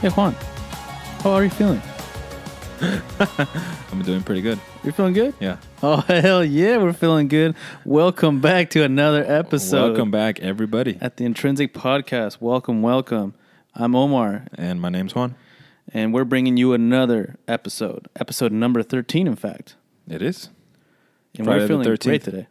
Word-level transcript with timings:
Hey 0.00 0.08
Juan, 0.08 0.32
how 1.22 1.30
are 1.32 1.44
you 1.44 1.50
feeling? 1.50 1.82
I'm 3.92 4.02
doing 4.02 4.22
pretty 4.22 4.40
good. 4.40 4.58
You're 4.82 4.94
feeling 4.94 5.12
good? 5.12 5.34
Yeah. 5.40 5.58
Oh 5.82 5.96
hell 6.08 6.42
yeah, 6.44 6.78
we're 6.78 6.92
feeling 6.94 7.28
good. 7.28 7.54
Welcome 7.84 8.40
back 8.40 8.70
to 8.70 8.82
another 8.82 9.22
episode. 9.26 9.88
Welcome 9.90 10.10
back, 10.10 10.40
everybody. 10.40 10.96
at 11.00 11.16
the 11.18 11.24
Intrynsic 11.24 11.72
Podcast. 11.72 12.40
Welcome, 12.40 12.80
welcome. 12.82 13.34
I'm 13.74 13.94
Omar, 13.94 14.46
And 14.54 14.80
my 14.80 14.88
name's 14.88 15.14
Juan. 15.14 15.34
and 15.92 16.14
we're 16.14 16.24
bringing 16.24 16.56
you 16.56 16.72
another 16.72 17.36
episode, 17.46 18.08
episode 18.18 18.52
number 18.52 18.82
thirteen, 18.82 19.26
in 19.26 19.36
fact. 19.36 19.76
It 20.08 20.22
is 20.22 20.48
And 21.36 21.46
Friday 21.46 21.66
we're 21.74 21.84
the 21.84 21.90
13th. 21.90 22.02
great 22.04 22.22
today. 22.24 22.46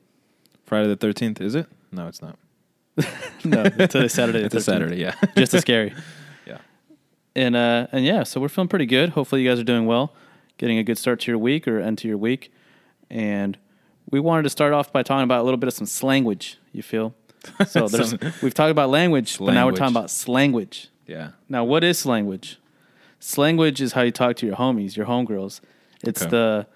Friday 0.66 0.88
the 0.94 0.98
13th, 0.98 1.42
is 1.42 1.56
it? 1.56 1.66
No, 1.92 2.08
it's 2.08 2.22
not. 2.22 2.38
no, 3.44 3.64
today's 3.64 4.14
Saturday. 4.14 4.40
the 4.40 4.46
It's 4.46 4.56
a 4.56 4.62
Saturday, 4.62 4.98
yeah. 4.98 5.16
Just 5.36 5.54
as 5.56 5.62
scary. 5.62 5.94
And 7.36 7.56
uh, 7.56 7.88
and 7.92 8.04
yeah, 8.06 8.24
so 8.24 8.42
we're 8.42 8.50
feeling 8.50 8.68
pretty 8.68 8.86
good. 8.86 9.10
Hopefully, 9.10 9.44
you 9.44 9.50
guys 9.50 9.60
are 9.60 9.64
doing 9.64 9.86
well, 9.86 10.14
getting 10.58 10.78
a 10.78 10.84
good 10.84 10.98
start 10.98 11.20
to 11.22 11.32
your 11.32 11.38
week 11.38 11.68
or 11.68 11.80
end 11.80 11.98
to 12.00 12.08
your 12.08 12.18
week. 12.18 12.52
And 13.10 13.58
we 14.10 14.20
wanted 14.20 14.44
to 14.44 14.50
start 14.50 14.74
off 14.74 14.92
by 14.92 15.04
talking 15.04 15.24
about 15.24 15.42
a 15.42 15.44
little 15.44 15.58
bit 15.58 15.68
of 15.68 15.74
some 15.74 15.88
slanguage. 15.88 16.56
You 16.74 16.84
feel? 16.84 17.14
So 17.68 17.88
there's 17.88 18.14
we've 18.42 18.54
talked 18.54 18.72
about 18.72 18.90
language, 18.90 19.38
but 19.40 19.54
now 19.54 19.66
we're 19.66 19.72
talking 19.72 19.96
about 19.96 20.08
slanguage. 20.10 20.88
Yeah. 21.08 21.32
Now, 21.48 21.64
what 21.64 21.84
is 21.86 22.04
slanguage? 22.04 22.58
Slanguage 23.22 23.80
is 23.80 23.94
how 23.94 24.02
you 24.02 24.12
talk 24.12 24.36
to 24.38 24.46
your 24.46 24.56
homies, 24.58 24.96
your 24.98 25.06
homegirls. 25.06 25.62
It's 26.04 26.22
Okay. 26.24 26.30
the 26.32 26.68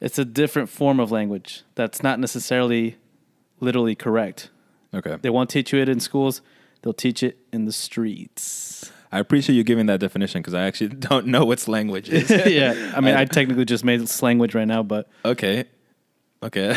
it's 0.00 0.18
a 0.18 0.24
different 0.24 0.68
form 0.68 1.00
of 1.00 1.10
language 1.10 1.62
that's 1.74 2.02
not 2.02 2.20
necessarily 2.20 2.96
literally 3.60 3.94
correct. 3.94 4.50
Okay. 4.94 5.16
They 5.20 5.30
won't 5.30 5.50
teach 5.50 5.72
you 5.72 5.80
it 5.80 5.88
in 5.88 6.00
schools. 6.00 6.40
They'll 6.82 6.92
teach 6.94 7.22
it 7.22 7.38
in 7.52 7.64
the 7.66 7.72
streets. 7.72 8.90
I 9.10 9.18
appreciate 9.20 9.56
you 9.56 9.64
giving 9.64 9.86
that 9.86 10.00
definition 10.00 10.40
because 10.42 10.54
I 10.54 10.64
actually 10.66 10.88
don't 11.08 11.26
know 11.26 11.44
what 11.44 11.66
language 11.68 12.08
is. 12.08 12.30
yeah, 12.46 12.92
I 12.94 13.00
mean, 13.00 13.14
I 13.22 13.24
technically 13.24 13.64
just 13.64 13.84
made 13.84 14.00
slanguage 14.02 14.54
right 14.54 14.68
now, 14.68 14.82
but 14.82 15.08
okay. 15.24 15.64
Okay. 16.40 16.70
I 16.70 16.76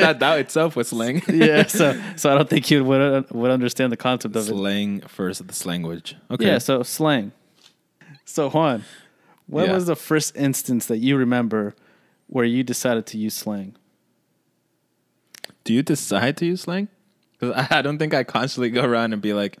thought 0.00 0.18
that 0.18 0.38
itself 0.40 0.74
was 0.74 0.88
slang. 0.88 1.22
yeah, 1.28 1.66
so 1.68 2.00
so 2.16 2.32
I 2.32 2.34
don't 2.36 2.50
think 2.50 2.68
you 2.68 2.82
would 2.84 3.00
uh, 3.00 3.22
would 3.30 3.52
understand 3.52 3.92
the 3.92 3.96
concept 3.96 4.34
of 4.34 4.42
it. 4.42 4.48
Slang 4.48 5.02
versus 5.02 5.46
the 5.46 5.68
language. 5.68 6.16
Okay. 6.32 6.46
Yeah, 6.46 6.58
so 6.58 6.82
slang. 6.82 7.30
So 8.24 8.50
Juan, 8.50 8.84
when 9.46 9.66
Yeah. 9.66 9.74
was 9.74 9.86
the 9.86 9.94
first 9.94 10.34
instance 10.36 10.86
that 10.86 10.98
you 10.98 11.16
remember 11.16 11.76
where 12.26 12.44
you 12.44 12.64
decided 12.64 13.06
to 13.06 13.18
use 13.18 13.34
slang? 13.34 13.76
Do 15.64 15.72
you 15.72 15.82
decide 15.82 16.36
to 16.38 16.46
use 16.46 16.62
slang? 16.62 16.88
Because 17.38 17.54
I 17.54 17.78
I 17.78 17.82
don't 17.82 17.98
think 17.98 18.14
I 18.14 18.24
constantly 18.24 18.70
go 18.70 18.82
around 18.84 19.12
and 19.12 19.22
be 19.22 19.32
like, 19.32 19.58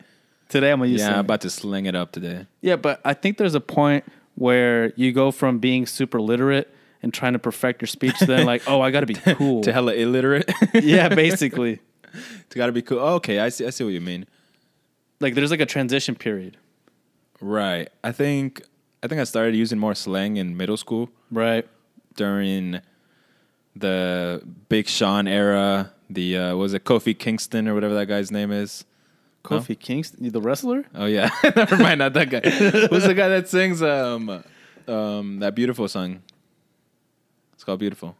Today 0.52 0.70
I'm 0.70 0.80
gonna 0.80 0.90
use 0.90 1.00
yeah. 1.00 1.14
I'm 1.14 1.20
about 1.20 1.40
to 1.40 1.50
slang 1.50 1.86
it 1.86 1.94
up 1.94 2.12
today. 2.12 2.46
yeah, 2.60 2.76
but 2.76 3.00
I 3.06 3.14
think 3.14 3.38
there's 3.38 3.54
a 3.54 3.60
point 3.60 4.04
where 4.34 4.92
you 4.96 5.10
go 5.10 5.30
from 5.30 5.60
being 5.60 5.86
super 5.86 6.20
literate 6.20 6.68
and 7.02 7.12
trying 7.12 7.32
to 7.32 7.38
perfect 7.38 7.80
your 7.80 7.86
speech 7.86 8.18
to 8.18 8.26
then 8.26 8.44
like, 8.52 8.62
oh, 8.66 8.82
I 8.82 8.90
gotta 8.90 9.06
be 9.06 9.14
cool. 9.14 9.62
To 9.62 9.72
hella 9.72 9.94
illiterate. 9.94 10.52
yeah, 10.74 11.08
basically. 11.08 11.80
to 12.50 12.58
gotta 12.58 12.70
be 12.72 12.82
cool. 12.82 12.98
Oh, 12.98 13.14
okay, 13.14 13.38
I 13.38 13.48
see. 13.48 13.66
I 13.66 13.70
see 13.70 13.82
what 13.82 13.94
you 13.94 14.02
mean. 14.02 14.26
Like 15.20 15.34
there's 15.34 15.50
like 15.50 15.60
a 15.60 15.66
transition 15.66 16.14
period. 16.16 16.58
Right. 17.40 17.88
I 18.04 18.12
think 18.12 18.60
I 19.02 19.08
think 19.08 19.22
I 19.22 19.24
started 19.24 19.56
using 19.56 19.78
more 19.78 19.94
slang 19.94 20.36
in 20.36 20.54
middle 20.54 20.76
school 20.76 21.08
Right. 21.30 21.66
during 22.14 22.82
the 23.74 24.42
Big 24.68 24.86
Sean 24.86 25.26
era. 25.26 25.94
The 26.10 26.36
uh, 26.36 26.56
was 26.56 26.74
it 26.74 26.84
Kofi 26.84 27.18
Kingston 27.18 27.66
or 27.68 27.72
whatever 27.72 27.94
that 27.94 28.04
guy's 28.06 28.30
name 28.30 28.52
is? 28.52 28.84
Kofi 29.42 29.78
Kingston, 29.78 30.28
the 30.30 30.40
wrestler? 30.40 30.84
Oh 30.94 31.06
yeah, 31.06 31.28
never 31.56 31.76
mind, 31.76 31.98
not 31.98 32.12
that 32.14 32.30
guy. 32.30 32.40
Who's 32.48 33.04
the 33.04 33.14
guy 33.14 33.28
that 33.28 33.48
sings 33.48 33.82
um 33.82 34.42
um 34.86 35.38
that 35.40 35.54
beautiful 35.54 35.88
song? 35.88 36.22
It's 37.54 37.64
called 37.64 37.80
Beautiful. 37.80 38.16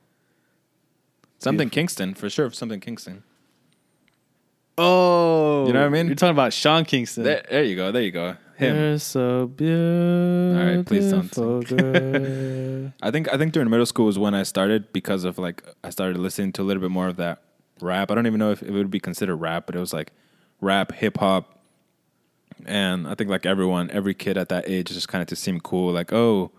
Something 1.39 1.67
Beautiful. 1.69 1.75
Kingston 1.75 2.15
for 2.15 2.31
sure. 2.31 2.51
Something 2.53 2.81
Kingston. 2.81 3.25
Oh, 4.79 5.67
You 5.67 5.73
know 5.73 5.81
what 5.81 5.87
I 5.87 5.91
mean? 5.91 6.07
You're 6.07 6.15
talking 6.17 6.31
about 6.31 6.53
Sean 6.53 6.85
Kingston. 6.85 7.25
There, 7.25 7.45
there 7.51 7.63
you 7.63 7.77
go. 7.77 7.93
There 7.93 8.03
you 8.03 8.11
go. 8.11 8.37
Him. 8.57 8.77
You're 8.77 8.99
so 8.99 9.47
beautiful. 9.47 10.61
All 10.61 10.77
right, 10.77 10.87
please 10.87 11.11
don't 11.11 11.35
sing. 11.35 12.93
I 13.03 13.11
think 13.11 13.33
I 13.33 13.37
think 13.39 13.53
during 13.53 13.69
middle 13.71 13.87
school 13.87 14.07
was 14.07 14.19
when 14.19 14.35
I 14.35 14.45
started 14.45 14.93
because 14.93 15.25
of 15.25 15.39
like 15.39 15.63
I 15.83 15.91
started 15.91 16.19
listening 16.19 16.53
to 16.55 16.63
a 16.63 16.65
little 16.65 16.81
bit 16.81 16.91
more 16.91 17.09
of 17.09 17.17
that 17.17 17.43
rap. 17.81 18.11
I 18.11 18.15
don't 18.15 18.27
even 18.27 18.39
know 18.39 18.51
if 18.53 18.63
it 18.63 18.71
would 18.71 18.91
be 18.91 19.01
considered 19.01 19.37
rap, 19.37 19.67
but 19.67 19.75
it 19.75 19.79
was 19.81 19.93
like 19.93 20.13
rap, 20.63 20.93
hip 20.93 21.19
hop, 21.19 21.59
and 22.65 23.07
I 23.07 23.15
think 23.15 23.29
like 23.29 23.45
everyone, 23.45 23.91
every 23.91 24.15
kid 24.15 24.39
at 24.39 24.49
that 24.49 24.69
age 24.69 24.89
just 24.89 25.09
kind 25.09 25.21
of 25.21 25.29
just 25.29 25.43
seemed 25.43 25.63
cool. 25.63 25.93
Like 25.93 26.13
oh, 26.13 26.51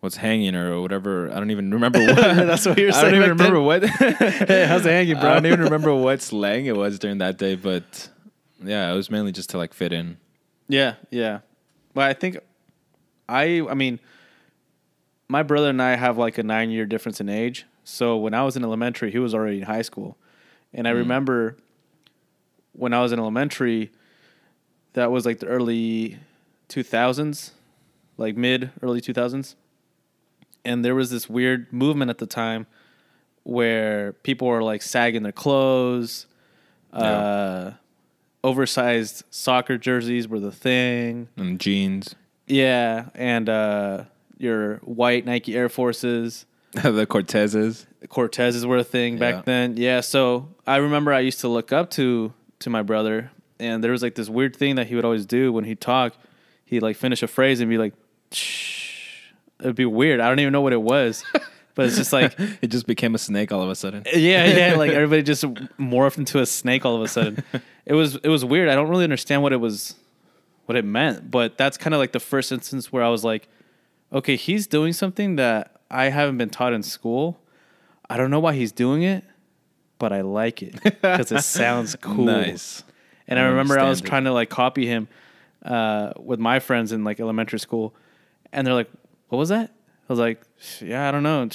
what's 0.00 0.16
hanging 0.16 0.54
or 0.54 0.82
whatever. 0.82 1.30
I 1.30 1.36
don't 1.36 1.50
even 1.50 1.72
remember 1.72 1.98
what. 2.06 2.16
That's 2.16 2.66
what 2.66 2.78
you're 2.78 2.92
saying. 2.92 3.06
I 3.06 3.10
don't 3.10 3.22
even 3.22 3.36
back 3.36 3.46
then? 3.46 3.52
remember 3.52 3.60
what. 3.60 3.84
Hey, 4.48 4.66
how's 4.66 4.84
it 4.84 4.90
hanging, 4.90 5.18
bro? 5.18 5.30
I 5.30 5.34
don't 5.34 5.46
even 5.46 5.60
uh, 5.60 5.64
remember 5.64 5.94
what 5.94 6.20
slang 6.20 6.66
it 6.66 6.76
was 6.76 6.98
during 6.98 7.18
that 7.18 7.38
day, 7.38 7.54
but 7.54 8.10
yeah, 8.62 8.92
it 8.92 8.94
was 8.94 9.10
mainly 9.10 9.32
just 9.32 9.50
to 9.50 9.58
like 9.58 9.72
fit 9.72 9.92
in. 9.92 10.18
Yeah, 10.68 10.96
yeah. 11.10 11.40
But 11.94 12.04
I 12.04 12.12
think 12.12 12.38
I 13.28 13.66
I 13.68 13.74
mean 13.74 13.98
my 15.28 15.42
brother 15.42 15.70
and 15.70 15.80
I 15.80 15.96
have 15.96 16.18
like 16.18 16.36
a 16.36 16.42
9 16.42 16.70
year 16.70 16.84
difference 16.84 17.20
in 17.20 17.28
age. 17.28 17.64
So 17.82 18.16
when 18.16 18.34
I 18.34 18.42
was 18.44 18.56
in 18.56 18.64
elementary, 18.64 19.10
he 19.10 19.18
was 19.18 19.34
already 19.34 19.58
in 19.58 19.62
high 19.64 19.82
school. 19.82 20.16
And 20.72 20.86
I 20.86 20.92
mm. 20.92 20.98
remember 20.98 21.56
when 22.74 22.92
I 22.92 23.00
was 23.00 23.12
in 23.12 23.18
elementary 23.18 23.90
that 24.94 25.10
was 25.10 25.26
like 25.26 25.38
the 25.40 25.46
early 25.46 26.18
2000s, 26.68 27.50
like 28.16 28.36
mid 28.36 28.70
early 28.82 29.00
2000s. 29.00 29.54
And 30.64 30.84
there 30.84 30.94
was 30.94 31.10
this 31.10 31.28
weird 31.28 31.72
movement 31.72 32.10
at 32.10 32.18
the 32.18 32.26
time 32.26 32.66
where 33.42 34.12
people 34.12 34.46
were 34.48 34.62
like 34.62 34.82
sagging 34.82 35.22
their 35.22 35.32
clothes. 35.32 36.26
Uh 36.92 37.72
oversized 38.42 39.24
soccer 39.30 39.78
jerseys 39.78 40.28
were 40.28 40.38
the 40.38 40.52
thing. 40.52 41.28
And 41.36 41.58
jeans, 41.58 42.14
Yeah, 42.46 43.06
and 43.14 43.48
uh, 43.48 44.04
your 44.36 44.76
white 44.84 45.24
Nike 45.24 45.56
Air 45.56 45.70
Forces, 45.70 46.44
the 46.72 47.06
Cortezes. 47.06 47.86
Cortezes 48.08 48.66
were 48.66 48.76
a 48.76 48.84
thing 48.84 49.16
back 49.18 49.36
Yeah. 49.36 49.42
then. 49.46 49.76
Yeah, 49.78 50.00
so 50.02 50.48
I 50.66 50.76
remember 50.76 51.12
I 51.14 51.20
used 51.20 51.40
to 51.40 51.48
look 51.48 51.72
up 51.72 51.88
to 51.92 52.34
to 52.64 52.70
my 52.70 52.82
brother, 52.82 53.30
and 53.58 53.82
there 53.82 53.92
was 53.92 54.02
like 54.02 54.14
this 54.14 54.28
weird 54.28 54.54
thing 54.56 54.74
that 54.76 54.88
he 54.88 54.94
would 54.96 55.04
always 55.04 55.24
do 55.26 55.52
when 55.52 55.64
he'd 55.64 55.80
talk. 55.80 56.14
He'd 56.66 56.80
like 56.82 56.96
finish 56.96 57.22
a 57.22 57.26
phrase 57.26 57.60
and 57.60 57.70
be 57.70 57.78
like, 57.78 57.94
Shh. 58.32 59.30
it'd 59.60 59.76
be 59.76 59.84
weird. 59.86 60.20
I 60.20 60.28
don't 60.28 60.40
even 60.40 60.52
know 60.52 60.60
what 60.62 60.72
it 60.72 60.82
was, 60.82 61.24
but 61.74 61.86
it's 61.86 61.96
just 61.96 62.12
like 62.12 62.34
It 62.62 62.68
just 62.68 62.86
became 62.86 63.14
a 63.14 63.18
snake 63.18 63.52
all 63.52 63.62
of 63.62 63.70
a 63.70 63.74
sudden. 63.74 64.02
yeah, 64.12 64.44
yeah. 64.46 64.74
Like 64.76 64.90
everybody 64.98 65.22
just 65.22 65.44
morphed 65.44 66.18
into 66.18 66.40
a 66.40 66.46
snake 66.46 66.84
all 66.84 66.96
of 66.96 67.02
a 67.02 67.08
sudden. 67.08 67.44
It 67.86 67.94
was 67.94 68.16
it 68.16 68.28
was 68.28 68.44
weird. 68.44 68.68
I 68.68 68.74
don't 68.74 68.88
really 68.88 69.04
understand 69.04 69.42
what 69.42 69.52
it 69.52 69.58
was, 69.58 69.94
what 70.66 70.76
it 70.76 70.84
meant. 70.84 71.30
But 71.30 71.56
that's 71.58 71.76
kind 71.76 71.94
of 71.94 71.98
like 72.00 72.12
the 72.12 72.20
first 72.20 72.50
instance 72.50 72.92
where 72.92 73.02
I 73.02 73.08
was 73.08 73.24
like, 73.24 73.48
okay, 74.12 74.36
he's 74.36 74.66
doing 74.66 74.92
something 74.92 75.36
that 75.36 75.76
I 75.90 76.06
haven't 76.06 76.38
been 76.38 76.50
taught 76.50 76.72
in 76.72 76.82
school. 76.82 77.38
I 78.08 78.16
don't 78.16 78.30
know 78.30 78.40
why 78.40 78.54
he's 78.54 78.72
doing 78.72 79.02
it, 79.02 79.24
but 80.04 80.12
I 80.12 80.20
like 80.20 80.62
it 80.62 80.74
because 80.82 81.32
it 81.32 81.42
sounds 81.42 81.96
cool. 81.96 82.26
Nice. 82.26 82.84
And 83.26 83.38
I 83.38 83.44
I 83.44 83.46
remember 83.46 83.78
I 83.78 83.88
was 83.88 84.00
it. 84.00 84.04
trying 84.04 84.24
to 84.24 84.32
like 84.32 84.50
copy 84.50 84.86
him 84.86 85.08
uh, 85.64 86.12
with 86.18 86.38
my 86.38 86.60
friends 86.60 86.92
in 86.92 87.04
like 87.04 87.20
elementary 87.20 87.58
school, 87.58 87.94
and 88.52 88.66
they're 88.66 88.74
like, 88.74 88.90
"What 89.30 89.38
was 89.38 89.48
that?" 89.48 89.70
I 89.70 90.12
was 90.12 90.18
like, 90.18 90.42
"Yeah, 90.82 91.08
I 91.08 91.10
don't 91.10 91.22
know." 91.22 91.48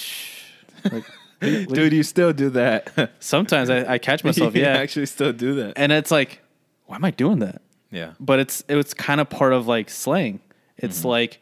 Like, 0.91 1.05
Dude, 1.41 1.93
you 1.93 2.01
still 2.03 2.33
do 2.33 2.49
that. 2.51 3.11
Sometimes 3.19 3.69
I, 3.69 3.93
I 3.93 3.97
catch 3.99 4.23
myself, 4.23 4.55
you 4.55 4.63
yeah, 4.63 4.78
actually 4.78 5.05
still 5.05 5.31
do 5.31 5.53
that. 5.55 5.73
and 5.78 5.91
it's 5.91 6.09
like, 6.11 6.41
why 6.87 6.95
am 6.95 7.05
I 7.05 7.11
doing 7.11 7.40
that? 7.40 7.61
Yeah. 7.91 8.13
But 8.19 8.40
it's 8.40 8.63
it's 8.67 8.93
kind 8.95 9.22
of 9.22 9.29
part 9.29 9.53
of 9.53 9.67
like 9.67 9.90
slang. 9.91 10.40
It's 10.78 10.99
Mm-hmm. 10.99 11.07
like 11.17 11.40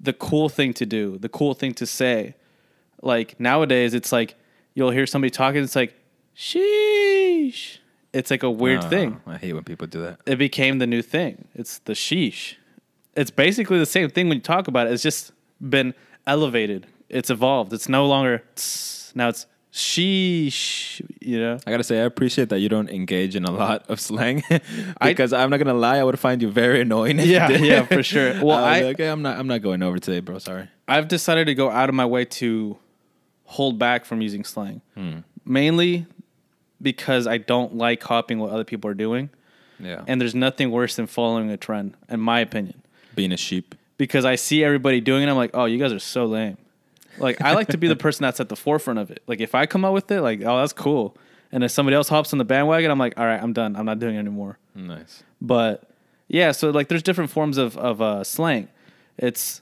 the 0.00 0.12
cool 0.14 0.48
thing 0.48 0.72
to 0.74 0.86
do, 0.86 1.18
the 1.18 1.28
cool 1.28 1.52
thing 1.54 1.74
to 1.74 1.86
say. 1.86 2.34
Like 3.02 3.38
nowadays, 3.38 3.92
it's 3.94 4.12
like 4.12 4.34
you'll 4.74 4.90
hear 4.92 5.06
somebody 5.06 5.30
talking. 5.30 5.62
It's 5.62 5.76
like, 5.76 5.92
sheesh. 6.36 7.78
It's 8.12 8.30
like 8.30 8.42
a 8.42 8.50
weird 8.50 8.84
Oh, 8.84 8.88
thing. 8.88 9.20
I 9.26 9.38
hate 9.38 9.52
when 9.54 9.64
people 9.64 9.86
do 9.86 10.02
that. 10.02 10.20
It 10.26 10.36
became 10.36 10.78
the 10.78 10.86
new 10.86 11.02
thing. 11.02 11.48
It's 11.54 11.78
the 11.80 11.94
sheesh. 11.94 12.56
It's 13.16 13.30
basically 13.30 13.78
the 13.78 13.86
same 13.86 14.08
thing 14.10 14.28
when 14.28 14.36
you 14.36 14.42
talk 14.42 14.68
about 14.68 14.86
it. 14.86 14.92
It's 14.92 15.02
just 15.02 15.32
been 15.60 15.94
elevated. 16.26 16.86
It's 17.08 17.30
evolved. 17.30 17.72
It's 17.72 17.88
no 17.88 18.06
longer 18.06 18.42
tss. 18.56 19.14
now. 19.16 19.28
It's 19.28 19.46
sheesh. 19.72 21.00
You 21.20 21.40
know. 21.40 21.58
I 21.66 21.70
gotta 21.70 21.84
say, 21.84 22.00
I 22.00 22.04
appreciate 22.04 22.48
that 22.50 22.58
you 22.60 22.68
don't 22.68 22.90
engage 22.90 23.34
in 23.36 23.44
a 23.44 23.50
lot 23.50 23.84
of 23.88 23.98
slang 24.00 24.42
because 25.02 25.32
I, 25.32 25.42
am 25.42 25.50
not 25.50 25.56
gonna 25.58 25.72
lie, 25.74 25.96
I 25.98 26.04
would 26.04 26.18
find 26.18 26.42
you 26.42 26.50
very 26.50 26.80
annoying. 26.82 27.18
if 27.18 27.26
you 27.26 27.32
Yeah, 27.32 27.48
did. 27.48 27.60
yeah, 27.62 27.82
for 27.86 28.02
sure. 28.02 28.34
Well, 28.44 28.58
I, 28.58 28.60
would 28.60 28.78
be 28.80 28.84
I- 28.84 28.88
like, 28.88 28.96
"Hey, 28.98 29.08
I'm 29.08 29.22
not, 29.22 29.38
I'm 29.38 29.46
not 29.46 29.62
going 29.62 29.82
over 29.82 29.98
today, 29.98 30.20
bro. 30.20 30.38
Sorry. 30.38 30.68
I've 30.86 31.08
decided 31.08 31.46
to 31.46 31.54
go 31.54 31.70
out 31.70 31.88
of 31.88 31.94
my 31.94 32.04
way 32.06 32.24
to 32.26 32.76
hold 33.44 33.78
back 33.78 34.04
from 34.04 34.20
using 34.20 34.44
slang, 34.44 34.80
Hmm. 34.94 35.18
mainly 35.46 36.06
because 36.82 37.26
I 37.26 37.38
don't 37.38 37.76
like 37.76 38.00
copying 38.00 38.40
what 38.40 38.50
other 38.50 38.64
people 38.64 38.90
are 38.90 38.94
doing, 38.94 39.30
Yeah. 39.78 40.02
and 40.06 40.20
there's 40.20 40.34
nothing 40.34 40.70
worse 40.70 40.96
than 40.96 41.06
following 41.06 41.50
a 41.50 41.56
trend, 41.56 41.94
in 42.08 42.20
my 42.20 42.40
opinion. 42.40 42.82
Being 43.14 43.32
a 43.32 43.36
sheep. 43.36 43.74
because 43.98 44.24
I 44.24 44.34
see 44.34 44.64
everybody 44.64 45.00
doing 45.00 45.22
it. 45.22 45.28
I'm 45.30 45.36
like, 45.36 45.50
oh, 45.54 45.66
you 45.66 45.78
guys 45.78 45.92
are 45.92 45.98
so 46.00 46.24
lame. 46.26 46.56
Like 47.18 47.40
I 47.42 47.52
like 47.54 47.68
to 47.68 47.76
be 47.78 47.86
the 47.88 47.94
person 48.06 48.22
that's 48.24 48.40
at 48.40 48.48
the 48.48 48.56
forefront 48.56 48.98
of 48.98 49.10
it. 49.10 49.22
Like 49.26 49.40
if 49.40 49.54
I 49.54 49.66
come 49.66 49.84
up 49.84 49.92
with 49.94 50.10
it, 50.10 50.22
like 50.22 50.40
oh 50.42 50.58
that's 50.58 50.72
cool, 50.72 51.14
and 51.52 51.62
if 51.62 51.70
somebody 51.70 51.94
else 51.94 52.08
hops 52.08 52.32
on 52.32 52.38
the 52.38 52.44
bandwagon, 52.44 52.90
I'm 52.90 52.98
like, 52.98 53.18
all 53.18 53.26
right, 53.26 53.40
I'm 53.40 53.52
done. 53.52 53.76
I'm 53.76 53.84
not 53.86 53.98
doing 53.98 54.16
it 54.16 54.18
anymore. 54.18 54.58
Nice. 54.74 55.22
But 55.40 55.88
yeah, 56.26 56.52
so 56.52 56.70
like 56.70 56.88
there's 56.88 57.02
different 57.02 57.30
forms 57.30 57.58
of 57.58 57.76
of 57.76 58.00
uh, 58.00 58.24
slang. 58.24 58.68
It's 59.18 59.60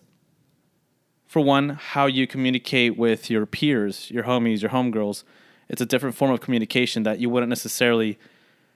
for 1.27 1.41
one 1.43 1.71
how 1.71 2.07
you 2.07 2.27
communicate 2.27 2.97
with 2.97 3.31
your 3.31 3.47
peers, 3.47 4.11
your 4.11 4.25
homies, 4.25 4.63
your 4.63 4.71
homegirls. 4.71 5.25
It's 5.71 5.81
a 5.81 5.87
different 5.87 6.17
form 6.17 6.33
of 6.33 6.41
communication 6.41 7.05
that 7.05 7.21
you 7.21 7.31
wouldn't 7.31 7.49
necessarily 7.49 8.19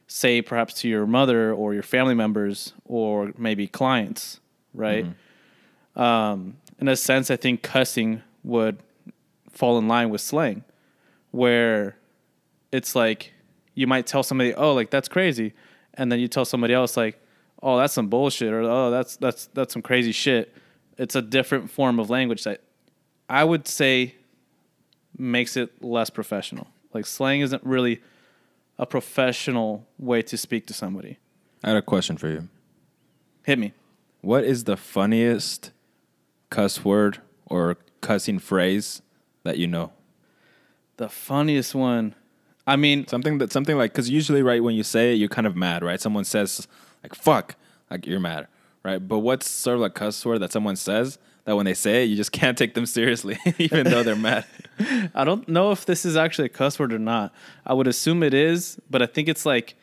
say 0.07 0.41
perhaps 0.41 0.75
to 0.75 0.89
your 0.89 1.07
mother 1.07 1.53
or 1.53 1.75
your 1.75 1.83
family 1.83 2.15
members 2.15 2.73
or 2.85 3.33
maybe 3.37 3.67
clients, 3.67 4.39
right? 4.73 5.05
Um, 5.97 6.57
in 6.79 6.89
a 6.89 6.97
sense, 6.97 7.31
I 7.31 7.37
think 7.37 7.63
cussing 7.63 8.23
would 8.45 8.79
fall 9.51 9.77
in 9.79 9.89
line 9.89 10.11
with 10.11 10.21
slang, 10.21 10.63
where 11.33 11.97
it's 12.71 12.95
like 12.95 13.33
you 13.75 13.87
might 13.89 14.07
tell 14.07 14.23
somebody, 14.23 14.55
"Oh, 14.55 14.73
like 14.73 14.91
that's 14.91 15.09
crazy," 15.09 15.53
and 15.95 16.13
then 16.13 16.21
you 16.21 16.29
tell 16.29 16.45
somebody 16.45 16.75
else, 16.75 16.97
like, 16.97 17.21
"Oh, 17.63 17.77
that's 17.77 17.93
some 17.93 18.09
bullshit," 18.09 18.53
or 18.53 18.63
"Oh, 18.63 18.91
that's 18.91 19.17
that's 19.17 19.47
that's 19.55 19.73
some 19.73 19.83
crazy 19.83 20.13
shit." 20.13 20.55
It's 20.97 21.17
a 21.17 21.23
different 21.23 21.71
form 21.71 21.99
of 21.99 22.09
language 22.09 22.45
that 22.45 22.61
I 23.29 23.43
would 23.43 23.67
say 23.67 24.15
makes 25.19 25.57
it 25.57 25.83
less 25.83 26.11
professional. 26.11 26.69
Like 26.95 27.07
slang 27.07 27.41
isn't 27.41 27.65
really 27.65 28.01
a 28.79 28.87
professional 28.87 29.87
way 29.99 30.23
to 30.23 30.37
speak 30.37 30.67
to 30.67 30.73
somebody. 30.73 31.19
I 31.63 31.69
had 31.69 31.77
a 31.77 31.83
question 31.83 32.17
for 32.17 32.29
you. 32.29 32.49
Hit 33.45 33.59
me. 33.59 33.73
What 34.21 34.45
is 34.45 34.65
the 34.65 34.77
funniest 34.77 35.73
cuss 36.51 36.85
word 36.85 37.19
or 37.47 37.77
cussing 38.01 38.39
phrase 38.39 39.03
that 39.43 39.59
you 39.59 39.67
know? 39.67 39.93
The 40.97 41.09
funniest 41.09 41.75
one. 41.75 42.15
I 42.67 42.77
mean, 42.77 43.07
Something 43.07 43.39
that 43.39 43.53
something 43.53 43.77
like 43.77 43.93
because 43.93 44.09
usually 44.09 44.43
right 44.43 44.63
when 44.63 44.75
you 44.75 44.83
say 44.83 45.13
it 45.13 45.17
you're 45.17 45.29
kind 45.29 45.47
of 45.47 45.57
mad 45.57 45.85
right. 45.85 46.01
Someone 46.01 46.25
says 46.25 46.67
like 47.03 47.15
"fuck," 47.15 47.57
like 47.91 48.07
you're 48.07 48.21
mad, 48.21 48.47
right? 48.83 49.07
But 49.07 49.19
what's 49.19 49.49
sort 49.49 49.77
of 49.77 49.83
a 49.83 49.91
cuss 49.91 50.25
word 50.25 50.39
that 50.39 50.53
someone 50.53 50.77
says 50.77 51.19
that 51.45 51.57
when 51.57 51.67
they 51.67 51.75
say 51.75 52.05
it 52.05 52.07
you 52.07 52.17
just 52.17 52.33
can't 52.41 52.57
take 52.57 52.75
them 52.75 52.87
seriously 52.87 53.39
even 53.59 53.85
though 53.85 54.03
they're 54.03 54.17
mad. 54.17 54.45
I 55.15 55.25
don't 55.25 55.49
know 55.49 55.71
if 55.71 55.87
this 55.87 56.05
is 56.05 56.17
actually 56.17 56.47
a 56.47 56.51
cuss 56.51 56.79
word 56.79 56.93
or 56.93 56.99
not. 56.99 57.33
I 57.65 57.75
would 57.75 57.87
assume 57.87 58.23
it 58.23 58.35
is, 58.35 58.79
but 58.91 59.03
I 59.03 59.07
think 59.07 59.29
it's 59.29 59.47
like 59.47 59.77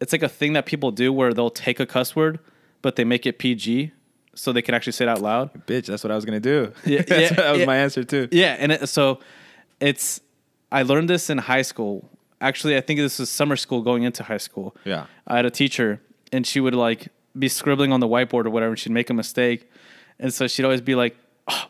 it's 0.00 0.12
like 0.12 0.22
a 0.22 0.28
thing 0.28 0.54
that 0.54 0.66
people 0.66 0.90
do 0.90 1.12
where 1.12 1.32
they'll 1.34 1.50
take 1.50 1.78
a 1.78 1.86
cuss 1.86 2.16
word, 2.16 2.40
but 2.82 2.96
they 2.96 3.04
make 3.04 3.26
it 3.26 3.38
PG 3.38 3.92
so 4.34 4.52
they 4.52 4.62
can 4.62 4.74
actually 4.74 4.92
say 4.92 5.04
it 5.04 5.08
out 5.08 5.20
loud. 5.20 5.66
Bitch, 5.66 5.86
that's 5.86 6.02
what 6.02 6.10
I 6.10 6.14
was 6.16 6.24
gonna 6.24 6.40
do. 6.40 6.72
Yeah, 6.84 7.02
That's- 7.02 7.30
yeah, 7.30 7.36
that 7.36 7.50
was 7.52 7.60
yeah. 7.60 7.66
my 7.66 7.76
answer 7.76 8.02
too. 8.02 8.28
Yeah, 8.32 8.56
and 8.58 8.72
it, 8.72 8.88
so 8.88 9.20
it's 9.80 10.20
I 10.72 10.82
learned 10.82 11.10
this 11.10 11.30
in 11.30 11.38
high 11.38 11.62
school. 11.62 12.08
Actually, 12.40 12.76
I 12.76 12.80
think 12.80 12.98
this 12.98 13.18
was 13.18 13.28
summer 13.28 13.56
school 13.56 13.82
going 13.82 14.02
into 14.02 14.22
high 14.22 14.38
school. 14.38 14.74
Yeah. 14.84 15.06
I 15.26 15.36
had 15.36 15.46
a 15.46 15.50
teacher 15.50 16.00
and 16.32 16.46
she 16.46 16.58
would 16.60 16.74
like 16.74 17.08
be 17.38 17.48
scribbling 17.48 17.92
on 17.92 18.00
the 18.00 18.08
whiteboard 18.08 18.46
or 18.46 18.50
whatever 18.50 18.70
and 18.70 18.78
she'd 18.78 18.92
make 18.92 19.10
a 19.10 19.14
mistake. 19.14 19.70
And 20.20 20.32
so 20.32 20.46
she'd 20.46 20.64
always 20.64 20.80
be 20.80 20.94
like, 20.94 21.16
"Oh, 21.48 21.64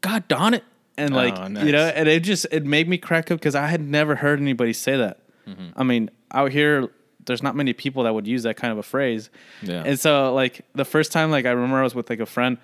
god 0.00 0.26
darn 0.28 0.54
it." 0.54 0.64
And 0.96 1.14
like, 1.14 1.34
Oh, 1.38 1.48
you 1.62 1.72
know, 1.72 1.84
and 1.84 2.08
it 2.08 2.20
just 2.22 2.46
it 2.50 2.64
made 2.64 2.88
me 2.88 2.96
crack 2.96 3.30
up 3.30 3.40
cuz 3.40 3.54
I 3.54 3.66
had 3.66 3.82
never 3.82 4.14
heard 4.14 4.40
anybody 4.40 4.72
say 4.72 4.96
that. 4.96 5.18
Mm-hmm. 5.46 5.68
I 5.76 5.82
mean, 5.82 6.10
out 6.32 6.52
here 6.52 6.88
there's 7.26 7.42
not 7.42 7.54
many 7.56 7.72
people 7.72 8.04
that 8.04 8.14
would 8.14 8.26
use 8.26 8.44
that 8.44 8.56
kind 8.56 8.72
of 8.72 8.78
a 8.78 8.82
phrase. 8.82 9.28
Yeah. 9.60 9.82
And 9.84 9.98
so 9.98 10.32
like 10.32 10.62
the 10.74 10.84
first 10.84 11.12
time 11.12 11.30
like 11.30 11.44
I 11.44 11.50
remember 11.50 11.78
I 11.78 11.82
was 11.82 11.94
with 11.94 12.08
like 12.08 12.20
a 12.20 12.26
friend 12.26 12.56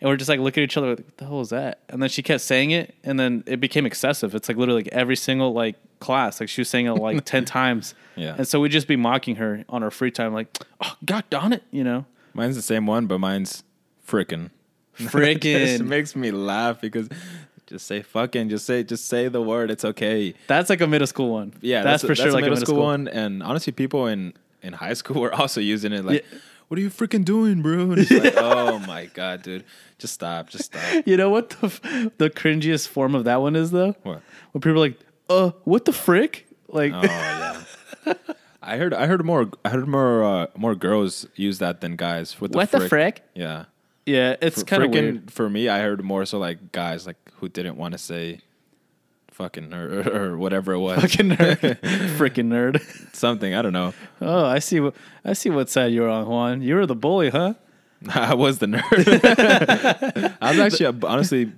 and 0.00 0.10
we're 0.10 0.16
just 0.16 0.28
like 0.28 0.40
looking 0.40 0.62
at 0.62 0.70
each 0.70 0.76
other 0.76 0.90
like, 0.90 0.98
what 0.98 1.16
the 1.16 1.24
hell 1.26 1.40
is 1.40 1.50
that? 1.50 1.80
And 1.88 2.02
then 2.02 2.08
she 2.08 2.22
kept 2.22 2.40
saying 2.40 2.70
it 2.70 2.94
and 3.04 3.20
then 3.20 3.44
it 3.46 3.60
became 3.60 3.86
excessive. 3.86 4.34
It's 4.34 4.48
like 4.48 4.56
literally 4.56 4.82
like 4.82 4.92
every 4.92 5.16
single 5.16 5.52
like 5.52 5.76
class. 6.00 6.40
Like 6.40 6.48
she 6.48 6.60
was 6.62 6.68
saying 6.68 6.86
it 6.86 6.92
like 6.92 7.24
ten 7.24 7.44
times. 7.60 7.94
Yeah. 8.16 8.34
And 8.36 8.48
so 8.48 8.60
we'd 8.60 8.72
just 8.72 8.88
be 8.88 8.96
mocking 8.96 9.36
her 9.36 9.64
on 9.68 9.82
our 9.82 9.90
free 9.90 10.10
time, 10.10 10.32
like, 10.34 10.48
oh 10.82 10.94
god 11.04 11.24
darn 11.30 11.52
it, 11.52 11.62
you 11.70 11.84
know. 11.84 12.06
Mine's 12.34 12.56
the 12.56 12.62
same 12.62 12.86
one, 12.86 13.06
but 13.06 13.18
mine's 13.18 13.62
frickin'. 14.06 14.50
it 15.04 15.10
Frickin'. 15.10 15.86
makes 15.86 16.14
me 16.16 16.30
laugh 16.30 16.80
because 16.80 17.08
just 17.66 17.86
say 17.86 18.02
fucking, 18.02 18.48
just 18.48 18.64
say 18.66 18.82
just 18.84 19.06
say 19.06 19.28
the 19.28 19.42
word. 19.42 19.70
It's 19.70 19.84
okay. 19.84 20.34
That's 20.46 20.70
like 20.70 20.80
a 20.80 20.86
middle 20.86 21.06
school 21.06 21.30
one. 21.32 21.52
Yeah, 21.60 21.82
that's, 21.82 22.04
for 22.04 22.12
a- 22.12 22.16
sure 22.16 22.26
like 22.32 22.42
middle 22.42 22.48
a 22.48 22.50
middle 22.60 22.66
school, 22.66 22.74
school 22.76 22.84
one. 22.84 23.08
And 23.08 23.42
honestly, 23.42 23.72
people 23.72 24.06
in 24.06 24.34
in 24.62 24.72
high 24.72 24.94
school 24.94 25.20
were 25.24 25.34
also 25.34 25.60
using 25.60 25.92
it. 25.92 26.04
Like, 26.04 26.24
Yeah. 26.32 26.38
what 26.68 26.78
are 26.78 26.82
you 26.82 26.90
freaking 26.90 27.24
doing, 27.24 27.62
bro? 27.62 27.90
And 27.92 27.98
it's 27.98 28.10
like, 28.10 28.34
oh 28.36 28.78
my 28.80 29.06
god, 29.06 29.42
dude, 29.42 29.64
just 29.98 30.14
stop, 30.14 30.48
just 30.48 30.64
stop. 30.66 31.06
You 31.06 31.16
know 31.16 31.30
what 31.30 31.50
the 31.50 31.66
f- 31.66 31.80
the 32.18 32.30
cringiest 32.30 32.88
form 32.88 33.14
of 33.14 33.24
that 33.24 33.40
one 33.40 33.56
is 33.56 33.70
though? 33.72 33.94
What? 34.02 34.22
When 34.52 34.60
people 34.60 34.76
are 34.76 34.78
like, 34.88 34.98
uh, 35.28 35.50
what 35.64 35.84
the 35.86 35.92
frick? 35.92 36.46
Like 36.68 36.92
Oh 36.94 37.02
yeah. 37.02 37.62
I 38.62 38.76
heard 38.78 38.92
I 38.94 39.06
heard 39.06 39.24
more 39.24 39.48
I 39.64 39.68
heard 39.70 39.86
more 39.86 40.22
uh, 40.24 40.46
more 40.56 40.74
girls 40.74 41.26
use 41.36 41.58
that 41.58 41.80
than 41.80 41.94
guys. 41.96 42.40
With 42.40 42.52
the 42.52 42.58
what 42.58 42.70
the 42.72 42.88
frick? 42.88 43.22
Yeah. 43.34 43.64
Yeah, 44.06 44.36
it's 44.40 44.62
kind 44.62 44.84
of 44.84 44.90
weird. 44.90 45.30
for 45.32 45.50
me. 45.50 45.68
I 45.68 45.80
heard 45.80 46.02
more 46.04 46.24
so 46.24 46.38
like 46.38 46.72
guys 46.72 47.06
like 47.06 47.16
who 47.40 47.48
didn't 47.48 47.76
want 47.76 47.92
to 47.92 47.98
say 47.98 48.40
fucking 49.32 49.74
or, 49.74 50.00
or, 50.00 50.16
or 50.32 50.38
whatever 50.38 50.72
it 50.72 50.78
was. 50.78 51.00
Fucking 51.00 51.30
nerd. 51.30 51.80
Freaking 52.16 52.48
nerd. 52.48 52.80
Something 53.14 53.54
I 53.54 53.62
don't 53.62 53.72
know. 53.72 53.92
Oh, 54.20 54.44
I 54.44 54.60
see 54.60 54.80
what 54.80 54.94
I 55.24 55.32
see 55.32 55.50
what 55.50 55.68
side 55.68 55.92
you're 55.92 56.08
on, 56.08 56.26
Juan. 56.26 56.62
You 56.62 56.76
were 56.76 56.86
the 56.86 56.94
bully, 56.96 57.30
huh? 57.30 57.54
I 58.14 58.34
was 58.34 58.58
the 58.58 58.66
nerd. 58.66 60.36
I 60.40 60.50
was 60.50 60.58
actually 60.60 60.86
uh, 60.86 60.92
honestly, 61.06 61.52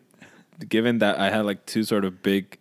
given 0.69 0.99
that 0.99 1.19
I 1.19 1.31
had 1.31 1.45
like 1.45 1.67
two 1.67 1.85
sort 1.85 2.05
of 2.05 2.23
big 2.23 2.59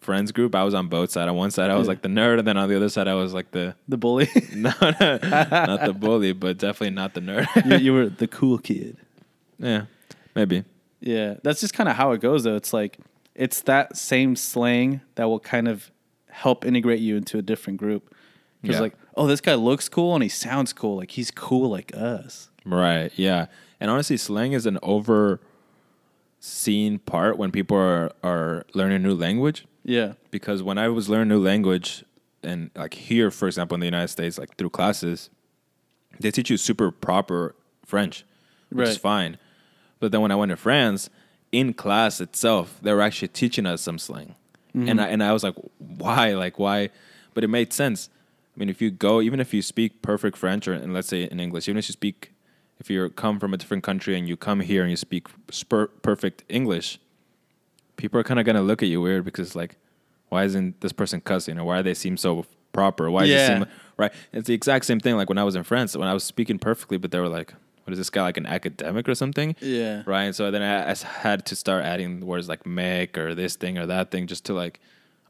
friends 0.00 0.32
group, 0.32 0.54
I 0.54 0.64
was 0.64 0.72
on 0.74 0.86
both 0.88 1.10
sides. 1.10 1.28
On 1.28 1.36
one 1.36 1.50
side, 1.50 1.70
I 1.70 1.76
was 1.76 1.86
like 1.88 2.00
the 2.02 2.08
nerd, 2.08 2.38
and 2.38 2.48
then 2.48 2.56
on 2.56 2.68
the 2.70 2.76
other 2.76 2.88
side, 2.88 3.06
I 3.06 3.14
was 3.14 3.34
like 3.34 3.50
the 3.50 3.74
The 3.88 3.98
bully. 3.98 4.28
no, 4.54 4.72
no, 4.80 5.18
not 5.20 5.84
the 5.84 5.92
bully, 5.94 6.32
but 6.32 6.56
definitely 6.56 6.94
not 6.94 7.12
the 7.14 7.20
nerd. 7.20 7.46
you, 7.70 7.76
you 7.76 7.92
were 7.92 8.08
the 8.08 8.26
cool 8.26 8.56
kid. 8.58 8.96
Yeah, 9.60 9.82
maybe. 10.34 10.64
Yeah, 11.00 11.34
that's 11.42 11.60
just 11.60 11.72
kind 11.74 11.88
of 11.88 11.96
how 11.96 12.12
it 12.12 12.20
goes, 12.20 12.44
though. 12.44 12.56
It's 12.56 12.72
like 12.72 12.98
it's 13.34 13.62
that 13.62 13.96
same 13.96 14.34
slang 14.36 15.00
that 15.14 15.26
will 15.26 15.40
kind 15.40 15.68
of 15.68 15.90
help 16.30 16.64
integrate 16.66 17.00
you 17.00 17.16
into 17.16 17.38
a 17.38 17.42
different 17.42 17.78
group. 17.78 18.14
Because 18.60 18.76
Yeah. 18.76 18.80
like, 18.82 18.94
oh, 19.16 19.26
this 19.26 19.40
guy 19.40 19.54
looks 19.54 19.88
cool 19.88 20.14
and 20.14 20.22
he 20.22 20.28
sounds 20.28 20.72
cool. 20.72 20.96
Like 20.96 21.12
he's 21.12 21.30
cool 21.30 21.70
like 21.70 21.92
us. 21.96 22.50
Right. 22.64 23.10
Yeah. 23.16 23.46
And 23.80 23.90
honestly, 23.90 24.16
slang 24.16 24.52
is 24.52 24.66
an 24.66 24.78
over 24.82 25.40
seen 26.38 26.98
part 26.98 27.38
when 27.38 27.50
people 27.50 27.76
are, 27.76 28.12
are 28.22 28.64
learning 28.74 28.96
a 28.96 29.08
new 29.08 29.14
language. 29.14 29.66
Yeah, 29.82 30.12
Because 30.30 30.62
when 30.62 30.76
I 30.76 30.88
was 30.88 31.08
learning 31.08 31.28
new 31.28 31.42
language, 31.42 32.04
and 32.42 32.70
like 32.76 32.92
here, 32.94 33.30
for 33.30 33.46
example, 33.48 33.74
in 33.74 33.80
the 33.80 33.86
United 33.86 34.08
States, 34.08 34.36
like 34.38 34.56
through 34.56 34.70
classes, 34.70 35.30
they 36.20 36.30
teach 36.30 36.50
you 36.50 36.58
super 36.58 36.90
proper 36.90 37.54
French, 37.86 38.24
which 38.70 38.88
is 38.88 38.96
fine. 38.98 39.38
But 40.00 40.12
then 40.12 40.20
when 40.22 40.32
I 40.32 40.36
went 40.36 40.50
to 40.50 40.56
France, 40.56 41.10
in 41.52 41.74
class 41.74 42.20
itself, 42.20 42.78
they 42.82 42.92
were 42.92 43.02
actually 43.02 43.28
teaching 43.28 43.66
us 43.66 43.82
some 43.82 43.98
slang, 43.98 44.34
and 44.72 44.84
mm-hmm. 44.84 45.00
I, 45.00 45.08
and 45.08 45.22
I 45.22 45.32
was 45.32 45.42
like, 45.44 45.54
why? 45.78 46.32
Like 46.32 46.58
why? 46.58 46.90
But 47.34 47.44
it 47.44 47.48
made 47.48 47.72
sense. 47.72 48.08
I 48.56 48.58
mean, 48.58 48.68
if 48.68 48.80
you 48.80 48.90
go, 48.90 49.20
even 49.20 49.40
if 49.40 49.54
you 49.54 49.62
speak 49.62 50.02
perfect 50.02 50.36
French, 50.36 50.66
or 50.66 50.72
and 50.72 50.92
let's 50.92 51.08
say 51.08 51.24
in 51.24 51.38
English, 51.40 51.68
even 51.68 51.78
if 51.78 51.88
you 51.88 51.92
speak, 51.92 52.32
if 52.78 52.90
you 52.90 53.08
come 53.10 53.38
from 53.38 53.54
a 53.54 53.56
different 53.56 53.84
country 53.84 54.18
and 54.18 54.28
you 54.28 54.36
come 54.36 54.60
here 54.60 54.82
and 54.82 54.90
you 54.90 54.96
speak 54.96 55.28
spur- 55.50 55.88
perfect 56.02 56.44
English, 56.48 56.98
people 57.96 58.18
are 58.18 58.24
kind 58.24 58.40
of 58.40 58.46
gonna 58.46 58.62
look 58.62 58.82
at 58.82 58.88
you 58.88 59.00
weird 59.00 59.24
because 59.24 59.54
like, 59.54 59.76
why 60.28 60.44
isn't 60.44 60.80
this 60.80 60.92
person 60.92 61.20
cussing 61.20 61.58
or 61.58 61.64
why 61.64 61.78
do 61.78 61.82
they 61.82 61.94
seem 61.94 62.16
so 62.16 62.46
proper? 62.72 63.10
Why 63.10 63.22
does 63.22 63.30
Yeah. 63.30 63.44
it 63.44 63.58
seem 63.58 63.66
right? 63.96 64.12
It's 64.32 64.46
the 64.46 64.54
exact 64.54 64.84
same 64.84 65.00
thing. 65.00 65.16
Like 65.16 65.28
when 65.28 65.38
I 65.38 65.44
was 65.44 65.56
in 65.56 65.64
France, 65.64 65.96
when 65.96 66.08
I 66.08 66.14
was 66.14 66.24
speaking 66.24 66.58
perfectly, 66.58 66.96
but 66.96 67.10
they 67.10 67.18
were 67.18 67.28
like, 67.28 67.54
"What 67.90 67.94
is 67.94 67.98
this 67.98 68.10
guy 68.10 68.22
like 68.22 68.36
an 68.36 68.46
academic 68.46 69.08
or 69.08 69.14
something?" 69.14 69.56
yeah, 69.60 70.02
Right. 70.06 70.24
And 70.24 70.34
so 70.34 70.50
then 70.50 70.62
I 70.62 70.94
had 71.20 71.44
to 71.46 71.56
start 71.56 71.84
adding 71.84 72.20
words 72.24 72.48
like 72.48 72.64
"mec" 72.66 73.18
or 73.18 73.34
this 73.34 73.56
thing 73.56 73.76
or 73.78 73.86
that 73.86 74.10
thing 74.10 74.26
just 74.26 74.44
to 74.46 74.54
like, 74.54 74.80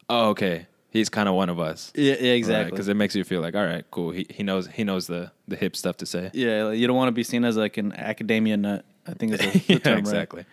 oh, 0.09 0.29
okay, 0.31 0.67
he's 0.91 1.09
kind 1.09 1.29
of 1.29 1.35
one 1.35 1.49
of 1.49 1.59
us. 1.59 1.93
yeah, 1.95 2.15
yeah 2.21 2.33
exactly. 2.33 2.71
Because 2.73 2.89
it 2.89 2.95
makes 2.95 3.15
you 3.17 3.25
feel 3.25 3.41
like, 3.41 3.55
all 3.55 3.65
right, 3.65 3.85
cool. 3.91 4.11
He 4.11 4.27
he 4.29 4.43
knows 4.43 4.67
he 4.69 4.85
knows 4.85 5.07
the 5.07 5.33
the 5.49 5.57
hip 5.57 5.75
stuff 5.77 5.97
to 5.99 6.07
say. 6.07 6.31
yeah, 6.35 6.65
like, 6.65 6.79
you 6.79 6.87
don't 6.87 6.97
want 6.97 7.09
to 7.09 7.13
be 7.13 7.25
seen 7.25 7.45
as 7.45 7.57
like 7.57 7.77
an 7.79 7.93
academia 7.93 8.57
nut. 8.57 8.85
I 9.07 9.15
think 9.15 9.33
is 9.33 9.41
the, 9.41 9.47
the 9.67 9.73
yeah, 9.75 9.79
term, 9.79 9.93
right? 9.95 9.99
exactly. 10.01 10.45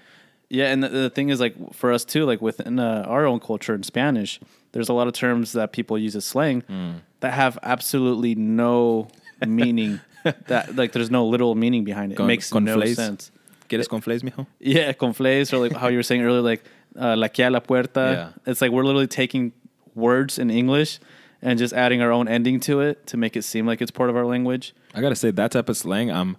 Yeah, 0.50 0.72
and 0.72 0.82
the, 0.82 0.88
the 0.88 1.10
thing 1.10 1.28
is, 1.30 1.42
like 1.42 1.56
for 1.74 1.92
us 1.92 2.06
too, 2.06 2.24
like 2.26 2.42
within 2.42 2.80
uh, 2.80 3.04
our 3.06 3.26
own 3.26 3.40
culture 3.42 3.76
in 3.76 3.84
Spanish, 3.84 4.40
there's 4.72 4.88
a 4.88 4.94
lot 4.94 5.06
of 5.08 5.14
terms 5.14 5.52
that 5.52 5.74
people 5.74 5.98
use 5.98 6.16
as 6.16 6.24
slang 6.24 6.62
Hmm. 6.62 6.92
that 7.20 7.34
have 7.34 7.60
absolutely 7.64 8.34
no 8.36 9.10
meaning. 9.46 10.00
that 10.48 10.76
like 10.76 10.92
there's 10.92 11.12
no 11.12 11.26
literal 11.28 11.56
meaning 11.56 11.84
behind 11.84 12.12
it. 12.12 12.16
Con- 12.16 12.26
it 12.26 12.28
makes 12.28 12.54
no 12.54 12.86
sense. 12.94 13.32
¿Quieres 13.70 13.88
conflays, 13.88 14.22
mijo? 14.24 14.48
Yeah, 14.60 14.94
conflays 14.94 15.52
or 15.54 15.58
like 15.58 15.74
how 15.74 15.88
you 15.90 15.98
were 15.98 16.04
saying 16.04 16.22
earlier, 16.22 16.42
like 16.42 16.64
uh, 17.00 17.16
la 17.18 17.28
que 17.28 17.46
a 17.46 17.50
la 17.50 17.60
puerta. 17.60 18.34
Yeah. 18.46 18.52
It's 18.52 18.62
like 18.62 18.72
we're 18.72 18.84
literally 18.86 19.08
taking 19.08 19.52
words 19.94 20.40
in 20.40 20.50
English 20.50 21.00
and 21.42 21.60
just 21.60 21.74
adding 21.74 22.02
our 22.02 22.12
own 22.12 22.28
ending 22.28 22.60
to 22.62 22.80
it 22.82 23.06
to 23.08 23.18
make 23.18 23.36
it 23.36 23.44
seem 23.44 23.66
like 23.68 23.82
it's 23.82 23.92
part 23.92 24.10
of 24.10 24.16
our 24.16 24.26
language. 24.26 24.74
I 24.96 25.02
gotta 25.02 25.16
say 25.16 25.32
that 25.32 25.52
type 25.52 25.68
of 25.70 25.76
slang, 25.78 26.10
I'm 26.12 26.38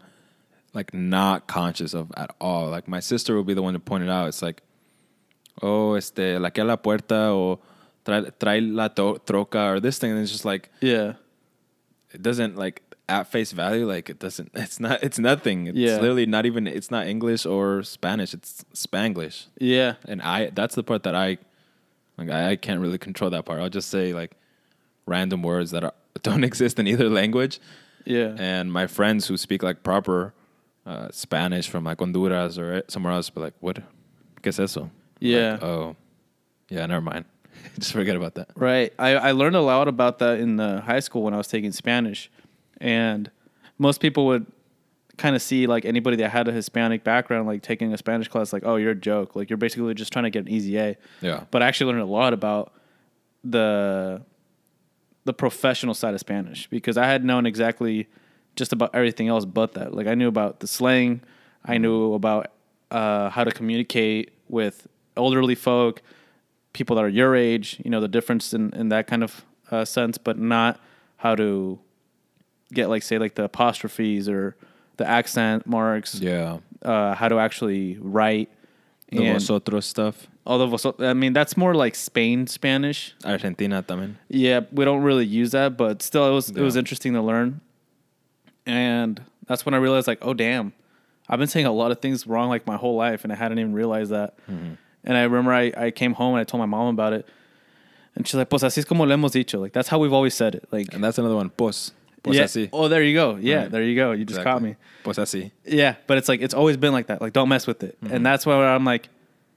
like 0.72 0.94
not 0.94 1.46
conscious 1.46 1.92
of 1.94 2.10
at 2.16 2.34
all. 2.40 2.68
Like 2.70 2.88
my 2.88 3.00
sister 3.00 3.34
will 3.34 3.44
be 3.44 3.54
the 3.54 3.62
one 3.62 3.74
to 3.74 3.80
point 3.80 4.04
it 4.04 4.10
out. 4.10 4.28
It's 4.28 4.42
like, 4.42 4.62
oh, 5.62 5.94
este, 5.94 6.38
la 6.40 6.50
que 6.50 6.62
a 6.62 6.66
la 6.66 6.76
puerta 6.76 7.14
o 7.30 7.60
trae, 8.04 8.30
trae 8.40 8.60
la 8.74 8.88
to- 8.88 9.20
troca 9.26 9.74
or 9.74 9.80
this 9.80 9.98
thing. 9.98 10.12
And 10.12 10.20
it's 10.20 10.30
just 10.32 10.44
like, 10.44 10.70
Yeah. 10.80 11.14
it 12.12 12.22
doesn't 12.22 12.56
like 12.56 12.82
at 13.08 13.26
face 13.30 13.52
value, 13.52 13.86
like 13.86 14.10
it 14.10 14.18
doesn't, 14.18 14.50
it's 14.54 14.78
not, 14.80 15.02
it's 15.02 15.18
nothing. 15.18 15.66
It's 15.68 15.76
Yeah. 15.78 15.96
literally 15.96 16.26
not 16.26 16.46
even, 16.46 16.66
it's 16.66 16.90
not 16.90 17.06
English 17.06 17.46
or 17.46 17.82
Spanish. 17.82 18.34
It's 18.34 18.64
Spanglish. 18.74 19.46
Yeah. 19.58 19.94
And 20.06 20.20
I, 20.22 20.50
that's 20.50 20.74
the 20.74 20.82
part 20.82 21.02
that 21.04 21.14
I, 21.14 21.38
like, 22.18 22.30
I, 22.30 22.50
I 22.50 22.56
can't 22.56 22.80
really 22.80 22.98
control 22.98 23.30
that 23.30 23.44
part. 23.44 23.60
I'll 23.60 23.68
just 23.70 23.88
say 23.90 24.12
like 24.12 24.32
random 25.06 25.42
words 25.42 25.70
that 25.70 25.84
are, 25.84 25.94
don't 26.22 26.44
exist 26.44 26.78
in 26.78 26.86
either 26.86 27.08
language. 27.08 27.60
Yeah. 28.04 28.34
And 28.38 28.72
my 28.72 28.86
friends 28.86 29.26
who 29.26 29.36
speak 29.36 29.62
like 29.62 29.82
proper 29.82 30.32
uh, 30.86 31.08
Spanish 31.10 31.68
from 31.68 31.84
like 31.84 31.98
Honduras 32.00 32.58
or 32.58 32.82
somewhere 32.88 33.12
else, 33.12 33.28
be 33.28 33.40
like, 33.40 33.52
"What? 33.60 33.82
¿Qué 34.42 34.48
es 34.48 34.58
eso?" 34.58 34.90
Yeah. 35.20 35.52
Like, 35.52 35.62
oh, 35.62 35.96
yeah. 36.70 36.86
Never 36.86 37.02
mind. 37.02 37.26
Just 37.78 37.92
forget 37.92 38.16
about 38.16 38.34
that. 38.36 38.48
Right. 38.54 38.94
I, 38.98 39.10
I 39.16 39.32
learned 39.32 39.56
a 39.56 39.60
lot 39.60 39.86
about 39.88 40.18
that 40.20 40.38
in 40.40 40.58
uh, 40.58 40.80
high 40.80 41.00
school 41.00 41.22
when 41.24 41.34
I 41.34 41.36
was 41.36 41.48
taking 41.48 41.72
Spanish. 41.72 42.30
And 42.80 43.30
most 43.78 44.00
people 44.00 44.26
would 44.26 44.46
kind 45.18 45.36
of 45.36 45.42
see 45.42 45.66
like 45.66 45.84
anybody 45.84 46.16
that 46.18 46.30
had 46.30 46.48
a 46.48 46.52
Hispanic 46.52 47.04
background, 47.04 47.46
like 47.46 47.62
taking 47.62 47.92
a 47.92 47.98
Spanish 47.98 48.28
class, 48.28 48.52
like, 48.52 48.62
oh, 48.64 48.76
you're 48.76 48.92
a 48.92 48.94
joke. 48.94 49.36
Like 49.36 49.50
you're 49.50 49.56
basically 49.56 49.92
just 49.94 50.12
trying 50.12 50.24
to 50.24 50.30
get 50.30 50.40
an 50.40 50.48
easy 50.48 50.78
A. 50.78 50.96
Yeah. 51.20 51.44
But 51.50 51.62
I 51.62 51.66
actually 51.66 51.92
learned 51.92 52.02
a 52.02 52.12
lot 52.12 52.32
about 52.32 52.72
the 53.44 54.22
the 55.24 55.34
professional 55.34 55.92
side 55.92 56.14
of 56.14 56.20
Spanish 56.20 56.68
because 56.68 56.96
I 56.96 57.06
had 57.06 57.22
known 57.22 57.44
exactly 57.44 58.08
just 58.56 58.72
about 58.72 58.94
everything 58.94 59.28
else 59.28 59.44
but 59.44 59.74
that. 59.74 59.94
Like 59.94 60.06
I 60.06 60.14
knew 60.14 60.28
about 60.28 60.60
the 60.60 60.66
slang, 60.66 61.20
I 61.64 61.76
knew 61.76 62.14
about 62.14 62.50
uh, 62.90 63.28
how 63.28 63.44
to 63.44 63.50
communicate 63.50 64.32
with 64.48 64.86
elderly 65.16 65.54
folk, 65.54 66.00
people 66.72 66.96
that 66.96 67.04
are 67.04 67.08
your 67.08 67.36
age. 67.36 67.80
You 67.84 67.90
know 67.90 68.00
the 68.00 68.08
difference 68.08 68.54
in 68.54 68.72
in 68.72 68.88
that 68.88 69.06
kind 69.06 69.22
of 69.22 69.44
uh, 69.70 69.84
sense, 69.84 70.16
but 70.16 70.38
not 70.38 70.80
how 71.18 71.34
to 71.34 71.78
get 72.72 72.88
like 72.88 73.02
say 73.02 73.18
like 73.18 73.34
the 73.34 73.44
apostrophes 73.44 74.28
or 74.28 74.56
the 74.96 75.06
accent 75.06 75.66
marks. 75.66 76.20
Yeah. 76.20 76.58
Uh, 76.82 77.14
how 77.14 77.28
to 77.28 77.38
actually 77.38 77.98
write. 78.00 78.50
The 79.10 79.24
And- 79.24 79.34
vosotros 79.40 79.86
stuff. 79.86 80.26
Although, 80.46 80.68
vosot- 80.68 81.06
I 81.06 81.12
mean, 81.12 81.32
that's 81.34 81.56
more 81.58 81.74
like 81.74 81.94
Spain 81.94 82.46
Spanish. 82.46 83.14
Argentina 83.24 83.82
también. 83.82 84.14
Yeah, 84.28 84.60
we 84.72 84.84
don't 84.86 85.02
really 85.02 85.26
use 85.26 85.50
that, 85.52 85.76
but 85.76 86.00
still, 86.02 86.26
it 86.26 86.32
was 86.32 86.48
it 86.50 86.60
was 86.60 86.74
interesting 86.76 87.12
to 87.14 87.20
learn. 87.22 87.60
And 88.66 89.20
that's 89.46 89.64
when 89.64 89.74
I 89.74 89.78
realized, 89.78 90.06
like, 90.06 90.18
oh 90.22 90.34
damn, 90.34 90.72
I've 91.28 91.38
been 91.38 91.48
saying 91.48 91.66
a 91.66 91.72
lot 91.72 91.90
of 91.90 92.00
things 92.00 92.26
wrong 92.26 92.48
like 92.48 92.66
my 92.66 92.76
whole 92.76 92.96
life, 92.96 93.24
and 93.24 93.32
I 93.32 93.36
hadn't 93.36 93.58
even 93.58 93.72
realized 93.74 94.10
that. 94.10 94.36
Mm-hmm. 94.48 94.74
And 95.04 95.16
I 95.16 95.22
remember 95.22 95.52
I, 95.52 95.72
I 95.76 95.90
came 95.90 96.12
home 96.14 96.34
and 96.34 96.40
I 96.40 96.44
told 96.44 96.60
my 96.60 96.66
mom 96.66 96.88
about 96.88 97.12
it, 97.12 97.26
and 98.14 98.26
she's 98.26 98.34
like, 98.34 98.48
"Pues 98.50 98.62
así 98.62 98.78
es 98.78 98.84
como 98.84 99.04
lo 99.04 99.14
hemos 99.16 99.32
dicho." 99.32 99.58
Like 99.60 99.72
that's 99.72 99.88
how 99.88 99.98
we've 99.98 100.12
always 100.12 100.34
said 100.34 100.54
it. 100.54 100.68
Like, 100.70 100.92
And 100.92 101.02
that's 101.02 101.18
another 101.18 101.36
one. 101.36 101.50
Pos. 101.50 101.92
Yeah. 102.36 102.44
así. 102.44 102.68
Oh, 102.72 102.88
there 102.88 103.02
you 103.02 103.14
go. 103.14 103.36
Yeah, 103.36 103.62
Right. 103.62 103.70
there 103.70 103.82
you 103.82 103.94
go. 103.96 104.12
You 104.12 104.24
just 104.24 104.42
caught 104.42 104.62
me. 104.62 104.76
Pos 105.04 105.16
así. 105.18 105.50
Yeah, 105.64 105.96
but 106.06 106.18
it's 106.18 106.28
like 106.28 106.40
it's 106.40 106.54
always 106.54 106.76
been 106.76 106.92
like 106.92 107.06
that. 107.08 107.20
Like, 107.20 107.32
don't 107.32 107.48
mess 107.48 107.66
with 107.66 107.82
it. 107.82 107.96
Mm-hmm. 108.02 108.14
And 108.14 108.26
that's 108.26 108.44
why 108.46 108.54
I'm 108.54 108.84
like, 108.84 109.08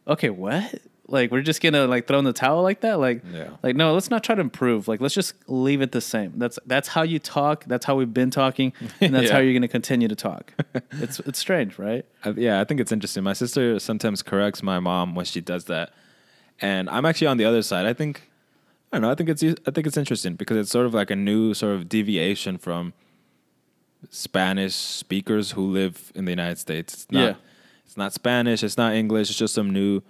okay, 0.08 0.30
what? 0.30 0.75
Like, 1.08 1.30
we're 1.30 1.42
just 1.42 1.62
gonna 1.62 1.88
like 1.88 2.08
throw 2.08 2.20
in 2.20 2.25
the 2.25 2.32
towel 2.32 2.63
like 2.63 2.82
that? 2.82 2.98
Like, 2.98 3.22
Yeah. 3.34 3.50
like 3.63 3.75
no, 3.75 3.94
let's 3.94 4.10
not 4.10 4.24
try 4.24 4.34
to 4.36 4.40
improve. 4.42 4.88
Like, 4.88 5.01
let's 5.01 5.13
just 5.13 5.34
leave 5.48 5.82
it 5.82 5.92
the 5.92 6.00
same. 6.00 6.34
That's 6.38 6.58
that's 6.66 6.88
how 6.88 7.01
you 7.04 7.20
talk. 7.20 7.66
That's 7.66 7.86
how 7.86 7.96
we've 7.96 8.13
been 8.13 8.32
talking, 8.32 8.72
and 9.01 9.13
that's 9.13 9.28
Yeah. 9.28 9.34
how 9.34 9.40
you're 9.40 9.54
gonna 9.54 9.68
continue 9.68 10.08
to 10.08 10.16
talk. 10.16 10.54
it's 10.94 11.20
it's 11.22 11.38
strange, 11.40 11.78
right? 11.78 12.06
I, 12.24 12.30
yeah, 12.32 12.62
I 12.62 12.63
think 12.63 12.80
it's 12.80 12.94
interesting. 12.94 13.24
My 13.24 13.34
sister 13.34 13.78
sometimes 13.80 14.22
corrects 14.22 14.63
my 14.63 14.80
mom 14.80 15.13
when 15.13 15.25
she 15.25 15.42
does 15.42 15.66
that, 15.66 15.92
and 16.62 16.90
I'm 16.90 17.06
actually 17.06 17.28
on 17.28 17.36
the 17.38 17.46
other 17.46 17.62
side. 17.62 17.86
I 17.86 17.92
think 17.94 18.31
I 18.92 18.98
don't 18.98 19.04
know. 19.04 19.12
I 19.12 19.16
think 19.16 19.30
it's 19.30 19.44
I 19.44 19.72
think 19.72 19.88
it's 19.88 19.98
interesting 19.98 20.36
because 20.36 20.58
it's 20.58 20.70
sort 20.72 20.86
of 20.86 20.94
like 20.94 21.10
a 21.12 21.16
new 21.16 21.54
sort 21.54 21.76
of 21.76 21.88
deviation 21.88 22.58
from 22.58 22.94
Spanish 24.10 24.74
speakers 24.76 25.52
who 25.52 25.62
live 25.72 26.12
in 26.16 26.26
the 26.26 26.32
United 26.32 26.58
States. 26.58 26.94
It's 26.94 27.12
not, 27.12 27.22
Yeah. 27.22 27.34
it's 27.86 27.98
not 27.98 28.14
Spanish. 28.14 28.64
It's 28.64 28.78
not 28.78 28.94
English. 28.94 29.30
It's 29.30 29.38
just 29.40 29.54
some 29.54 29.70
new 29.72 30.02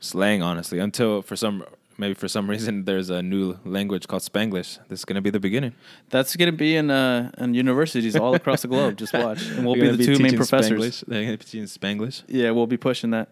slang. 0.00 0.42
Honestly, 0.42 0.78
until 0.78 1.22
for 1.22 1.34
some 1.36 1.64
maybe 1.96 2.14
for 2.14 2.28
some 2.28 2.48
reason 2.54 2.84
there's 2.84 3.10
a 3.10 3.22
new 3.22 3.56
language 3.64 4.06
called 4.06 4.22
Spanglish. 4.22 4.78
This 4.88 5.00
is 5.00 5.04
gonna 5.04 5.22
be 5.22 5.30
the 5.30 5.40
beginning. 5.40 5.72
That's 6.10 6.36
gonna 6.36 6.52
be 6.52 6.76
in 6.76 6.90
uh 6.90 7.30
in 7.38 7.54
universities 7.54 8.14
all 8.14 8.34
across 8.34 8.62
the 8.62 8.68
globe. 8.68 8.96
Just 8.96 9.12
watch, 9.24 9.42
and 9.48 9.64
we'll 9.66 9.74
be 9.74 9.90
the 9.90 10.04
two 10.04 10.18
main 10.22 10.36
professors. 10.36 10.70
Spanglish. 10.80 11.04
They're 11.08 11.24
gonna 11.24 11.38
be 11.38 11.44
teaching 11.44 11.64
Spanglish. 11.64 12.22
Yeah, 12.28 12.50
we'll 12.52 12.66
be 12.68 12.76
pushing 12.76 13.10
that. 13.10 13.28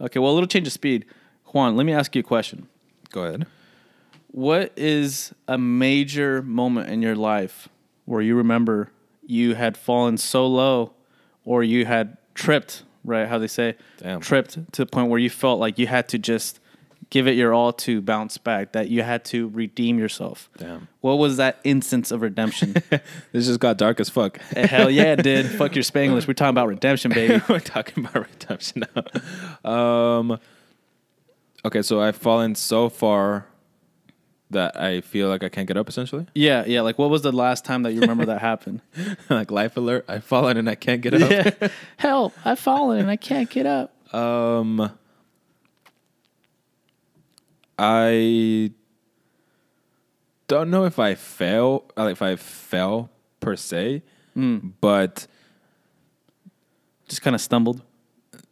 Okay, 0.00 0.18
well, 0.18 0.32
a 0.32 0.34
little 0.34 0.48
change 0.48 0.66
of 0.66 0.72
speed. 0.72 1.04
Juan, 1.52 1.76
let 1.76 1.84
me 1.86 1.92
ask 1.92 2.16
you 2.16 2.20
a 2.20 2.24
question. 2.24 2.66
Go 3.10 3.24
ahead. 3.24 3.46
What 4.32 4.72
is 4.76 5.32
a 5.46 5.58
major 5.58 6.42
moment 6.42 6.88
in 6.90 7.02
your 7.02 7.14
life 7.16 7.68
where 8.06 8.20
you 8.22 8.34
remember 8.34 8.90
you 9.26 9.54
had 9.54 9.76
fallen 9.76 10.16
so 10.16 10.46
low 10.46 10.94
or 11.44 11.62
you 11.62 11.84
had 11.84 12.16
tripped, 12.34 12.82
right? 13.04 13.28
How 13.28 13.38
they 13.38 13.46
say, 13.46 13.76
Damn. 13.98 14.20
tripped 14.20 14.52
to 14.72 14.82
the 14.82 14.86
point 14.86 15.10
where 15.10 15.18
you 15.20 15.28
felt 15.30 15.60
like 15.60 15.78
you 15.78 15.86
had 15.86 16.08
to 16.08 16.18
just 16.18 16.60
give 17.10 17.26
it 17.26 17.32
your 17.36 17.52
all 17.52 17.74
to 17.74 18.00
bounce 18.00 18.38
back, 18.38 18.72
that 18.72 18.88
you 18.88 19.02
had 19.02 19.22
to 19.26 19.48
redeem 19.48 19.98
yourself? 19.98 20.48
Damn. 20.56 20.88
What 21.02 21.18
was 21.18 21.36
that 21.36 21.60
instance 21.62 22.10
of 22.10 22.22
redemption? 22.22 22.74
This 23.32 23.46
just 23.46 23.60
got 23.60 23.76
dark 23.76 24.00
as 24.00 24.08
fuck. 24.08 24.38
Eh, 24.56 24.66
Hell 24.66 24.90
yeah, 24.90 25.12
it 25.12 25.22
did. 25.22 25.44
Fuck 25.58 25.74
your 25.74 25.84
Spanglish. 25.84 26.26
We're 26.26 26.32
talking 26.34 26.50
about 26.50 26.68
redemption, 26.68 27.12
baby. 27.12 27.42
We're 27.50 27.60
talking 27.60 28.04
about 28.06 28.26
redemption 28.30 28.84
now. 29.64 29.70
Um, 29.70 30.38
okay, 31.66 31.82
so 31.82 32.00
I've 32.00 32.16
fallen 32.16 32.54
so 32.54 32.88
far 32.88 33.46
that 34.52 34.80
I 34.80 35.00
feel 35.02 35.28
like 35.28 35.42
I 35.42 35.48
can't 35.48 35.66
get 35.68 35.76
up. 35.76 35.88
Essentially, 35.88 36.26
Yeah, 36.34 36.64
yeah. 36.66 36.80
Like, 36.80 36.98
what 36.98 37.10
was 37.10 37.22
the 37.22 37.32
last 37.32 37.64
time 37.64 37.82
that 37.82 37.92
you 37.92 38.00
remember 38.00 38.24
that 38.26 38.40
happened? 38.40 38.80
like 39.30 39.50
life 39.50 39.76
alert. 39.76 40.04
I've 40.08 40.24
fallen 40.24 40.56
and 40.56 40.68
I 40.70 40.74
can't 40.76 41.00
get 41.02 41.14
up. 41.14 41.30
yeah. 41.30 41.68
Help! 41.98 42.32
I've 42.44 42.58
fallen 42.58 43.00
and 43.00 43.10
I 43.10 43.16
can't 43.16 43.50
get 43.50 43.66
up. 43.66 43.92
Um, 44.14 44.90
I 47.78 48.70
don't 50.48 50.70
know 50.70 50.84
if 50.84 50.98
I 50.98 51.14
fell, 51.14 51.84
uh, 51.98 52.06
if 52.06 52.22
I 52.22 52.36
fell 52.36 53.10
per 53.40 53.56
se, 53.56 54.02
but 54.34 55.26
Just 57.08 57.22
kind 57.22 57.34
of 57.34 57.40
stumbled. 57.40 57.82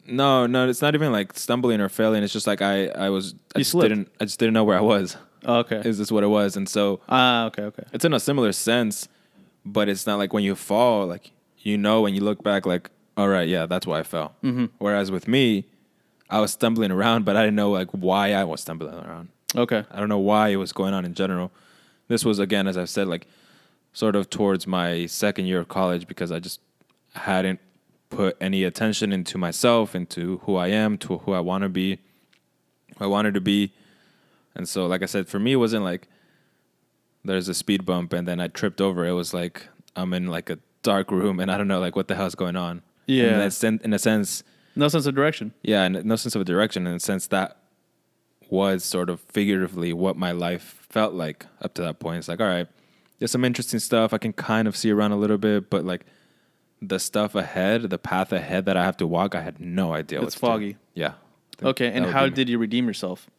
no, 0.07 0.47
no, 0.47 0.67
it's 0.67 0.81
not 0.81 0.95
even 0.95 1.11
like 1.11 1.37
stumbling 1.37 1.79
or 1.81 1.89
failing. 1.89 2.23
It's 2.23 2.33
just 2.33 2.47
like 2.47 2.61
I, 2.61 2.87
I 2.87 3.09
was, 3.09 3.33
I 3.55 3.59
You 3.59 3.61
just 3.61 3.71
slipped. 3.71 3.89
didn't, 3.89 4.09
I 4.19 4.25
just 4.25 4.39
didn't 4.39 4.53
know 4.53 4.63
where 4.63 4.77
I 4.77 4.81
was. 4.81 5.15
Oh, 5.45 5.57
okay. 5.59 5.81
Is 5.83 5.97
this 5.97 6.11
what 6.11 6.23
it 6.23 6.27
was? 6.27 6.55
And 6.55 6.67
so 6.69 6.99
Ah, 7.09 7.45
okay, 7.45 7.63
okay. 7.63 7.83
it's 7.93 8.05
in 8.05 8.13
a 8.13 8.19
similar 8.19 8.51
sense, 8.51 9.07
but 9.65 9.89
it's 9.89 10.05
not 10.05 10.17
like 10.17 10.33
when 10.33 10.43
you 10.43 10.55
fall, 10.55 11.07
like 11.07 11.31
you 11.59 11.77
know 11.77 12.01
when 12.01 12.13
you 12.13 12.21
look 12.21 12.43
back, 12.43 12.65
like 12.65 12.89
all 13.17 13.27
right, 13.27 13.47
yeah, 13.47 13.65
that's 13.65 13.85
why 13.85 13.99
I 13.99 14.03
fell. 14.03 14.35
Mm-hmm. 14.43 14.65
Whereas 14.77 15.11
with 15.11 15.27
me, 15.27 15.65
I 16.29 16.39
was 16.39 16.51
stumbling 16.51 16.91
around, 16.91 17.25
but 17.25 17.35
I 17.35 17.41
didn't 17.41 17.55
know 17.55 17.71
like 17.71 17.89
why 17.91 18.33
I 18.33 18.43
was 18.43 18.61
stumbling 18.61 18.93
around. 18.93 19.29
Okay. 19.55 19.83
I 19.91 19.99
don't 19.99 20.09
know 20.09 20.17
why 20.19 20.49
it 20.49 20.55
was 20.55 20.71
going 20.71 20.93
on 20.93 21.03
in 21.05 21.13
general. 21.13 21.51
This 22.07 22.23
was 22.23 22.39
again, 22.39 22.67
as 22.67 22.77
I've 22.77 22.89
said, 22.89 23.07
like 23.07 23.27
sort 23.93 24.15
of 24.15 24.29
towards 24.29 24.65
my 24.65 25.05
second 25.07 25.45
year 25.47 25.59
of 25.59 25.67
college 25.67 26.07
because 26.07 26.31
I 26.31 26.39
just 26.39 26.59
hadn't 27.15 27.59
put 28.09 28.37
any 28.39 28.63
attention 28.63 29.11
into 29.11 29.37
myself, 29.37 29.93
into 29.95 30.37
who 30.45 30.55
I 30.55 30.67
am, 30.67 30.97
to 30.99 31.17
who 31.19 31.33
I 31.33 31.39
want 31.41 31.63
to 31.63 31.69
be, 31.69 31.99
I 32.99 33.07
wanted 33.07 33.33
to 33.33 33.41
be. 33.41 33.73
And 34.55 34.67
so, 34.67 34.85
like 34.87 35.01
I 35.01 35.05
said, 35.05 35.27
for 35.27 35.39
me, 35.39 35.53
it 35.53 35.57
wasn't 35.57 35.83
like 35.83 36.07
there's 37.23 37.47
a 37.47 37.53
speed 37.53 37.85
bump 37.85 38.13
and 38.13 38.27
then 38.27 38.39
I 38.39 38.47
tripped 38.47 38.81
over. 38.81 39.05
It 39.05 39.11
was 39.13 39.33
like 39.33 39.67
I'm 39.95 40.13
in 40.13 40.27
like 40.27 40.49
a 40.49 40.57
dark 40.83 41.11
room 41.11 41.39
and 41.39 41.51
I 41.51 41.57
don't 41.57 41.67
know 41.67 41.79
like 41.79 41.95
what 41.95 42.07
the 42.07 42.15
hell's 42.15 42.35
going 42.35 42.55
on. 42.55 42.81
Yeah. 43.05 43.35
In 43.35 43.39
a, 43.41 43.51
sen- 43.51 43.81
in 43.83 43.93
a 43.93 43.99
sense, 43.99 44.43
No 44.75 44.87
sense 44.87 45.05
of 45.05 45.15
direction. 45.15 45.53
yeah, 45.63 45.83
and 45.83 46.03
no 46.05 46.15
sense 46.15 46.35
of 46.35 46.41
a 46.41 46.45
direction. 46.45 46.87
In 46.87 46.93
a 46.95 46.99
sense, 46.99 47.27
that 47.27 47.57
was 48.49 48.83
sort 48.83 49.09
of 49.09 49.19
figuratively 49.21 49.93
what 49.93 50.17
my 50.17 50.31
life 50.31 50.85
felt 50.89 51.13
like 51.13 51.45
up 51.61 51.73
to 51.75 51.81
that 51.83 51.99
point. 51.99 52.17
It's 52.19 52.27
like, 52.27 52.41
all 52.41 52.47
right, 52.47 52.67
there's 53.19 53.31
some 53.31 53.45
interesting 53.45 53.79
stuff. 53.79 54.13
I 54.13 54.17
can 54.17 54.33
kind 54.33 54.67
of 54.67 54.75
see 54.75 54.91
around 54.91 55.11
a 55.13 55.15
little 55.17 55.37
bit, 55.37 55.69
but 55.69 55.85
like 55.85 56.05
the 56.81 56.99
stuff 56.99 57.35
ahead, 57.35 57.83
the 57.89 57.97
path 57.97 58.31
ahead 58.33 58.65
that 58.65 58.75
I 58.75 58.83
have 58.83 58.97
to 58.97 59.07
walk, 59.07 59.35
I 59.35 59.41
had 59.41 59.59
no 59.59 59.93
idea. 59.93 60.19
what 60.19 60.27
It's 60.27 60.35
to 60.35 60.41
do. 60.41 60.47
foggy. 60.47 60.77
Yeah. 60.93 61.13
Okay, 61.63 61.87
and 61.91 62.07
how 62.07 62.25
me. 62.25 62.31
did 62.31 62.49
you 62.49 62.57
redeem 62.57 62.87
yourself? 62.87 63.29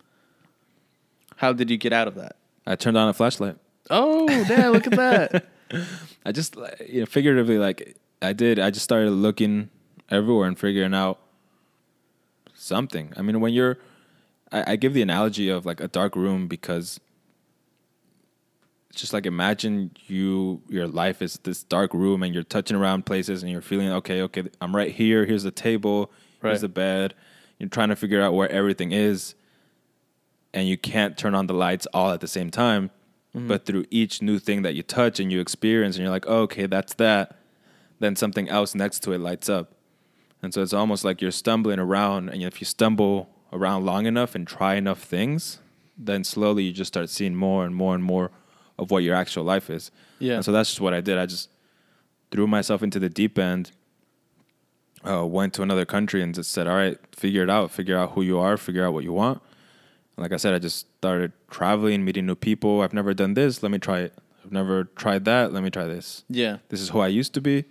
How 1.36 1.52
did 1.52 1.70
you 1.70 1.76
get 1.76 1.92
out 1.92 2.08
of 2.08 2.14
that? 2.16 2.36
I 2.66 2.76
turned 2.76 2.96
on 2.96 3.08
a 3.08 3.12
flashlight? 3.12 3.56
Oh, 3.90 4.26
damn, 4.26 4.72
look 4.72 4.86
at 4.86 4.96
that. 4.96 5.46
I 6.24 6.32
just 6.32 6.56
you 6.88 7.00
know 7.00 7.06
figuratively 7.06 7.58
like 7.58 7.96
I 8.20 8.32
did. 8.32 8.58
I 8.58 8.70
just 8.70 8.84
started 8.84 9.10
looking 9.10 9.70
everywhere 10.10 10.46
and 10.46 10.58
figuring 10.58 10.94
out 10.94 11.18
something. 12.54 13.12
I 13.16 13.22
mean, 13.22 13.40
when 13.40 13.52
you're, 13.52 13.78
I, 14.52 14.72
I 14.72 14.76
give 14.76 14.94
the 14.94 15.02
analogy 15.02 15.48
of 15.48 15.66
like 15.66 15.80
a 15.80 15.88
dark 15.88 16.14
room 16.14 16.46
because 16.46 17.00
it's 18.90 19.00
just 19.00 19.12
like 19.12 19.24
imagine 19.24 19.90
you 20.06 20.60
your 20.68 20.86
life 20.86 21.22
is 21.22 21.38
this 21.44 21.62
dark 21.62 21.94
room 21.94 22.22
and 22.22 22.34
you're 22.34 22.44
touching 22.44 22.76
around 22.76 23.06
places 23.06 23.42
and 23.42 23.50
you're 23.50 23.62
feeling 23.62 23.90
okay, 23.90 24.22
okay, 24.22 24.44
I'm 24.60 24.76
right 24.76 24.92
here. 24.92 25.24
Here's 25.24 25.42
the 25.42 25.50
table. 25.50 26.12
Right. 26.42 26.50
Here's 26.50 26.60
the 26.60 26.68
bed. 26.68 27.14
You're 27.58 27.70
trying 27.70 27.88
to 27.88 27.96
figure 27.96 28.20
out 28.20 28.34
where 28.34 28.50
everything 28.50 28.92
is, 28.92 29.34
and 30.54 30.68
you 30.68 30.76
can't 30.76 31.16
turn 31.16 31.34
on 31.34 31.46
the 31.46 31.54
lights 31.54 31.86
all 31.94 32.10
at 32.10 32.20
the 32.20 32.28
same 32.28 32.50
time. 32.50 32.90
But 33.34 33.64
through 33.64 33.86
each 33.90 34.20
new 34.20 34.38
thing 34.38 34.60
that 34.60 34.74
you 34.74 34.82
touch 34.82 35.18
and 35.18 35.32
you 35.32 35.40
experience, 35.40 35.96
and 35.96 36.02
you're 36.02 36.12
like, 36.12 36.26
oh, 36.28 36.42
okay, 36.42 36.66
that's 36.66 36.92
that. 36.94 37.38
Then 37.98 38.14
something 38.14 38.46
else 38.50 38.74
next 38.74 39.00
to 39.04 39.12
it 39.12 39.20
lights 39.20 39.48
up. 39.48 39.72
And 40.42 40.52
so 40.52 40.60
it's 40.60 40.74
almost 40.74 41.02
like 41.02 41.22
you're 41.22 41.30
stumbling 41.30 41.78
around, 41.78 42.28
and 42.28 42.42
if 42.42 42.60
you 42.60 42.66
stumble 42.66 43.30
around 43.50 43.86
long 43.86 44.04
enough 44.04 44.34
and 44.34 44.46
try 44.46 44.74
enough 44.74 45.02
things, 45.02 45.60
then 45.96 46.24
slowly 46.24 46.64
you 46.64 46.72
just 46.72 46.88
start 46.88 47.08
seeing 47.08 47.34
more 47.34 47.64
and 47.64 47.74
more 47.74 47.94
and 47.94 48.04
more 48.04 48.30
of 48.78 48.90
what 48.90 49.02
your 49.02 49.14
actual 49.14 49.44
life 49.44 49.70
is. 49.70 49.90
Yeah. 50.18 50.34
And 50.34 50.44
so 50.44 50.52
that's 50.52 50.68
just 50.68 50.80
what 50.80 50.92
I 50.92 51.00
did. 51.00 51.16
I 51.16 51.24
just 51.24 51.48
threw 52.30 52.46
myself 52.46 52.82
into 52.82 52.98
the 52.98 53.08
deep 53.08 53.38
end, 53.38 53.72
uh, 55.08 55.24
went 55.26 55.54
to 55.54 55.62
another 55.62 55.86
country, 55.86 56.22
and 56.22 56.34
just 56.34 56.50
said, 56.50 56.66
"All 56.66 56.76
right, 56.76 56.98
figure 57.14 57.42
it 57.42 57.50
out. 57.50 57.70
Figure 57.70 57.96
out 57.96 58.12
who 58.12 58.22
you 58.22 58.38
are. 58.38 58.56
Figure 58.56 58.84
out 58.84 58.92
what 58.92 59.04
you 59.04 59.12
want." 59.12 59.40
Like 60.16 60.32
I 60.32 60.36
said, 60.36 60.54
I 60.54 60.58
just 60.58 60.86
started 60.98 61.32
traveling, 61.50 62.04
meeting 62.04 62.26
new 62.26 62.34
people. 62.34 62.80
I've 62.82 62.92
never 62.92 63.14
done 63.14 63.34
this. 63.34 63.62
Let 63.62 63.72
me 63.72 63.78
try 63.78 64.00
it. 64.00 64.14
I've 64.44 64.52
never 64.52 64.84
tried 64.84 65.24
that. 65.24 65.52
Let 65.52 65.62
me 65.62 65.70
try 65.70 65.84
this 65.86 66.24
Yeah. 66.28 66.58
this 66.68 66.80
is 66.80 66.90
who 66.90 67.00
I 67.00 67.08
used 67.08 67.32
to 67.34 67.40
be. 67.40 67.64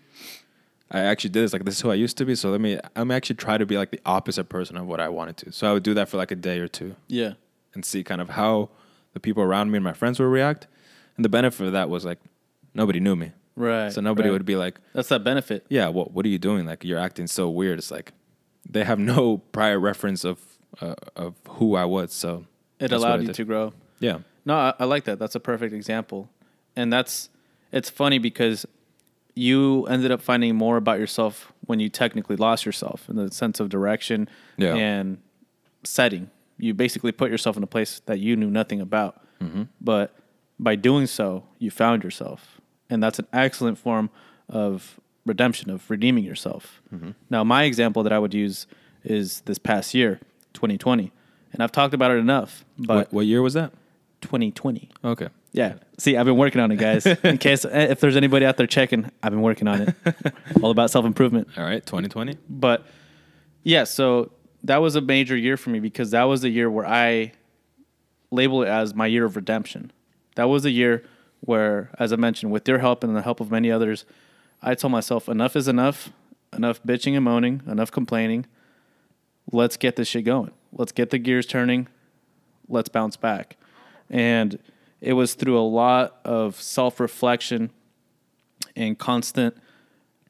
I 0.93 0.99
actually 1.01 1.29
did 1.29 1.43
this 1.43 1.53
like 1.53 1.63
this 1.63 1.75
is 1.75 1.81
who 1.81 1.91
I 1.91 1.95
used 1.95 2.17
to 2.17 2.25
be. 2.25 2.35
So 2.35 2.49
let 2.49 2.59
me 2.61 2.79
I'm 2.95 3.11
actually 3.11 3.35
try 3.37 3.57
to 3.57 3.65
be 3.65 3.77
like 3.77 3.91
the 3.91 3.99
opposite 4.05 4.45
person 4.49 4.75
of 4.77 4.87
what 4.87 4.99
I 4.99 5.07
wanted 5.09 5.37
to. 5.37 5.51
So 5.51 5.69
I 5.69 5.73
would 5.73 5.83
do 5.83 5.93
that 5.93 6.09
for 6.09 6.17
like 6.17 6.31
a 6.31 6.35
day 6.35 6.59
or 6.59 6.67
two 6.67 6.95
Yeah. 7.07 7.33
and 7.73 7.85
see 7.85 8.03
kind 8.03 8.19
of 8.21 8.29
how 8.31 8.69
the 9.13 9.19
people 9.19 9.43
around 9.43 9.71
me 9.71 9.77
and 9.77 9.83
my 9.83 9.93
friends 9.93 10.19
would 10.19 10.25
react. 10.25 10.67
And 11.15 11.23
the 11.25 11.29
benefit 11.29 11.65
of 11.67 11.73
that 11.73 11.89
was 11.89 12.03
like 12.05 12.19
nobody 12.73 12.99
knew 12.99 13.15
me. 13.15 13.31
Right. 13.55 13.91
So 13.91 14.01
nobody 14.01 14.29
right. 14.29 14.33
would 14.33 14.45
be 14.45 14.55
like, 14.55 14.79
That's 14.93 15.09
that 15.09 15.23
benefit. 15.23 15.65
"Yeah, 15.69 15.89
what 15.89 16.11
what 16.13 16.25
are 16.25 16.29
you 16.29 16.39
doing? 16.39 16.65
Like 16.65 16.83
you're 16.83 16.97
acting 16.99 17.27
so 17.27 17.49
weird." 17.49 17.77
It's 17.79 17.91
like 17.91 18.13
they 18.69 18.83
have 18.85 18.97
no 19.13 19.37
prior 19.51 19.77
reference 19.79 20.23
of 20.23 20.39
uh, 20.79 20.95
of 21.15 21.35
who 21.47 21.75
I 21.75 21.85
was. 21.85 22.13
So 22.13 22.45
It 22.79 22.87
that's 22.89 23.01
what 23.01 23.11
I 23.11 23.15
allowed 23.15 23.27
you 23.27 23.33
to 23.33 23.43
grow. 23.45 23.73
Yeah. 23.99 24.19
No, 24.45 24.55
I, 24.55 24.73
I 24.79 24.85
like 24.85 25.03
that. 25.05 25.19
That's 25.19 25.35
a 25.35 25.39
perfect 25.39 25.73
example. 25.73 26.29
And 26.75 26.91
that's 26.91 27.29
it's 27.71 27.89
funny 27.89 28.17
because 28.17 28.65
you 29.35 29.85
ended 29.87 30.11
up 30.11 30.21
finding 30.21 30.55
more 30.55 30.77
about 30.77 30.99
yourself 30.99 31.53
when 31.65 31.79
you 31.79 31.89
technically 31.89 32.35
lost 32.35 32.65
yourself 32.65 33.07
in 33.09 33.15
the 33.15 33.31
sense 33.31 33.59
of 33.59 33.69
direction 33.69 34.27
Yeah. 34.57 34.75
and 34.75 35.17
setting. 35.83 36.29
You 36.57 36.73
basically 36.73 37.11
put 37.11 37.31
yourself 37.31 37.57
in 37.57 37.63
a 37.63 37.67
place 37.67 38.01
that 38.05 38.19
you 38.19 38.35
knew 38.35 38.49
nothing 38.49 38.81
about. 38.81 39.21
Mm-hmm. 39.41 39.63
But 39.79 40.13
by 40.59 40.75
doing 40.75 41.07
so, 41.07 41.43
you 41.59 41.71
found 41.71 42.03
yourself. 42.03 42.59
And 42.89 43.01
that's 43.01 43.19
an 43.19 43.27
excellent 43.33 43.77
form 43.77 44.09
of 44.49 44.99
redemption, 45.25 45.69
of 45.71 45.89
redeeming 45.89 46.23
yourself. 46.23 46.81
Mm-hmm. 46.93 47.11
Now, 47.29 47.43
my 47.43 47.63
example 47.63 48.03
that 48.03 48.11
I 48.11 48.19
would 48.19 48.33
use 48.33 48.67
is 49.03 49.41
this 49.41 49.57
past 49.57 49.93
year, 49.93 50.19
2020. 50.53 51.11
And 51.53 51.61
I've 51.61 51.71
talked 51.71 51.93
about 51.93 52.11
it 52.11 52.17
enough, 52.17 52.63
but 52.77 52.95
what, 52.95 53.13
what 53.13 53.25
year 53.25 53.41
was 53.41 53.53
that? 53.55 53.73
2020. 54.21 54.89
Okay. 55.03 55.27
Yeah. 55.51 55.75
See, 55.97 56.15
I've 56.15 56.25
been 56.25 56.37
working 56.37 56.61
on 56.61 56.71
it, 56.71 56.77
guys. 56.77 57.05
In 57.05 57.37
case 57.39 57.65
eh, 57.65 57.87
if 57.89 57.99
there's 57.99 58.15
anybody 58.15 58.45
out 58.45 58.57
there 58.57 58.67
checking, 58.67 59.11
I've 59.21 59.31
been 59.31 59.41
working 59.41 59.67
on 59.67 59.81
it. 59.81 59.95
All 60.61 60.71
about 60.71 60.91
self 60.91 61.05
improvement. 61.05 61.49
All 61.57 61.63
right, 61.63 61.85
2020. 61.85 62.37
But 62.49 62.85
yeah, 63.63 63.83
so 63.83 64.31
that 64.63 64.77
was 64.77 64.95
a 64.95 65.01
major 65.01 65.35
year 65.35 65.57
for 65.57 65.69
me 65.69 65.79
because 65.79 66.11
that 66.11 66.23
was 66.23 66.41
the 66.41 66.49
year 66.49 66.69
where 66.69 66.85
I 66.85 67.33
label 68.29 68.63
it 68.63 68.69
as 68.69 68.95
my 68.95 69.07
year 69.07 69.25
of 69.25 69.35
redemption. 69.35 69.91
That 70.35 70.45
was 70.45 70.63
a 70.65 70.71
year 70.71 71.03
where, 71.41 71.89
as 71.99 72.13
I 72.13 72.15
mentioned, 72.15 72.51
with 72.51 72.67
your 72.67 72.79
help 72.79 73.03
and 73.03 73.15
the 73.15 73.21
help 73.21 73.39
of 73.39 73.51
many 73.51 73.71
others, 73.71 74.05
I 74.61 74.75
told 74.75 74.91
myself 74.91 75.27
enough 75.27 75.55
is 75.55 75.67
enough, 75.67 76.11
enough 76.55 76.81
bitching 76.83 77.15
and 77.15 77.25
moaning, 77.25 77.61
enough 77.67 77.91
complaining. 77.91 78.45
Let's 79.51 79.77
get 79.77 79.95
this 79.95 80.07
shit 80.07 80.25
going. 80.25 80.51
Let's 80.71 80.91
get 80.91 81.09
the 81.09 81.17
gears 81.17 81.45
turning. 81.45 81.87
Let's 82.67 82.89
bounce 82.89 83.17
back. 83.17 83.57
And 84.09 84.59
it 84.99 85.13
was 85.13 85.33
through 85.33 85.57
a 85.59 85.63
lot 85.63 86.19
of 86.25 86.61
self 86.61 86.99
reflection 86.99 87.71
and 88.75 88.97
constant 88.97 89.55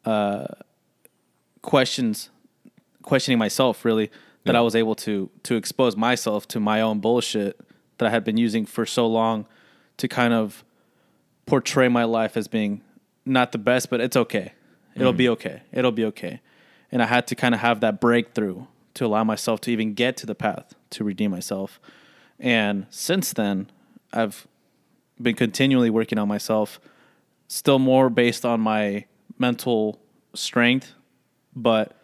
uh, 0.05 0.47
questions, 1.61 2.29
questioning 3.03 3.37
myself 3.37 3.85
really, 3.85 4.09
that 4.45 4.53
Yeah. 4.53 4.59
I 4.59 4.61
was 4.61 4.75
able 4.75 4.95
to 4.95 5.29
to 5.43 5.55
expose 5.55 5.95
myself 5.95 6.47
to 6.49 6.59
my 6.59 6.81
own 6.81 6.99
bullshit 6.99 7.59
that 7.97 8.07
I 8.07 8.09
had 8.09 8.23
been 8.23 8.37
using 8.37 8.65
for 8.65 8.85
so 8.85 9.05
long 9.05 9.45
to 9.97 10.07
kind 10.07 10.33
of 10.33 10.63
portray 11.45 11.87
my 11.87 12.03
life 12.05 12.35
as 12.37 12.47
being 12.47 12.81
not 13.25 13.51
the 13.51 13.57
best, 13.59 13.89
but 13.91 14.01
it's 14.01 14.17
okay. 14.17 14.53
It'll 14.95 15.13
be 15.13 15.29
okay. 15.29 15.61
It'll 15.71 15.91
be 15.91 16.05
okay. 16.05 16.41
And 16.91 17.01
I 17.01 17.05
had 17.05 17.27
to 17.27 17.35
kind 17.35 17.53
of 17.53 17.61
have 17.61 17.79
that 17.81 18.01
breakthrough 18.01 18.65
to 18.95 19.05
allow 19.05 19.23
myself 19.23 19.61
to 19.61 19.71
even 19.71 19.93
get 19.93 20.17
to 20.17 20.25
the 20.25 20.35
path 20.35 20.73
to 20.91 21.03
redeem 21.03 21.31
myself. 21.31 21.79
And 22.39 22.87
since 22.89 23.33
then, 23.33 23.69
I've 24.11 24.47
been 25.21 25.35
continually 25.35 25.89
working 25.89 26.17
on 26.17 26.27
myself, 26.27 26.79
still 27.47 27.79
more 27.79 28.09
based 28.09 28.45
on 28.45 28.59
my 28.61 29.05
mental 29.37 29.99
strength. 30.33 30.93
But 31.55 31.95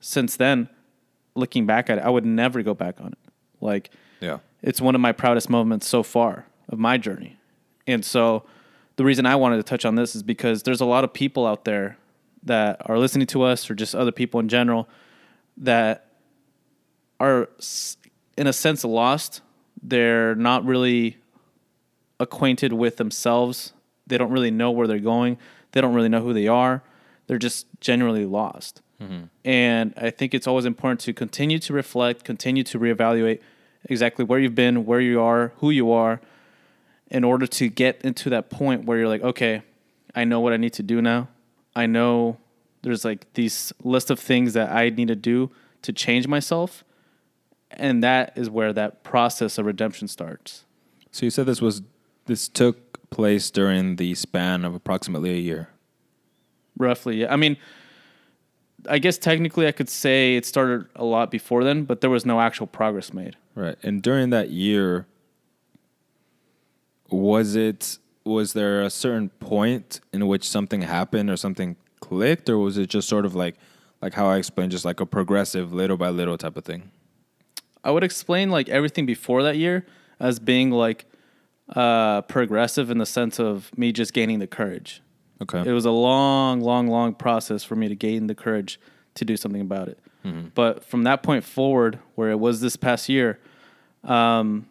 since 0.00 0.36
then, 0.36 0.68
looking 1.34 1.66
back 1.66 1.90
at 1.90 1.98
it, 1.98 2.04
I 2.04 2.08
would 2.10 2.24
never 2.24 2.62
go 2.62 2.74
back 2.74 3.00
on 3.00 3.08
it. 3.12 3.18
Like, 3.60 3.90
Yeah. 4.20 4.38
it's 4.62 4.80
one 4.80 4.94
of 4.94 5.00
my 5.00 5.12
proudest 5.12 5.50
moments 5.50 5.86
so 5.86 6.02
far 6.02 6.46
of 6.68 6.78
my 6.78 6.96
journey. 6.96 7.36
And 7.86 8.04
so 8.04 8.44
the 8.96 9.04
reason 9.04 9.26
I 9.26 9.36
wanted 9.36 9.56
to 9.56 9.62
touch 9.62 9.84
on 9.84 9.94
this 9.94 10.16
is 10.16 10.22
because 10.22 10.62
there's 10.62 10.80
a 10.80 10.86
lot 10.86 11.04
of 11.04 11.12
people 11.12 11.46
out 11.46 11.64
there 11.64 11.98
that 12.42 12.80
are 12.86 12.98
listening 12.98 13.26
to 13.28 13.42
us 13.42 13.68
or 13.70 13.74
just 13.74 13.94
other 13.94 14.12
people 14.12 14.40
in 14.40 14.48
general 14.48 14.88
that 15.58 16.05
are 17.20 17.48
in 18.36 18.46
a 18.46 18.52
sense 18.52 18.84
lost. 18.84 19.40
They're 19.82 20.34
not 20.34 20.64
really 20.64 21.18
acquainted 22.18 22.72
with 22.72 22.96
themselves. 22.96 23.72
They 24.06 24.18
don't 24.18 24.30
really 24.30 24.50
know 24.50 24.70
where 24.70 24.86
they're 24.86 24.98
going. 24.98 25.38
They 25.72 25.80
don't 25.80 25.94
really 25.94 26.08
know 26.08 26.22
who 26.22 26.32
they 26.32 26.48
are. 26.48 26.82
They're 27.26 27.38
just 27.38 27.66
generally 27.80 28.24
lost. 28.24 28.82
Mm-hmm. 29.00 29.24
And 29.44 29.94
I 29.96 30.10
think 30.10 30.32
it's 30.32 30.46
always 30.46 30.64
important 30.64 31.00
to 31.00 31.12
continue 31.12 31.58
to 31.60 31.72
reflect, 31.72 32.24
continue 32.24 32.62
to 32.64 32.78
reevaluate 32.78 33.40
exactly 33.84 34.24
where 34.24 34.38
you've 34.38 34.54
been, 34.54 34.86
where 34.86 35.00
you 35.00 35.20
are, 35.20 35.52
who 35.58 35.70
you 35.70 35.92
are, 35.92 36.20
in 37.10 37.24
order 37.24 37.46
to 37.46 37.68
get 37.68 38.00
into 38.02 38.30
that 38.30 38.50
point 38.50 38.84
where 38.84 38.98
you're 38.98 39.08
like, 39.08 39.22
okay, 39.22 39.62
I 40.14 40.24
know 40.24 40.40
what 40.40 40.52
I 40.52 40.56
need 40.56 40.72
to 40.74 40.82
do 40.82 41.02
now. 41.02 41.28
I 41.74 41.86
know 41.86 42.38
there's 42.82 43.04
like 43.04 43.32
these 43.34 43.72
list 43.82 44.10
of 44.10 44.18
things 44.18 44.54
that 44.54 44.72
I 44.72 44.88
need 44.88 45.08
to 45.08 45.16
do 45.16 45.50
to 45.82 45.92
change 45.92 46.26
myself. 46.26 46.84
And 47.70 48.02
that 48.02 48.32
is 48.36 48.48
where 48.48 48.72
that 48.72 49.02
process 49.02 49.58
of 49.58 49.66
redemption 49.66 50.08
starts. 50.08 50.64
So 51.10 51.26
you 51.26 51.30
said 51.30 51.46
this 51.46 51.60
was 51.60 51.82
this 52.26 52.48
took 52.48 53.10
place 53.10 53.50
during 53.50 53.96
the 53.96 54.14
span 54.14 54.64
of 54.64 54.74
approximately 54.74 55.30
a 55.30 55.38
year. 55.38 55.68
Roughly. 56.76 57.22
Yeah. 57.22 57.32
I 57.32 57.36
mean, 57.36 57.56
I 58.88 58.98
guess 58.98 59.18
technically 59.18 59.66
I 59.66 59.72
could 59.72 59.88
say 59.88 60.36
it 60.36 60.44
started 60.44 60.86
a 60.94 61.04
lot 61.04 61.30
before 61.30 61.64
then, 61.64 61.84
but 61.84 62.00
there 62.00 62.10
was 62.10 62.26
no 62.26 62.40
actual 62.40 62.66
progress 62.66 63.12
made. 63.12 63.36
Right. 63.54 63.76
And 63.82 64.02
during 64.02 64.30
that 64.30 64.50
year 64.50 65.06
was 67.10 67.54
it 67.54 67.98
was 68.24 68.52
there 68.52 68.82
a 68.82 68.90
certain 68.90 69.28
point 69.28 70.00
in 70.12 70.26
which 70.26 70.48
something 70.48 70.82
happened 70.82 71.30
or 71.30 71.36
something 71.36 71.76
clicked 72.00 72.48
or 72.48 72.58
was 72.58 72.76
it 72.76 72.88
just 72.88 73.08
sort 73.08 73.24
of 73.24 73.34
like 73.34 73.54
like 74.02 74.14
how 74.14 74.26
I 74.26 74.36
explained 74.36 74.72
just 74.72 74.84
like 74.84 75.00
a 75.00 75.06
progressive 75.06 75.72
little 75.72 75.96
by 75.96 76.10
little 76.10 76.36
type 76.36 76.56
of 76.56 76.64
thing? 76.64 76.90
I 77.84 77.90
would 77.90 78.04
explain 78.04 78.50
like 78.50 78.68
everything 78.68 79.06
before 79.06 79.42
that 79.44 79.56
year 79.56 79.86
as 80.18 80.38
being 80.38 80.70
like 80.70 81.06
uh, 81.68 82.22
progressive 82.22 82.90
in 82.90 82.98
the 82.98 83.06
sense 83.06 83.38
of 83.38 83.76
me 83.76 83.92
just 83.92 84.12
gaining 84.12 84.38
the 84.38 84.46
courage. 84.46 85.02
Okay. 85.42 85.62
It 85.68 85.72
was 85.72 85.84
a 85.84 85.90
long, 85.90 86.60
long, 86.60 86.88
long 86.88 87.14
process 87.14 87.62
for 87.62 87.76
me 87.76 87.88
to 87.88 87.94
gain 87.94 88.26
the 88.26 88.34
courage 88.34 88.80
to 89.14 89.24
do 89.24 89.36
something 89.36 89.60
about 89.60 89.88
it. 89.88 89.98
But 90.54 90.82
from 90.82 91.04
that 91.04 91.22
point 91.22 91.44
forward, 91.44 92.00
where 92.16 92.30
it 92.30 92.40
was 92.40 92.60
this 92.60 92.74
past 92.74 93.08
year, 93.08 93.38
um, 94.02 94.66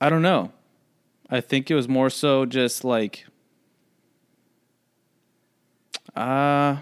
I 0.00 0.08
don't 0.08 0.22
know. 0.22 0.50
I 1.28 1.42
think 1.42 1.70
it 1.70 1.74
was 1.74 1.86
more 1.86 2.08
so 2.08 2.46
just 2.46 2.84
like, 2.84 3.26
uh, 6.16 6.76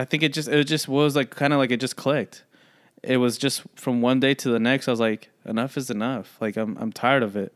I 0.00 0.04
think 0.04 0.22
it 0.22 0.32
just 0.32 0.48
it 0.48 0.64
just 0.64 0.88
was 0.88 1.16
like 1.16 1.30
kind 1.30 1.52
of 1.52 1.58
like 1.58 1.70
it 1.70 1.80
just 1.80 1.96
clicked. 1.96 2.44
It 3.02 3.18
was 3.18 3.38
just 3.38 3.62
from 3.76 4.00
one 4.02 4.20
day 4.20 4.34
to 4.34 4.48
the 4.50 4.58
next. 4.58 4.88
I 4.88 4.90
was 4.90 5.00
like, 5.00 5.30
enough 5.44 5.76
is 5.76 5.90
enough. 5.90 6.36
Like 6.40 6.56
I'm 6.56 6.76
I'm 6.78 6.92
tired 6.92 7.22
of 7.22 7.36
it. 7.36 7.52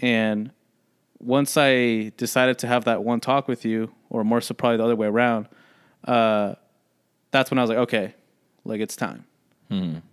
And 0.00 0.50
once 1.18 1.56
I 1.56 2.12
decided 2.16 2.58
to 2.58 2.66
have 2.66 2.84
that 2.84 3.02
one 3.02 3.20
talk 3.20 3.48
with 3.48 3.64
you, 3.64 3.92
or 4.10 4.24
more 4.24 4.40
so 4.40 4.52
probably 4.54 4.76
the 4.78 4.84
other 4.84 4.96
way 4.96 5.06
around, 5.06 5.48
uh, 6.06 6.54
that's 7.30 7.50
when 7.50 7.58
I 7.58 7.62
was 7.62 7.70
like, 7.70 7.78
okay, 7.78 8.14
like 8.64 8.80
it's 8.80 8.96
time. 8.96 9.24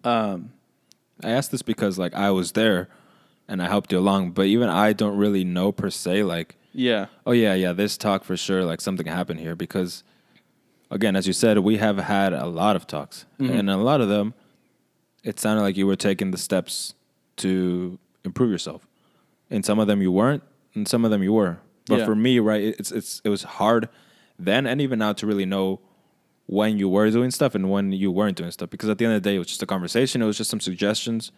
Um, 0.04 0.54
I 1.24 1.30
asked 1.30 1.52
this 1.52 1.62
because 1.62 2.00
like 2.00 2.16
I 2.16 2.32
was 2.32 2.54
there 2.54 2.90
and 3.48 3.62
I 3.62 3.68
helped 3.68 3.92
you 3.92 4.00
along. 4.00 4.32
But 4.32 4.48
even 4.48 4.70
I 4.70 4.94
don't 4.94 5.18
really 5.18 5.44
know 5.44 5.72
per 5.72 5.90
se, 5.92 6.24
like, 6.24 6.56
Yeah. 6.74 7.08
oh 7.28 7.32
yeah, 7.32 7.54
yeah, 7.54 7.74
this 7.74 7.98
talk 7.98 8.24
for 8.24 8.36
sure, 8.38 8.64
like 8.64 8.82
something 8.82 9.06
happened 9.06 9.40
here 9.40 9.56
because, 9.56 10.04
again, 10.92 11.16
as 11.16 11.26
you 11.26 11.34
said, 11.34 11.58
we 11.60 11.78
have 11.78 11.98
had 11.98 12.34
a 12.34 12.46
lot 12.46 12.76
of 12.76 12.86
talks, 12.86 13.26
mm-hmm. 13.40 13.52
and 13.52 13.70
a 13.70 13.78
lot 13.78 14.02
of 14.02 14.10
them, 14.10 14.34
it 15.24 15.40
sounded 15.40 15.64
like 15.64 15.78
you 15.78 15.88
were 15.88 15.96
taking 15.96 16.32
the 16.32 16.38
steps 16.38 16.94
to 17.38 17.98
improve 18.24 18.52
yourself. 18.52 18.86
In 19.50 19.64
some 19.64 19.80
of 19.80 19.88
them 19.88 20.02
you 20.02 20.12
weren't, 20.12 20.44
and 20.76 20.88
some 20.88 21.04
of 21.04 21.12
them 21.12 21.24
you 21.24 21.34
were. 21.34 21.60
But 21.88 22.00
Yeah. 22.00 22.06
for 22.06 22.16
me, 22.16 22.38
right, 22.40 22.62
it's 22.62 22.92
it's 22.92 23.22
it 23.24 23.30
was 23.30 23.44
hard 23.44 23.90
then 24.46 24.66
and 24.66 24.82
even 24.82 25.00
now 25.00 25.14
to 25.14 25.28
really 25.28 25.46
know 25.46 25.80
when 26.48 26.78
you 26.78 26.90
were 26.90 27.10
doing 27.10 27.32
stuff 27.32 27.56
and 27.56 27.70
when 27.70 27.92
you 27.92 28.12
weren't 28.12 28.38
doing 28.38 28.52
stuff 28.52 28.70
because 28.70 28.90
at 28.90 28.98
the 28.98 29.06
end 29.06 29.14
of 29.14 29.24
the 29.24 29.30
day 29.30 29.36
it 29.36 29.40
was 29.40 29.48
just 29.48 29.64
a 29.64 29.66
conversation 29.66 30.22
it 30.22 30.26
was 30.26 30.38
just 30.38 30.50
some 30.50 30.60
suggestions 30.60 31.32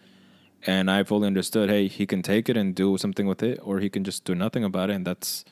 and 0.66 0.90
i 0.90 1.04
fully 1.04 1.26
understood 1.26 1.68
hey 1.68 1.86
he 1.86 2.06
can 2.06 2.22
take 2.22 2.48
it 2.48 2.56
and 2.56 2.74
do 2.74 2.96
something 2.96 3.26
with 3.26 3.42
it 3.42 3.60
or 3.62 3.78
he 3.78 3.88
can 3.88 4.02
just 4.02 4.24
do 4.24 4.34
nothing 4.34 4.64
about 4.64 4.90
it 4.90 4.94
and 4.94 5.06
that's 5.06 5.44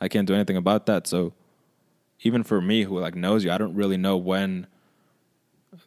i 0.00 0.08
can't 0.08 0.26
do 0.26 0.34
anything 0.34 0.56
about 0.56 0.86
that 0.86 1.06
so 1.06 1.32
even 2.20 2.42
for 2.42 2.60
me 2.60 2.82
who 2.84 2.98
like 2.98 3.14
knows 3.14 3.44
you 3.44 3.50
i 3.52 3.58
don't 3.58 3.74
really 3.74 3.96
know 3.96 4.16
when 4.16 4.66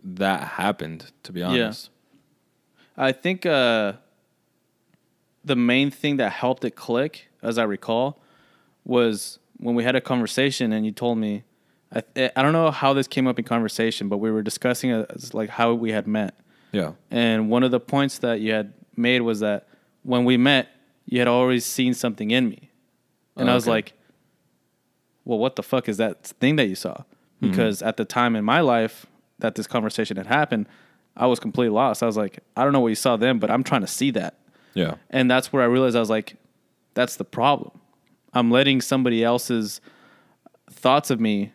that 0.03 0.41
happened 0.49 1.11
to 1.23 1.31
be 1.31 1.41
honest 1.43 1.89
I 3.01 3.13
think 3.13 3.45
uh, 3.45 3.93
the 5.45 5.55
main 5.55 5.89
thing 5.89 6.17
that 6.17 6.33
helped 6.33 6.65
it 6.65 6.71
click, 6.75 7.29
as 7.41 7.57
I 7.57 7.63
recall, 7.63 8.19
was 8.83 9.39
when 9.55 9.73
we 9.73 9.85
had 9.85 9.95
a 9.95 10.01
conversation 10.01 10.73
and 10.73 10.85
you 10.85 10.91
told 10.91 11.17
me, 11.17 11.43
I, 11.95 12.03
I 12.35 12.41
don't 12.41 12.51
know 12.51 12.71
how 12.71 12.91
this 12.93 13.07
came 13.07 13.25
up 13.25 13.39
in 13.39 13.45
conversation, 13.45 14.09
but 14.09 14.17
we 14.17 14.29
were 14.31 14.41
discussing 14.41 14.91
as 14.91 15.33
like 15.33 15.49
how 15.49 15.73
we 15.73 15.91
had 15.93 16.07
met. 16.07 16.35
yeah 16.73 16.91
And 17.09 17.49
one 17.49 17.63
of 17.63 17.71
the 17.71 17.79
points 17.79 18.19
that 18.19 18.41
you 18.41 18.51
had 18.51 18.73
made 18.97 19.21
was 19.21 19.39
that 19.39 19.67
when 20.03 20.25
we 20.25 20.35
met, 20.35 20.67
you 21.05 21.19
had 21.19 21.29
always 21.29 21.65
seen 21.65 21.93
something 21.93 22.31
in 22.31 22.49
me. 22.49 22.69
And 23.37 23.47
Oh, 23.47 23.53
I 23.53 23.55
was 23.55 23.63
okay. 23.63 23.71
like, 23.71 23.93
well, 25.25 25.39
what 25.39 25.55
the 25.55 25.63
fuck 25.63 25.89
is 25.89 25.97
that 25.97 26.23
thing 26.23 26.55
that 26.58 26.67
you 26.67 26.75
saw? 26.75 26.93
Mm-hmm. 26.93 27.51
Because 27.51 27.82
at 27.82 27.97
the 27.97 28.05
time 28.05 28.36
in 28.36 28.43
my 28.43 28.62
life 28.62 29.05
that 29.39 29.55
this 29.55 29.67
conversation 29.67 30.17
had 30.17 30.27
happened, 30.27 30.67
I 31.15 31.27
was 31.27 31.39
completely 31.39 31.73
lost. 31.73 32.01
I 32.03 32.05
was 32.05 32.17
like, 32.17 32.39
I 32.55 32.63
don't 32.63 32.73
know 32.73 32.79
what 32.79 32.88
you 32.89 32.95
saw 32.95 33.17
then, 33.17 33.39
but 33.39 33.51
I'm 33.51 33.63
trying 33.63 33.82
to 33.82 33.88
see 33.88 34.12
that. 34.12 34.36
yeah 34.73 34.95
And 35.10 35.29
that's 35.29 35.51
where 35.51 35.62
I 35.62 35.65
realized 35.65 35.95
I 35.95 35.99
was 35.99 36.10
like, 36.10 36.36
that's 36.93 37.15
the 37.17 37.25
problem. 37.25 37.71
I'm 38.34 38.51
letting 38.51 38.82
somebody 38.82 39.23
else's 39.23 39.82
thoughts 40.69 41.10
of 41.10 41.19
me, 41.19 41.51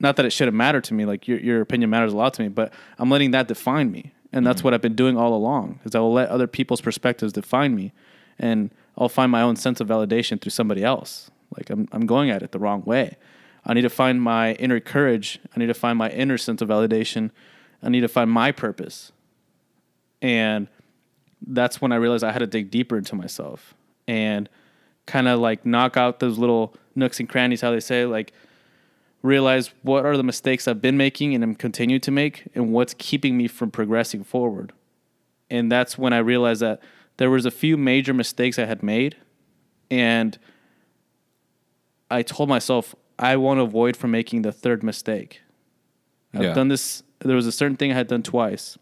not 0.00 0.16
that 0.16 0.24
it 0.24 0.30
shouldn't 0.30 0.56
matter 0.56 0.80
to 0.80 0.94
me, 0.94 1.04
like 1.04 1.26
your, 1.26 1.38
your 1.38 1.60
opinion 1.60 1.90
matters 1.90 2.12
a 2.12 2.16
lot 2.16 2.34
to 2.34 2.42
me, 2.42 2.48
but 2.48 2.72
I'm 2.98 3.10
letting 3.10 3.32
that 3.32 3.48
define 3.48 3.90
me. 3.90 4.12
And 4.32 4.46
that's 4.46 4.58
mm-hmm. 4.58 4.66
what 4.66 4.74
I've 4.74 4.82
been 4.82 4.94
doing 4.94 5.16
all 5.16 5.34
along 5.34 5.80
is 5.84 5.94
I 5.94 6.00
will 6.00 6.12
let 6.12 6.28
other 6.28 6.46
people's 6.46 6.80
perspectives 6.80 7.32
define 7.32 7.74
me 7.74 7.92
and 8.38 8.70
I'll 8.96 9.08
find 9.08 9.32
my 9.32 9.42
own 9.42 9.56
sense 9.56 9.80
of 9.80 9.88
validation 9.88 10.40
through 10.40 10.50
somebody 10.50 10.84
else. 10.84 11.30
Like 11.56 11.70
I'm, 11.70 11.88
I'm 11.92 12.06
going 12.06 12.30
at 12.30 12.42
it 12.42 12.52
the 12.52 12.58
wrong 12.58 12.82
way. 12.84 13.16
I 13.64 13.74
need 13.74 13.82
to 13.82 13.90
find 13.90 14.22
my 14.22 14.52
inner 14.54 14.80
courage. 14.80 15.40
I 15.54 15.60
need 15.60 15.66
to 15.66 15.74
find 15.74 15.98
my 15.98 16.10
inner 16.10 16.38
sense 16.38 16.62
of 16.62 16.68
validation. 16.68 17.30
I 17.82 17.88
need 17.88 18.00
to 18.00 18.08
find 18.08 18.30
my 18.30 18.52
purpose. 18.52 19.12
And 20.22 20.68
that's 21.46 21.80
when 21.80 21.92
I 21.92 21.96
realized 21.96 22.24
I 22.24 22.32
had 22.32 22.40
to 22.40 22.46
dig 22.46 22.70
deeper 22.70 22.96
into 22.96 23.14
myself 23.14 23.74
and 24.06 24.48
kind 25.06 25.28
of 25.28 25.38
like 25.38 25.64
knock 25.64 25.96
out 25.96 26.20
those 26.20 26.38
little 26.38 26.74
nooks 26.94 27.20
and 27.20 27.28
crannies, 27.28 27.60
how 27.60 27.70
they 27.70 27.80
say, 27.80 28.04
like 28.04 28.32
realize 29.22 29.70
what 29.82 30.04
are 30.04 30.16
the 30.16 30.22
mistakes 30.22 30.68
I've 30.68 30.82
been 30.82 30.96
making 30.96 31.34
and 31.34 31.42
I'm 31.42 31.54
continue 31.54 31.98
to 32.00 32.10
make 32.10 32.44
and 32.54 32.72
what's 32.72 32.94
keeping 32.94 33.36
me 33.36 33.48
from 33.48 33.70
progressing 33.70 34.24
forward. 34.24 34.72
And 35.50 35.70
that's 35.70 35.96
when 35.98 36.12
I 36.12 36.18
realized 36.18 36.62
that 36.62 36.80
there 37.16 37.30
was 37.30 37.46
a 37.46 37.50
few 37.50 37.76
major 37.76 38.14
mistakes 38.14 38.58
I 38.58 38.64
had 38.64 38.82
made 38.82 39.16
and 39.90 40.38
I 42.10 42.22
told 42.22 42.48
myself 42.48 42.94
I 43.18 43.36
want 43.36 43.58
to 43.58 43.62
avoid 43.62 43.96
from 43.96 44.10
making 44.12 44.42
the 44.42 44.52
third 44.52 44.82
mistake. 44.82 45.40
I've 46.34 46.42
Yeah. 46.42 46.54
done 46.54 46.68
this 46.68 47.02
there 47.20 47.34
was 47.34 47.46
a 47.48 47.52
certain 47.52 47.76
thing 47.76 47.90
I 47.90 47.94
had 47.94 48.06
done 48.06 48.22
twice 48.22 48.78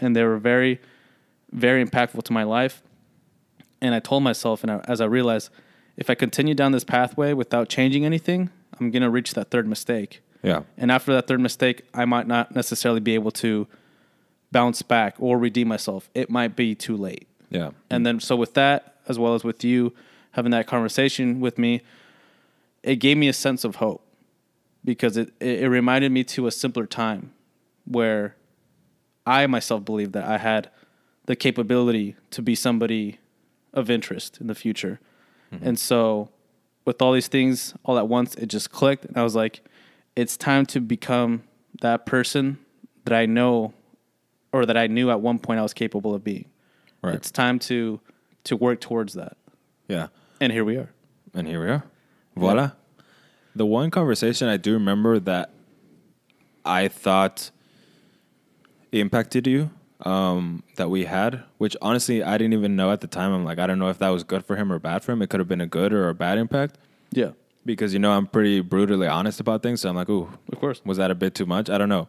and 0.00 0.14
they 0.14 0.22
were 0.22 0.36
very 0.38 0.80
very 1.52 1.82
impactful 1.84 2.22
to 2.24 2.32
my 2.32 2.42
life. 2.42 2.82
And 3.80 3.94
I 3.94 4.00
told 4.00 4.22
myself, 4.22 4.62
and 4.62 4.70
I, 4.72 4.80
as 4.86 5.00
I 5.00 5.06
realized, 5.06 5.48
if 5.96 6.10
I 6.10 6.14
continue 6.14 6.54
down 6.54 6.72
this 6.72 6.84
pathway 6.84 7.32
without 7.32 7.68
changing 7.70 8.04
anything, 8.04 8.50
I'm 8.78 8.90
going 8.90 9.02
to 9.02 9.08
reach 9.08 9.32
that 9.34 9.50
third 9.50 9.66
mistake. 9.66 10.20
yeah 10.42 10.62
And 10.76 10.92
after 10.92 11.12
that 11.14 11.26
third 11.26 11.40
mistake, 11.40 11.82
I 11.94 12.04
might 12.04 12.26
not 12.26 12.54
necessarily 12.54 13.00
be 13.00 13.14
able 13.14 13.30
to 13.44 13.66
bounce 14.52 14.82
back 14.82 15.14
or 15.18 15.38
redeem 15.38 15.68
myself. 15.68 16.10
It 16.14 16.28
might 16.28 16.54
be 16.56 16.74
too 16.74 16.96
late. 16.96 17.26
yeah 17.50 17.70
And 17.90 18.04
then, 18.04 18.20
so 18.20 18.36
with 18.36 18.52
that, 18.54 18.96
as 19.08 19.18
well 19.18 19.34
as 19.34 19.42
with 19.44 19.64
you 19.64 19.94
having 20.32 20.50
that 20.50 20.66
conversation 20.66 21.40
with 21.40 21.56
me, 21.56 21.80
it 22.82 22.96
gave 22.96 23.16
me 23.16 23.28
a 23.28 23.32
sense 23.32 23.64
of 23.64 23.76
hope 23.76 24.04
because 24.84 25.16
it, 25.16 25.32
it, 25.40 25.60
it 25.62 25.68
reminded 25.68 26.12
me 26.12 26.24
to 26.24 26.46
a 26.46 26.50
simpler 26.50 26.86
time 26.86 27.32
where 27.84 28.36
I 29.26 29.46
myself 29.46 29.84
believed 29.84 30.12
that 30.12 30.24
I 30.24 30.38
had 30.38 30.70
the 31.26 31.36
capability 31.36 32.16
to 32.30 32.42
be 32.42 32.54
somebody 32.54 33.18
of 33.74 33.90
interest 33.90 34.40
in 34.40 34.46
the 34.46 34.54
future. 34.54 35.00
Mm-hmm. 35.52 35.68
And 35.68 35.78
so, 35.78 36.30
with 36.84 37.02
all 37.02 37.12
these 37.12 37.28
things 37.28 37.74
all 37.84 37.98
at 37.98 38.08
once, 38.08 38.34
it 38.36 38.46
just 38.46 38.72
clicked. 38.72 39.04
And 39.04 39.16
I 39.16 39.22
was 39.22 39.34
like, 39.34 39.62
it's 40.16 40.36
time 40.36 40.64
to 40.66 40.80
become 40.80 41.42
that 41.82 42.06
person 42.06 42.58
that 43.04 43.12
I 43.12 43.26
know 43.26 43.74
or 44.52 44.64
that 44.64 44.76
I 44.76 44.86
knew 44.86 45.10
at 45.10 45.20
one 45.20 45.38
point 45.38 45.58
I 45.58 45.62
was 45.62 45.74
capable 45.74 46.14
of 46.14 46.24
being. 46.24 46.46
right 47.02 47.14
It's 47.14 47.30
time 47.30 47.58
to 47.60 48.00
to 48.44 48.56
work 48.56 48.80
towards 48.80 49.12
that. 49.14 49.36
yeah 49.88 50.08
And 50.40 50.52
here 50.52 50.64
we 50.64 50.76
are. 50.76 50.90
And 51.34 51.46
here 51.46 51.60
we 51.60 51.70
are. 51.70 51.84
Voila. 52.38 52.70
The 53.54 53.66
one 53.66 53.90
conversation 53.90 54.48
I 54.48 54.56
do 54.56 54.72
remember 54.74 55.18
that 55.20 55.50
I 56.64 56.88
thought 56.88 57.50
impacted 58.92 59.46
you 59.46 59.70
um, 60.02 60.62
that 60.76 60.90
we 60.90 61.04
had, 61.04 61.42
which 61.58 61.76
honestly 61.82 62.22
I 62.22 62.38
didn't 62.38 62.52
even 62.54 62.76
know 62.76 62.90
at 62.92 63.00
the 63.00 63.06
time. 63.06 63.32
I'm 63.32 63.44
like, 63.44 63.58
I 63.58 63.66
don't 63.66 63.78
know 63.78 63.88
if 63.88 63.98
that 63.98 64.08
was 64.10 64.22
good 64.24 64.44
for 64.44 64.56
him 64.56 64.72
or 64.72 64.78
bad 64.78 65.02
for 65.02 65.12
him. 65.12 65.22
It 65.22 65.28
could 65.30 65.40
have 65.40 65.48
been 65.48 65.60
a 65.60 65.66
good 65.66 65.92
or 65.92 66.08
a 66.08 66.14
bad 66.14 66.38
impact 66.38 66.78
Yeah. 67.10 67.30
because, 67.64 67.92
you 67.92 67.98
know, 67.98 68.12
I'm 68.12 68.26
pretty 68.26 68.60
brutally 68.60 69.06
honest 69.06 69.40
about 69.40 69.62
things. 69.62 69.80
So 69.80 69.88
I'm 69.88 69.96
like, 69.96 70.08
ooh, 70.08 70.28
Of 70.52 70.60
course. 70.60 70.80
was 70.84 70.98
that 70.98 71.10
a 71.10 71.14
bit 71.14 71.34
too 71.34 71.46
much? 71.46 71.68
I 71.68 71.78
don't 71.78 71.88
know. 71.88 72.08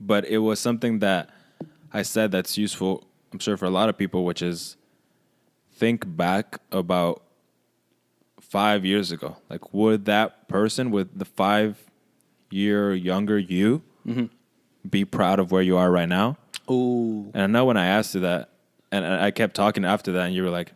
But 0.00 0.24
it 0.26 0.38
was 0.38 0.58
something 0.60 0.98
that 1.00 1.30
I 1.92 2.02
said 2.02 2.30
that's 2.32 2.58
useful, 2.58 3.04
I'm 3.32 3.38
sure, 3.38 3.56
for 3.56 3.64
a 3.66 3.70
lot 3.70 3.88
of 3.88 3.96
people, 3.96 4.24
which 4.24 4.42
is 4.42 4.76
think 5.72 6.04
back 6.16 6.58
about 6.72 7.22
five 8.48 8.84
years 8.84 9.12
ago. 9.12 9.36
Like, 9.48 9.72
would 9.72 10.06
that 10.06 10.48
person 10.48 10.90
with 10.90 11.18
the 11.18 11.24
five 11.24 11.84
year 12.50 12.94
younger 12.94 13.38
you 13.38 13.82
mm-hmm. 14.06 14.26
be 14.88 15.04
proud 15.04 15.38
of 15.38 15.52
where 15.52 15.62
you 15.62 15.76
are 15.76 15.90
right 15.90 16.08
now? 16.08 16.36
Ooh. 16.70 17.30
And 17.34 17.42
I 17.42 17.46
know 17.46 17.64
when 17.64 17.76
I 17.76 17.86
asked 17.86 18.14
you 18.14 18.22
that, 18.22 18.50
and 18.90 19.04
I 19.04 19.30
kept 19.30 19.54
talking 19.54 19.84
after 19.84 20.12
that, 20.12 20.26
and 20.26 20.34
you 20.34 20.42
were 20.42 20.50
like, 20.50 20.72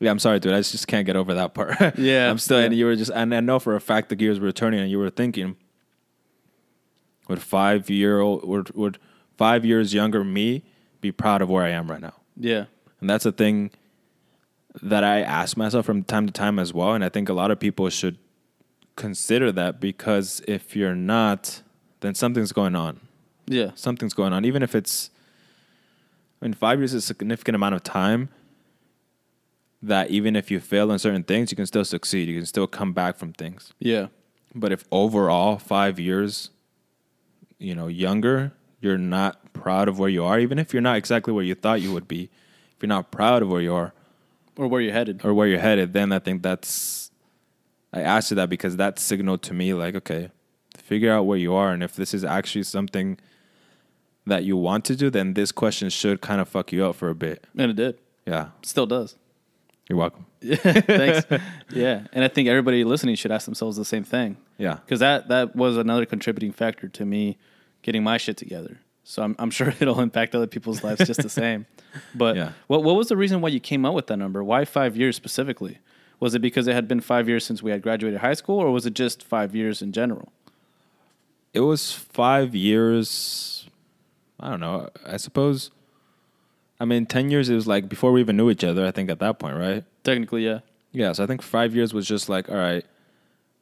"Yeah, 0.00 0.10
I'm 0.10 0.18
sorry, 0.18 0.40
dude. 0.40 0.52
I 0.52 0.58
just 0.58 0.88
can't 0.88 1.06
get 1.06 1.14
over 1.14 1.32
that 1.34 1.54
part." 1.54 1.78
Yeah, 1.96 2.28
I'm 2.28 2.38
still, 2.38 2.58
and 2.58 2.74
you 2.74 2.86
were 2.86 2.96
just, 2.96 3.12
and 3.14 3.32
I 3.32 3.38
know 3.38 3.60
for 3.60 3.76
a 3.76 3.80
fact 3.80 4.08
the 4.08 4.16
gears 4.16 4.40
were 4.40 4.50
turning, 4.50 4.80
and 4.80 4.90
you 4.90 4.98
were 4.98 5.10
thinking, 5.10 5.56
would 7.28 7.40
five 7.40 7.88
year 7.88 8.20
old, 8.20 8.44
would, 8.44 8.74
would 8.74 8.98
five 9.36 9.64
years 9.64 9.94
younger 9.94 10.24
me 10.24 10.64
be 11.00 11.12
proud 11.12 11.40
of 11.40 11.48
where 11.48 11.62
I 11.62 11.70
am 11.70 11.88
right 11.88 12.00
now? 12.00 12.14
Yeah. 12.36 12.64
And 13.00 13.08
that's 13.08 13.26
a 13.26 13.32
thing 13.32 13.70
that 14.82 15.04
I 15.04 15.20
ask 15.22 15.56
myself 15.56 15.86
from 15.86 16.02
time 16.04 16.26
to 16.26 16.32
time 16.32 16.58
as 16.58 16.72
well. 16.72 16.94
And 16.94 17.04
I 17.04 17.08
think 17.08 17.28
a 17.28 17.32
lot 17.32 17.50
of 17.50 17.58
people 17.58 17.88
should 17.90 18.18
consider 18.96 19.50
that 19.52 19.80
because 19.80 20.42
if 20.48 20.74
you're 20.76 20.94
not, 20.94 21.62
then 22.00 22.14
something's 22.14 22.52
going 22.52 22.74
on 22.76 23.00
Yeah. 23.46 23.70
something's 23.74 24.14
going 24.14 24.32
on. 24.32 24.44
Even 24.44 24.62
if 24.62 24.74
it's, 24.74 25.10
I 26.40 26.44
mean, 26.46 26.54
five 26.54 26.78
years 26.78 26.94
is 26.94 27.04
a 27.04 27.06
significant 27.06 27.54
amount 27.56 27.74
of 27.74 27.82
time. 27.82 28.28
That 29.80 30.10
even 30.10 30.34
if 30.34 30.50
you 30.50 30.58
fail 30.58 30.90
in 30.90 30.98
certain 30.98 31.22
things, 31.22 31.52
you 31.52 31.56
can 31.56 31.66
still 31.66 31.84
succeed. 31.84 32.28
You 32.28 32.36
can 32.36 32.46
still 32.46 32.66
come 32.66 32.92
back 32.92 33.16
from 33.16 33.32
things. 33.32 33.72
Yeah. 33.78 34.08
But 34.54 34.72
if 34.72 34.84
overall 34.90 35.58
five 35.58 36.00
years, 36.00 36.50
you 37.60 37.76
know, 37.76 37.86
younger, 37.86 38.52
you're 38.80 38.98
not 38.98 39.52
proud 39.52 39.86
of 39.88 39.96
where 39.98 40.08
you 40.08 40.24
are, 40.24 40.40
even 40.40 40.58
if 40.58 40.72
you're 40.72 40.82
not 40.82 40.96
exactly 40.96 41.32
where 41.32 41.44
you 41.44 41.54
thought 41.54 41.80
you 41.80 41.92
would 41.92 42.08
be, 42.08 42.24
if 42.74 42.82
you're 42.82 42.88
not 42.88 43.12
proud 43.12 43.42
of 43.42 43.48
where 43.48 43.60
you 43.60 43.72
are 43.72 43.92
Or 44.58 44.68
where 44.68 44.82
you're 44.82 44.92
headed. 44.92 45.24
or 45.24 45.32
where 45.32 45.48
you're 45.48 45.60
headed, 45.60 45.94
then 45.94 46.12
I 46.12 46.18
think 46.18 46.42
that's. 46.42 47.10
I 47.94 48.02
asked 48.02 48.30
you 48.30 48.34
that 48.34 48.50
because 48.50 48.76
that 48.76 48.98
signaled 48.98 49.40
to 49.44 49.54
me 49.54 49.72
like, 49.72 49.94
okay, 49.94 50.30
figure 50.76 51.10
out 51.10 51.22
where 51.24 51.38
you 51.38 51.54
are, 51.54 51.72
and 51.72 51.82
if 51.82 51.96
this 51.96 52.12
is 52.12 52.22
actually 52.24 52.64
something 52.64 53.18
that 54.26 54.44
you 54.44 54.58
want 54.58 54.84
to 54.84 54.94
do, 54.96 55.08
then 55.08 55.32
this 55.32 55.52
question 55.52 55.88
should 55.88 56.20
kind 56.20 56.38
of 56.42 56.48
fuck 56.48 56.70
you 56.70 56.84
up 56.84 56.96
for 56.96 57.08
a 57.08 57.14
bit. 57.14 57.46
And 57.56 57.70
it 57.70 57.76
did. 57.76 57.98
Yeah, 58.26 58.48
Still 58.62 58.84
does. 58.84 59.16
you're 59.88 59.96
welcome. 59.98 60.26
Thanks. 60.42 61.26
yeah. 61.72 62.06
And 62.12 62.22
I 62.22 62.28
think 62.28 62.46
everybody 62.46 62.84
listening 62.84 63.14
should 63.14 63.32
ask 63.32 63.46
themselves 63.46 63.78
the 63.78 63.86
same 63.86 64.04
thing. 64.04 64.36
Yeah, 64.58 64.74
Because 64.84 65.00
that, 65.00 65.28
that 65.28 65.56
was 65.56 65.78
another 65.78 66.04
contributing 66.04 66.52
factor 66.52 66.88
to 66.88 67.04
me 67.06 67.38
getting 67.80 68.02
my 68.02 68.18
shit 68.18 68.36
together. 68.36 68.80
So 69.10 69.22
I'm, 69.22 69.34
I'm 69.38 69.50
sure 69.58 69.68
it'll 69.80 70.00
impact 70.00 70.34
other 70.34 70.46
people's 70.46 70.84
lives 70.84 71.06
just 71.06 71.22
the 71.22 71.30
same. 71.30 71.64
But 72.14 72.36
Yeah. 72.36 72.52
what 72.66 72.84
what 72.84 72.94
was 72.96 73.08
the 73.08 73.16
reason 73.16 73.40
why 73.40 73.48
you 73.48 73.60
came 73.60 73.86
up 73.86 73.94
with 73.94 74.06
that 74.08 74.18
number? 74.18 74.44
Why 74.44 74.64
five 74.66 74.94
years 74.96 75.16
specifically? 75.16 75.78
Was 76.20 76.34
it 76.34 76.40
because 76.40 76.68
it 76.68 76.74
had 76.74 76.86
been 76.86 77.00
five 77.00 77.26
years 77.28 77.44
since 77.46 77.62
we 77.62 77.70
had 77.70 77.80
graduated 77.80 78.20
high 78.20 78.34
school, 78.34 78.58
or 78.58 78.70
was 78.70 78.84
it 78.84 78.92
just 78.94 79.22
five 79.24 79.54
years 79.56 79.80
in 79.80 79.92
general? 79.92 80.30
It 81.54 81.60
was 81.60 81.92
five 81.92 82.54
years. 82.54 83.66
I 84.38 84.50
don't 84.50 84.60
know. 84.60 84.90
I 85.06 85.16
suppose. 85.16 85.70
I 86.78 86.84
mean, 86.84 87.06
ten 87.06 87.30
years. 87.30 87.48
It 87.48 87.54
was 87.54 87.66
like 87.66 87.88
before 87.88 88.12
we 88.12 88.20
even 88.20 88.36
knew 88.36 88.50
each 88.50 88.62
other. 88.64 88.84
I 88.86 88.90
think 88.90 89.10
at 89.10 89.18
that 89.20 89.38
point, 89.38 89.56
right? 89.56 89.82
Technically, 90.04 90.44
yeah. 90.44 90.60
Yeah. 90.92 91.12
So 91.12 91.24
I 91.24 91.26
think 91.26 91.40
five 91.42 91.74
years 91.74 91.94
was 91.94 92.06
just 92.06 92.28
like, 92.28 92.50
all 92.50 92.56
right. 92.56 92.84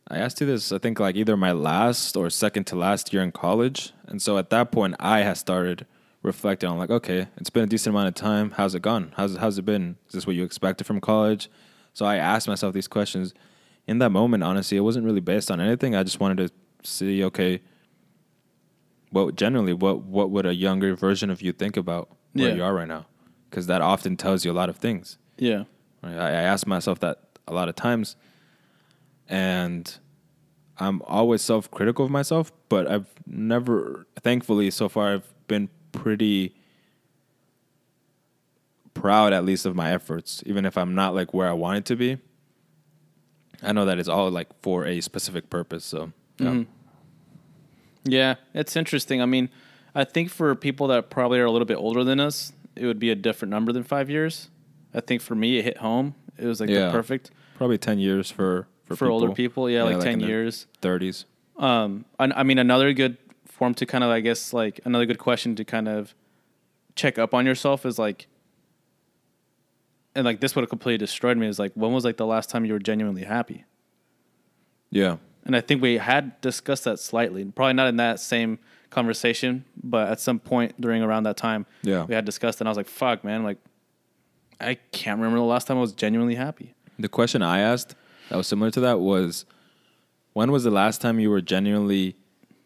I 0.09 0.19
asked 0.19 0.41
you 0.41 0.47
this. 0.47 0.71
I 0.73 0.79
think 0.79 1.01
like 1.01 1.17
either 1.17 1.37
my 1.37 1.53
last 1.53 2.17
or 2.17 2.31
second 2.31 2.65
to 2.69 2.77
last 2.77 3.13
year 3.13 3.23
in 3.23 3.33
college, 3.33 3.93
and 4.07 4.23
so 4.23 4.39
at 4.39 4.51
that 4.51 4.71
point, 4.71 4.95
I 5.01 5.21
had 5.21 5.37
started 5.37 5.87
reflecting 6.23 6.69
on 6.69 6.79
like, 6.79 6.91
okay, 6.91 7.29
it's 7.37 7.51
been 7.51 7.65
a 7.65 7.67
decent 7.67 7.95
amount 7.95 8.09
of 8.09 8.15
time. 8.15 8.53
How's 8.53 8.75
it 8.75 8.83
gone? 8.83 9.13
How's 9.17 9.37
how's 9.37 9.59
it 9.59 9.65
been? 9.65 9.97
Is 10.09 10.13
this 10.15 10.27
what 10.27 10.37
you 10.37 10.45
expected 10.45 10.85
from 10.87 11.01
college? 11.01 11.49
So 11.93 12.05
I 12.07 12.17
asked 12.17 12.47
myself 12.47 12.73
these 12.75 12.89
questions. 12.89 13.35
In 13.87 13.99
that 13.99 14.11
moment, 14.11 14.43
honestly, 14.43 14.77
it 14.77 14.81
wasn't 14.81 15.05
really 15.07 15.21
based 15.21 15.51
on 15.51 15.61
anything. 15.61 15.95
I 15.95 16.03
just 16.03 16.19
wanted 16.21 16.39
to 16.49 16.51
see, 16.89 17.23
okay, 17.25 17.63
what 19.11 19.35
generally 19.37 19.73
what 19.73 20.03
what 20.03 20.31
would 20.31 20.47
a 20.47 20.55
younger 20.55 20.95
version 20.95 21.31
of 21.31 21.41
you 21.43 21.53
think 21.53 21.77
about 21.77 22.11
where 22.33 22.49
Yeah. 22.49 22.55
you 22.55 22.65
are 22.65 22.75
right 22.75 22.89
now? 22.89 23.07
Because 23.51 23.67
that 23.69 23.81
often 23.83 24.17
tells 24.17 24.45
you 24.45 24.53
a 24.53 24.55
lot 24.55 24.69
of 24.69 24.77
things. 24.77 25.19
Yeah. 25.39 25.65
I, 26.03 26.13
I 26.13 26.31
ask 26.31 26.67
myself 26.67 27.01
that 27.01 27.21
a 27.49 27.55
lot 27.55 27.69
of 27.69 27.77
times, 27.77 28.17
and 29.29 29.99
I'm 30.79 31.03
always 31.03 31.43
self-critical 31.43 32.05
of 32.05 32.11
myself. 32.11 32.53
But 32.69 32.91
I've 32.91 33.07
never, 33.27 34.07
thankfully, 34.23 34.71
so 34.71 34.89
far, 34.89 35.15
I've 35.15 35.33
been 35.49 35.69
pretty 35.93 36.55
proud, 38.95 39.33
at 39.33 39.45
least, 39.45 39.67
of 39.67 39.75
my 39.75 39.93
efforts, 39.93 40.43
even 40.47 40.65
if 40.65 40.77
I'm 40.77 40.95
not 40.95 41.15
like 41.15 41.35
where 41.35 41.49
I 41.49 41.53
want 41.53 41.79
it 41.79 41.85
to 41.87 41.97
be. 41.97 42.19
I 43.63 43.73
know 43.73 43.85
that 43.85 43.99
it's 43.99 44.09
all 44.09 44.31
like 44.31 44.49
for 44.63 44.85
a 44.87 45.01
specific 45.01 45.49
purpose. 45.51 45.85
So, 45.85 46.13
yeah. 46.39 46.47
Mhm. 46.49 46.67
Yeah, 48.05 48.35
it's 48.55 48.77
interesting. 48.77 49.21
I 49.21 49.27
mean, 49.27 49.49
I 49.95 50.05
think 50.05 50.31
for 50.31 50.55
people 50.55 50.87
that 50.89 51.11
probably 51.11 51.39
are 51.41 51.45
a 51.47 51.51
little 51.51 51.67
bit 51.67 51.77
older 51.77 52.05
than 52.05 52.21
us, 52.21 52.53
it 52.77 52.87
would 52.87 52.99
be 52.99 53.11
a 53.11 53.15
different 53.15 53.51
number 53.51 53.73
than 53.73 53.83
five 53.83 54.09
years. 54.11 54.49
I 54.95 55.01
think 55.01 55.23
for 55.23 55.35
me, 55.35 55.59
it 55.59 55.65
hit 55.65 55.79
home. 55.79 56.15
It 56.39 56.47
was 56.47 56.61
like 56.61 56.69
Yeah. 56.71 56.87
the 56.87 56.93
perfect 56.93 57.31
probably 57.57 57.79
ten 57.79 57.99
years 57.99 58.31
for 58.31 58.69
for, 58.87 58.97
for, 58.97 59.07
older 59.11 59.33
people. 59.33 59.69
Yeah, 59.69 59.83
like, 59.85 60.01
ten 60.01 60.15
in 60.15 60.21
years. 60.21 60.67
30s. 60.83 61.25
Um, 61.59 62.05
I, 62.19 62.31
I 62.37 62.43
mean, 62.43 62.59
another 62.59 62.93
good 62.93 63.17
form 63.47 63.75
to 63.75 63.87
kind 63.87 64.05
of, 64.05 64.11
I 64.11 64.21
guess, 64.21 64.53
like 64.53 64.81
another 64.85 65.07
good 65.07 65.19
question 65.19 65.55
to 65.57 65.65
kind 65.65 65.89
of 65.89 66.15
check 66.95 67.19
up 67.19 67.35
on 67.35 67.47
yourself 67.47 67.85
is 67.85 67.99
like, 67.99 68.27
and 70.15 70.25
like 70.25 70.41
this 70.41 70.55
would 70.55 70.63
have 70.63 70.71
completely 70.71 70.99
destroyed 70.99 71.37
me. 71.37 71.47
Is 71.47 71.59
like, 71.59 71.73
when 71.75 71.93
was 71.93 72.05
like 72.05 72.17
the 72.17 72.27
last 72.27 72.49
time 72.51 72.65
you 72.65 72.73
were 72.73 72.79
genuinely 72.79 73.25
happy? 73.25 73.65
Yeah. 74.91 75.17
And 75.45 75.55
I 75.55 75.61
think 75.61 75.81
we 75.83 75.99
had 75.99 76.41
discussed 76.41 76.85
that 76.85 76.99
slightly, 76.99 77.45
probably 77.45 77.75
not 77.75 77.89
in 77.89 77.97
that 77.97 78.19
same 78.19 78.59
conversation, 78.91 79.65
but 79.83 80.09
at 80.09 80.21
some 80.21 80.39
point 80.39 80.81
during 80.81 81.03
around 81.03 81.25
that 81.25 81.37
time, 81.37 81.67
Yeah. 81.83 82.05
we 82.05 82.15
had 82.15 82.25
discussed, 82.25 82.61
and 82.61 82.69
I 82.69 82.71
was 82.71 82.77
like, 82.77 82.89
"Fuck, 82.89 83.25
man! 83.25 83.45
Like, 83.45 83.59
I 84.61 84.75
can't 84.93 85.19
remember 85.19 85.39
the 85.39 85.45
last 85.45 85.67
time 85.67 85.77
I 85.77 85.81
was 85.81 85.93
genuinely 85.93 86.35
happy." 86.35 86.75
The 86.99 87.09
question 87.09 87.43
I 87.43 87.61
asked 87.61 87.95
that 88.29 88.37
was 88.37 88.47
similar 88.47 88.71
to 88.73 88.81
that 88.81 89.01
was 89.01 89.45
when 90.33 90.51
was 90.53 90.65
the 90.65 90.71
last 90.71 91.01
time 91.01 91.19
you 91.19 91.31
were 91.31 91.41
genuinely 91.41 92.17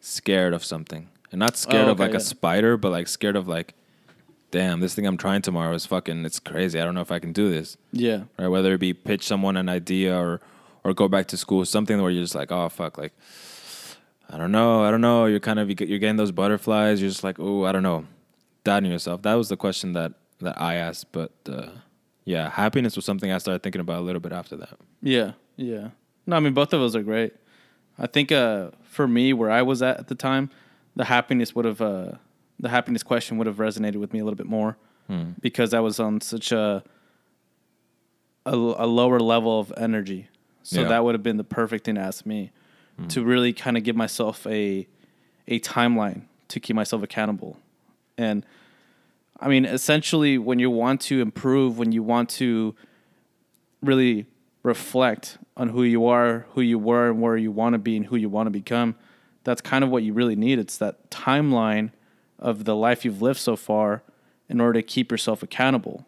scared 0.01 0.53
of 0.55 0.65
something? 0.65 1.09
And 1.33 1.39
not 1.39 1.57
scared 1.57 1.87
Oh, 1.89 1.93
of 1.93 2.01
like 2.01 2.11
yeah. 2.13 2.17
a 2.17 2.21
spider, 2.21 2.77
but 2.77 2.91
like 2.91 3.07
scared 3.07 3.37
of 3.37 3.47
like, 3.47 3.75
damn, 4.51 4.81
this 4.81 4.95
thing 4.95 5.07
I'm 5.07 5.17
trying 5.17 5.43
tomorrow 5.43 5.73
is 5.75 5.87
fucking 5.87 6.25
it's 6.25 6.41
crazy. 6.41 6.81
I 6.81 6.85
don't 6.85 6.95
know 6.95 7.03
if 7.03 7.13
I 7.13 7.21
can 7.21 7.33
do 7.33 7.51
this. 7.51 7.77
Yeah, 7.93 8.25
Right? 8.39 8.49
Whether 8.49 8.75
it 8.75 8.79
be 8.81 8.93
pitch 8.93 9.25
someone 9.25 9.57
an 9.57 9.69
idea 9.69 10.17
or 10.19 10.41
or 10.83 10.93
go 10.95 11.07
back 11.09 11.27
to 11.29 11.37
school, 11.37 11.65
something 11.65 12.01
where 12.03 12.11
you're 12.11 12.25
just 12.25 12.35
like, 12.35 12.51
oh 12.51 12.69
fuck, 12.69 12.99
like 12.99 13.13
I 14.29 14.39
don't 14.39 14.53
know, 14.53 14.83
I 14.85 14.91
don't 14.91 15.01
know. 15.01 15.27
You're 15.27 15.41
kind 15.41 15.59
of 15.59 15.69
you're 15.69 15.99
getting 15.99 16.17
those 16.17 16.33
butterflies. 16.33 17.01
You're 17.01 17.11
just 17.11 17.23
like, 17.25 17.39
oh, 17.39 17.65
I 17.65 17.73
don't 17.73 17.83
know, 17.83 18.07
doubting 18.65 18.91
yourself. 18.91 19.23
That 19.23 19.35
was 19.35 19.49
the 19.49 19.57
question 19.57 19.93
that 19.93 20.15
that 20.41 20.61
I 20.61 20.75
asked. 20.77 21.13
But 21.13 21.33
uh, 21.49 21.69
yeah, 22.25 22.51
happiness 22.51 22.97
was 22.97 23.05
something 23.05 23.31
I 23.31 23.39
started 23.39 23.63
thinking 23.63 23.81
about 23.81 23.99
a 24.01 24.05
little 24.05 24.21
bit 24.21 24.33
after 24.33 24.57
that. 24.57 24.77
yeah, 25.03 25.33
yeah. 25.61 25.89
No, 26.27 26.37
I 26.37 26.41
mean 26.41 26.55
both 26.55 26.73
of 26.73 26.81
those 26.81 26.95
are 26.97 27.03
great. 27.03 27.33
I 27.99 28.07
think 28.07 28.31
uh, 28.33 28.71
for 28.83 29.07
me, 29.07 29.33
where 29.33 29.51
I 29.51 29.63
was 29.63 29.83
at 29.83 29.99
at 29.99 30.09
the 30.09 30.15
time, 30.15 30.51
the 30.97 31.05
happiness 31.05 31.55
would 31.55 31.65
have 31.65 31.81
uh, 31.81 32.13
the 32.59 32.69
happiness 32.69 33.03
question 33.03 33.37
would 33.39 33.47
have 33.47 33.57
resonated 33.57 33.97
with 33.97 34.13
me 34.13 34.19
a 34.21 34.25
little 34.25 34.37
bit 34.37 34.47
more 34.47 34.77
Hmm. 35.09 35.31
because 35.41 35.75
I 35.75 35.81
was 35.81 35.99
on 35.99 36.21
such 36.21 36.53
a 36.53 36.85
a, 38.47 38.55
a 38.55 38.87
lower 38.87 39.19
level 39.21 39.59
of 39.61 39.73
energy. 39.77 40.29
So 40.63 40.83
Yeah. 40.83 40.89
that 40.89 41.05
would 41.05 41.15
have 41.15 41.23
been 41.23 41.37
the 41.37 41.45
perfect 41.45 41.85
thing 41.85 41.97
to 41.97 42.01
ask 42.01 42.25
me 42.27 42.51
to 43.09 43.25
really 43.25 43.55
kind 43.55 43.77
of 43.79 43.83
give 43.83 43.97
myself 43.97 44.47
a 44.47 44.87
a 45.49 45.59
timeline 45.61 46.23
to 46.49 46.61
keep 46.61 46.77
myself 46.77 47.03
accountable. 47.03 47.57
And 48.19 48.45
I 49.41 49.49
mean, 49.49 49.65
essentially, 49.65 50.37
when 50.37 50.59
you 50.59 50.71
want 50.71 51.01
to 51.09 51.21
improve, 51.23 51.79
when 51.79 51.93
you 51.93 52.03
want 52.03 52.29
to 52.41 52.75
really 53.83 54.27
reflect 54.63 55.39
on 55.57 55.71
who 55.71 55.83
you 55.83 56.07
are, 56.07 56.47
who 56.53 56.61
you 56.61 56.79
were, 56.79 57.11
and 57.11 57.21
where 57.21 57.37
you 57.37 57.51
want 57.51 57.75
to 57.75 57.79
be, 57.79 57.97
and 57.97 58.07
who 58.07 58.17
you 58.17 58.29
want 58.29 58.47
to 58.47 58.51
become, 58.51 58.97
that's 59.45 59.61
kind 59.61 59.85
of 59.85 59.91
what 59.91 60.03
you 60.03 60.13
really 60.13 60.37
need. 60.37 60.59
It's 60.59 60.77
that 60.79 61.11
timeline 61.11 61.93
of 62.39 62.65
the 62.65 62.77
life 62.77 63.05
you've 63.05 63.23
lived 63.23 63.39
so 63.39 63.57
far 63.57 64.03
in 64.49 64.61
order 64.61 64.81
to 64.81 64.83
keep 64.83 65.11
yourself 65.11 65.43
accountable 65.43 66.07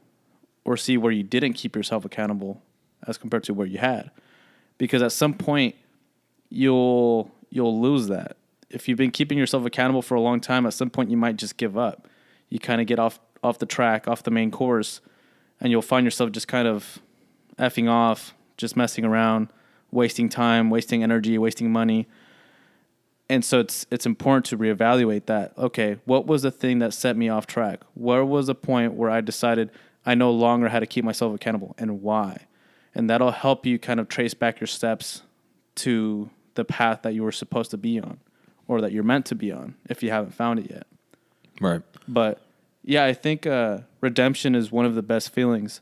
or 0.65 0.77
see 0.77 0.97
where 0.97 1.13
you 1.13 1.23
didn't 1.23 1.55
keep 1.55 1.75
yourself 1.75 2.05
accountable 2.05 2.63
as 3.07 3.19
compared 3.19 3.45
to 3.45 3.55
where 3.55 3.67
you 3.67 3.79
had. 3.79 4.11
Because 4.79 5.03
at 5.03 5.13
some 5.13 5.35
point, 5.35 5.75
you'll 6.49 7.31
you'll 7.51 7.81
lose 7.81 8.09
that. 8.09 8.37
If 8.71 8.89
you've 8.89 8.99
been 8.99 9.11
keeping 9.11 9.39
yourself 9.39 9.65
accountable 9.65 10.03
for 10.03 10.15
a 10.15 10.21
long 10.21 10.41
time, 10.41 10.67
at 10.67 10.75
some 10.75 10.91
point 10.91 11.11
you 11.11 11.17
might 11.17 11.37
just 11.37 11.57
give 11.57 11.77
up. 11.77 12.09
You 12.49 12.59
kind 12.59 12.81
of 12.81 12.87
get 12.87 12.99
off 12.99 13.21
off 13.43 13.59
the 13.59 13.67
track, 13.67 14.07
off 14.07 14.23
the 14.23 14.31
main 14.31 14.51
course, 14.51 15.01
and 15.61 15.71
you'll 15.71 15.83
find 15.83 16.05
yourself 16.05 16.31
just 16.33 16.49
kind 16.49 16.69
of 16.69 17.01
effing 17.59 17.89
off, 17.89 18.35
just 18.63 18.77
messing 18.77 19.05
around, 19.05 19.49
wasting 19.91 20.31
time, 20.31 20.71
wasting 20.71 21.03
energy, 21.03 21.37
wasting 21.37 21.71
money. 21.71 22.09
And 23.29 23.45
so 23.45 23.61
it's 23.61 23.85
it's 23.91 24.07
important 24.07 24.47
to 24.47 24.57
reevaluate 24.57 25.27
that. 25.27 25.53
Okay, 25.59 25.99
what 26.07 26.27
was 26.27 26.43
the 26.43 26.51
thing 26.51 26.79
that 26.79 26.95
set 26.95 27.17
me 27.17 27.29
off 27.29 27.47
track? 27.47 27.81
Where 27.95 28.25
was 28.25 28.47
the 28.47 28.55
point 28.55 28.95
where 28.95 29.11
I 29.11 29.21
decided 29.21 29.71
I 30.07 30.15
no 30.15 30.31
longer 30.31 30.69
had 30.69 30.81
to 30.81 30.87
keep 30.87 31.05
myself 31.05 31.35
accountable 31.35 31.75
and 31.77 32.01
why? 32.01 32.47
And 32.95 33.11
that'll 33.11 33.33
help 33.33 33.67
you 33.67 33.79
kind 33.79 34.01
of 34.01 34.09
trace 34.09 34.35
back 34.35 34.61
your 34.61 34.67
steps 34.67 35.23
to 35.77 36.31
the 36.55 36.65
path 36.65 37.03
that 37.03 37.15
you 37.15 37.23
were 37.23 37.33
supposed 37.33 37.71
to 37.73 37.79
be 37.79 38.01
on 38.01 38.19
or 38.69 38.81
that 38.81 38.93
you're 38.93 39.03
meant 39.03 39.27
to 39.27 39.35
be 39.35 39.51
on 39.51 39.75
if 39.89 40.03
you 40.03 40.11
haven't 40.11 40.35
found 40.35 40.59
it 40.59 40.71
yet. 40.71 40.87
Right. 41.61 41.83
But 42.07 42.41
yeah, 42.85 43.05
I 43.05 43.15
think 43.15 43.47
uh, 43.47 43.79
redemption 44.01 44.55
is 44.55 44.71
one 44.71 44.85
of 44.85 44.95
the 44.95 45.03
best 45.03 45.31
feelings, 45.31 45.81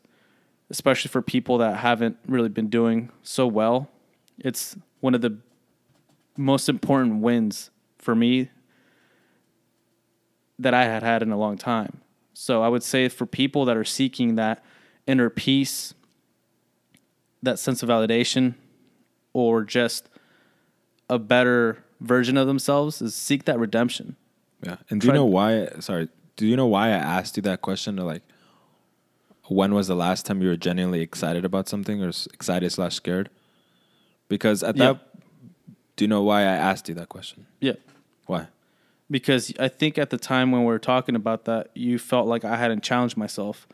especially 0.71 1.09
for 1.09 1.21
people 1.21 1.59
that 1.59 1.77
haven't 1.77 2.17
really 2.27 2.49
been 2.49 2.69
doing 2.69 3.11
so 3.23 3.47
well. 3.47 3.91
It's 4.39 4.77
one 5.01 5.15
of 5.15 5.21
the 5.21 5.39
most 6.37 6.69
important 6.69 7.21
wins 7.21 7.71
for 7.99 8.15
me 8.15 8.49
that 10.59 10.73
I 10.73 10.85
had 10.85 11.03
had 11.03 11.23
in 11.23 11.33
a 11.33 11.37
long 11.37 11.59
time. 11.59 12.01
So 12.33 12.63
I 12.63 12.69
would 12.69 12.83
say 12.83 13.09
for 13.09 13.27
people 13.27 13.65
that 13.65 13.77
are 13.77 13.85
seeking 13.85 14.37
that 14.37 14.65
inner 15.07 15.29
peace, 15.29 15.95
that 17.43 17.59
sense 17.59 17.83
of 17.83 17.89
validation, 17.89 18.55
or 19.33 19.63
just 19.65 20.09
a 21.09 21.19
better 21.19 21.85
version 22.01 22.37
of 22.37 22.47
themselves, 22.47 23.03
is 23.03 23.15
seek 23.15 23.45
that 23.45 23.59
redemption. 23.59 24.17
Yeah. 24.63 24.77
And 24.89 25.01
do 25.01 25.09
you 25.09 25.13
know 25.13 25.25
why? 25.25 25.67
Sorry. 25.81 26.09
Do 26.37 26.47
you 26.47 26.57
know 26.57 26.67
why 26.67 26.89
I 26.89 26.93
asked 26.93 27.37
you 27.37 27.43
that 27.43 27.61
question? 27.61 27.99
Or 27.99 28.05
like, 28.05 28.23
when 29.51 29.75
was 29.75 29.89
the 29.89 29.97
last 29.97 30.25
time 30.27 30.41
you 30.41 30.49
were 30.49 30.57
genuinely 30.57 31.01
excited 31.01 31.45
about 31.45 31.69
something, 31.69 32.03
or 32.03 32.09
excited 32.33 32.71
slash 32.71 32.95
scared? 32.95 33.29
Because 34.29 34.63
at 34.63 34.77
Yeah. 34.77 34.93
that, 34.93 35.01
do 35.97 36.05
you 36.05 36.09
know 36.09 36.23
why 36.23 36.41
I 36.43 36.55
asked 36.71 36.89
you 36.89 36.95
that 36.95 37.09
question? 37.09 37.47
Yeah. 37.61 37.75
Why? 38.27 38.47
because 39.11 39.53
I 39.59 39.67
think 39.67 39.99
at 39.99 40.11
the 40.11 40.17
time 40.17 40.53
when 40.53 40.61
we 40.61 40.69
were 40.69 40.79
talking 40.79 41.17
about 41.17 41.45
that, 41.47 41.71
you 41.75 41.99
felt 41.99 42.29
like 42.29 42.45
I 42.45 42.55
hadn't 42.57 42.85
challenged 42.85 43.17
myself, 43.17 43.67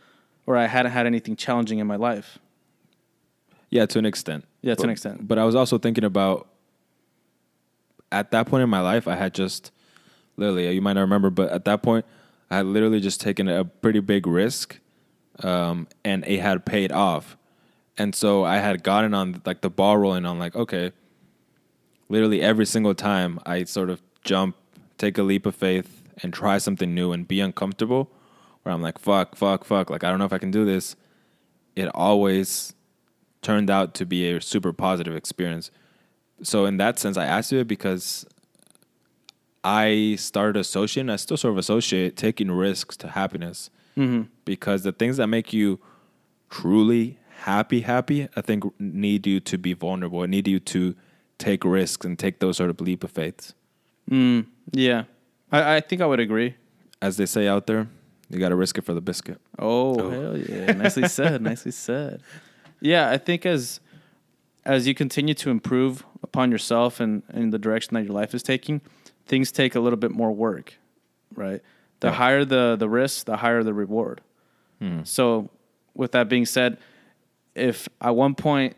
or 0.47 0.57
I 0.57 0.65
hadn't 0.67 0.93
had 0.93 1.05
anything 1.07 1.37
challenging 1.37 1.79
in 1.79 1.87
my 1.87 1.97
life. 1.97 2.39
Yeah, 3.69 3.85
to 3.85 3.99
an 3.99 4.07
extent. 4.07 4.47
Yeah, 4.63 4.75
to 4.77 4.85
an 4.85 4.89
extent. 4.89 5.29
But 5.29 5.39
I 5.39 5.45
was 5.45 5.55
also 5.55 5.77
thinking 5.77 6.05
about 6.05 6.49
at 8.11 8.31
that 8.31 8.47
point 8.47 8.63
in 8.63 8.71
my 8.71 8.81
life, 8.81 9.07
I 9.07 9.15
had 9.17 9.35
just 9.35 9.73
literally, 10.39 10.73
you 10.73 10.81
might 10.81 10.95
not 10.95 11.03
remember, 11.03 11.29
but 11.29 11.51
at 11.51 11.67
that 11.67 11.83
point, 11.83 12.07
I 12.51 12.57
had 12.57 12.65
literally 12.67 13.01
just 13.01 13.21
taken 13.21 13.47
a 13.47 13.63
pretty 13.67 14.01
big 14.01 14.27
risk, 14.27 14.79
um, 15.43 15.89
and 16.05 16.25
it 16.27 16.41
had 16.41 16.65
paid 16.65 16.93
off, 16.93 17.37
and 17.99 18.15
so 18.15 18.45
I 18.45 18.59
had 18.59 18.83
gotten 18.83 19.15
on 19.15 19.43
like 19.45 19.61
the 19.61 19.71
ball 19.71 19.97
rolling 19.97 20.27
on 20.27 20.39
like 20.39 20.57
okay, 20.57 20.93
literally 22.09 22.43
every 22.43 22.67
single 22.67 22.95
time 22.95 23.39
I 23.47 23.65
sort 23.65 23.91
of 23.91 24.03
jump, 24.23 24.57
take 24.99 25.19
a 25.19 25.23
leap 25.23 25.47
of 25.47 25.55
faith, 25.55 26.03
and 26.23 26.33
try 26.33 26.59
something 26.59 26.95
new 26.95 27.13
and 27.13 27.27
be 27.27 27.41
uncomfortable, 27.41 28.11
where 28.63 28.75
I'm 28.75 28.83
like, 28.83 28.99
fuck, 28.99 29.37
fuck, 29.37 29.65
fuck, 29.65 29.91
like 29.91 30.05
I 30.05 30.11
don't 30.11 30.19
know 30.19 30.25
if 30.25 30.33
I 30.33 30.39
can 30.39 30.51
do 30.51 30.65
this, 30.65 30.97
it 31.75 31.89
always 31.95 32.75
turned 33.43 33.71
out 33.71 33.95
to 33.95 34.05
be 34.05 34.29
a 34.29 34.41
super 34.41 34.73
positive 34.73 35.15
experience. 35.15 35.71
So 36.43 36.67
in 36.67 36.77
that 36.79 36.99
sense, 36.99 37.17
I 37.17 37.25
asked 37.25 37.53
you 37.53 37.61
it 37.61 37.69
because 37.69 38.27
I 39.63 40.17
started 40.19 40.59
associating, 40.59 41.11
I 41.11 41.17
still 41.17 41.37
sort 41.37 41.53
of 41.53 41.59
associate 41.59 42.17
taking 42.17 42.51
risks 42.51 42.97
to 42.99 43.09
happiness. 43.09 43.71
Because 44.45 44.83
the 44.83 44.93
things 44.93 45.17
that 45.17 45.27
make 45.29 45.53
you 45.53 45.81
truly 46.51 47.19
happy, 47.41 47.81
happy, 47.81 48.29
I 48.37 48.41
think 48.41 48.65
need 48.79 49.27
you 49.27 49.41
to 49.41 49.59
be 49.59 49.73
vulnerable. 49.73 50.23
It 50.23 50.29
need 50.29 50.47
you 50.49 50.61
to 50.61 50.95
take 51.39 51.65
risks 51.65 52.05
and 52.05 52.19
take 52.19 52.39
those 52.41 52.57
sort 52.57 52.71
of 52.71 52.81
leap 52.81 53.05
of 53.05 53.11
faith. 53.11 53.53
Mm, 54.11 54.47
yeah, 54.73 55.05
I, 55.51 55.77
I 55.77 55.81
think 55.81 56.01
I 56.03 56.07
would 56.07 56.21
agree. 56.21 56.55
As 57.03 57.17
they 57.17 57.27
say 57.27 57.47
out 57.49 57.67
there, 57.67 57.89
you 58.31 58.39
got 58.39 58.51
to 58.51 58.57
risk 58.57 58.79
it 58.79 58.85
for 58.85 58.95
the 58.95 59.01
biscuit. 59.01 59.41
Oh, 59.59 59.99
Oh. 60.01 60.11
hell 60.11 60.39
yeah! 60.39 60.73
Nicely 60.73 61.09
said. 61.09 61.43
Nicely 61.43 61.73
said. 61.73 62.21
Yeah, 62.81 63.11
I 63.11 63.19
think 63.19 63.45
as 63.47 63.81
as 64.65 64.87
you 64.87 64.95
continue 64.95 65.35
to 65.35 65.51
improve 65.51 66.05
upon 66.23 66.51
yourself 66.51 67.01
and 67.01 67.23
in 67.33 67.51
the 67.51 67.59
direction 67.59 67.95
that 67.95 68.03
your 68.05 68.13
life 68.13 68.35
is 68.35 68.43
taking, 68.43 68.81
things 69.27 69.51
take 69.53 69.75
a 69.75 69.81
little 69.81 69.97
bit 69.99 70.11
more 70.11 70.33
work, 70.33 70.75
right? 71.35 71.63
The 72.01 72.09
Yeah. 72.09 72.13
higher 72.15 72.45
the 72.45 72.77
the 72.79 72.89
risk, 72.89 73.27
the 73.27 73.37
higher 73.39 73.63
the 73.63 73.75
reward. 73.75 74.21
Hmm. 74.81 75.01
So, 75.05 75.51
with 75.95 76.13
that 76.13 76.29
being 76.29 76.45
said, 76.47 76.79
if 77.55 77.89
at 78.01 78.15
one 78.15 78.35
point 78.35 78.77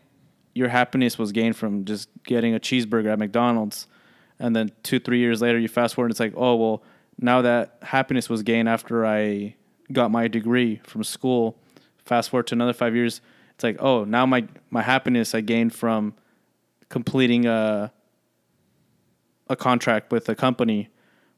your 0.54 0.68
happiness 0.68 1.18
was 1.18 1.32
gained 1.32 1.56
from 1.56 1.84
just 1.84 2.08
getting 2.24 2.54
a 2.54 2.60
cheeseburger 2.60 3.12
at 3.12 3.18
McDonald's, 3.18 3.86
and 4.38 4.54
then 4.54 4.70
two 4.82 4.98
three 5.00 5.18
years 5.18 5.40
later 5.42 5.58
you 5.58 5.68
fast 5.68 5.94
forward, 5.94 6.06
and 6.06 6.12
it's 6.12 6.20
like, 6.20 6.34
oh 6.36 6.54
well, 6.56 6.82
now 7.20 7.42
that 7.42 7.78
happiness 7.82 8.28
was 8.28 8.42
gained 8.42 8.68
after 8.68 9.04
I 9.04 9.56
got 9.92 10.10
my 10.10 10.28
degree 10.28 10.80
from 10.84 11.02
school. 11.02 11.56
Fast 12.04 12.30
forward 12.30 12.46
to 12.48 12.54
another 12.54 12.72
five 12.72 12.94
years, 12.94 13.20
it's 13.54 13.64
like, 13.64 13.76
oh, 13.80 14.04
now 14.04 14.24
my 14.26 14.46
my 14.70 14.82
happiness 14.82 15.34
I 15.34 15.40
gained 15.40 15.74
from 15.74 16.14
completing 16.88 17.46
a 17.46 17.92
a 19.50 19.56
contract 19.56 20.12
with 20.12 20.28
a 20.28 20.34
company 20.34 20.88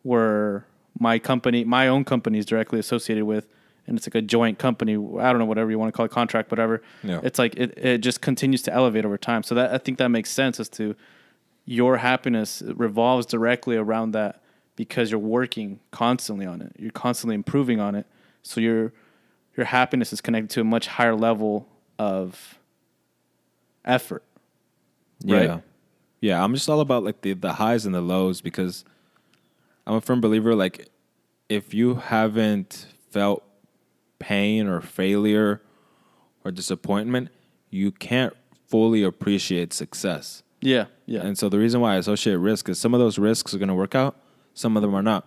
where 0.02 0.66
my 1.00 1.18
company, 1.18 1.64
my 1.64 1.88
own 1.88 2.04
company, 2.04 2.38
is 2.38 2.46
directly 2.46 2.78
associated 2.78 3.24
with, 3.24 3.48
and 3.86 3.96
it's 3.96 4.06
like 4.06 4.14
a 4.14 4.22
joint 4.22 4.58
company. 4.58 4.92
I 4.92 5.30
don't 5.30 5.38
know 5.38 5.46
whatever 5.46 5.70
you 5.70 5.78
want 5.78 5.92
to 5.92 5.96
call 5.96 6.06
it, 6.06 6.12
contract, 6.12 6.50
whatever. 6.50 6.82
Yeah. 7.02 7.20
It's 7.24 7.38
like 7.38 7.56
it, 7.56 7.76
it 7.76 7.98
just 7.98 8.20
continues 8.20 8.62
to 8.62 8.72
elevate 8.72 9.04
over 9.04 9.18
time. 9.18 9.42
So 9.42 9.54
that 9.56 9.72
I 9.72 9.78
think 9.78 9.98
that 9.98 10.10
makes 10.10 10.30
sense 10.30 10.60
as 10.60 10.68
to 10.70 10.94
your 11.64 11.96
happiness 11.96 12.62
revolves 12.66 13.26
directly 13.26 13.76
around 13.76 14.12
that 14.12 14.42
because 14.76 15.10
you're 15.10 15.18
working 15.18 15.80
constantly 15.90 16.46
on 16.46 16.60
it. 16.62 16.72
You're 16.78 16.90
constantly 16.92 17.34
improving 17.34 17.80
on 17.80 17.94
it. 17.94 18.06
So 18.42 18.60
your 18.60 18.92
your 19.56 19.66
happiness 19.66 20.12
is 20.12 20.20
connected 20.20 20.50
to 20.50 20.60
a 20.60 20.64
much 20.64 20.86
higher 20.86 21.16
level 21.16 21.66
of 21.98 22.58
effort. 23.84 24.22
Right. 25.24 25.44
Yeah. 25.44 25.60
Yeah, 26.22 26.44
I'm 26.44 26.52
just 26.52 26.68
all 26.68 26.80
about 26.80 27.02
like 27.02 27.22
the 27.22 27.32
the 27.32 27.54
highs 27.54 27.86
and 27.86 27.94
the 27.94 28.02
lows 28.02 28.42
because 28.42 28.84
I'm 29.86 29.94
a 29.94 30.00
firm 30.00 30.20
believer 30.20 30.54
like 30.54 30.88
if 31.48 31.74
you 31.74 31.96
haven't 31.96 32.86
felt 33.10 33.42
pain 34.18 34.68
or 34.68 34.80
failure 34.80 35.62
or 36.44 36.50
disappointment, 36.50 37.30
you 37.70 37.90
can't 37.90 38.34
fully 38.68 39.02
appreciate 39.02 39.72
success. 39.72 40.42
Yeah, 40.60 40.86
yeah, 41.06 41.22
And 41.22 41.38
so 41.38 41.48
the 41.48 41.58
reason 41.58 41.80
why 41.80 41.94
I 41.94 41.96
associate 41.96 42.36
risk 42.36 42.68
is 42.68 42.78
some 42.78 42.92
of 42.92 43.00
those 43.00 43.18
risks 43.18 43.54
are 43.54 43.58
going 43.58 43.70
to 43.70 43.74
work 43.74 43.94
out, 43.94 44.16
some 44.52 44.76
of 44.76 44.82
them 44.82 44.94
are 44.94 45.02
not. 45.02 45.26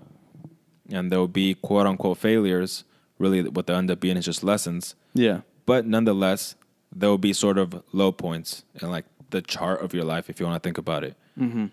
And 0.92 1.12
there'll 1.12 1.28
be 1.28 1.56
quote 1.56 1.88
unquote 1.88 2.20
failures. 2.20 2.84
Really, 3.18 3.42
what 3.44 3.68
they 3.68 3.74
end 3.74 3.90
up 3.90 4.00
being 4.00 4.18
is 4.18 4.26
just 4.26 4.44
lessons 4.44 4.96
yeah, 5.14 5.42
but 5.66 5.86
nonetheless, 5.86 6.56
there 6.92 7.10
will 7.10 7.18
be 7.18 7.34
sort 7.34 7.58
of 7.58 7.84
low 7.92 8.12
points 8.12 8.64
in 8.82 8.90
like 8.90 9.06
the 9.30 9.42
chart 9.42 9.82
of 9.82 9.94
your 9.94 10.04
life 10.04 10.30
if 10.30 10.40
you 10.40 10.46
want 10.46 10.62
to 10.62 10.68
think 10.68 10.78
about 10.78 11.04
it. 11.04 11.16
mm-hmm. 11.40 11.68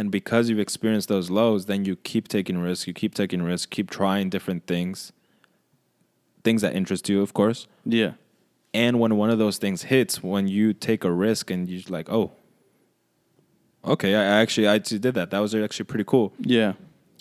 And 0.00 0.10
because 0.10 0.48
you've 0.48 0.58
experienced 0.58 1.10
those 1.10 1.28
lows, 1.28 1.66
then 1.66 1.84
you 1.84 1.94
keep 1.94 2.26
taking 2.26 2.56
risks, 2.56 2.86
you 2.86 2.94
keep 2.94 3.14
taking 3.14 3.42
risks, 3.42 3.66
keep 3.66 3.90
trying 3.90 4.30
different 4.30 4.66
things, 4.66 5.12
things 6.42 6.62
that 6.62 6.74
interest 6.74 7.06
you, 7.10 7.20
of 7.20 7.34
course. 7.34 7.68
yeah, 7.84 8.12
And 8.72 8.98
when 8.98 9.18
one 9.18 9.28
of 9.28 9.38
those 9.38 9.58
things 9.58 9.82
hits, 9.82 10.22
when 10.22 10.48
you 10.48 10.72
take 10.72 11.04
a 11.04 11.12
risk 11.12 11.50
and 11.50 11.68
you're 11.68 11.82
like, 11.90 12.08
oh, 12.10 12.32
okay, 13.84 14.14
I 14.14 14.40
actually 14.40 14.68
I 14.68 14.76
actually 14.76 15.00
did 15.00 15.12
that. 15.16 15.28
That 15.32 15.40
was 15.40 15.54
actually 15.54 15.84
pretty 15.84 16.04
cool. 16.04 16.32
yeah, 16.40 16.72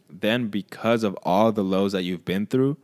Then 0.10 0.48
because 0.48 1.04
of 1.04 1.18
all 1.24 1.52
the 1.52 1.66
lows 1.66 1.92
that 1.92 2.04
you've 2.04 2.24
been 2.24 2.46
through, 2.46 2.78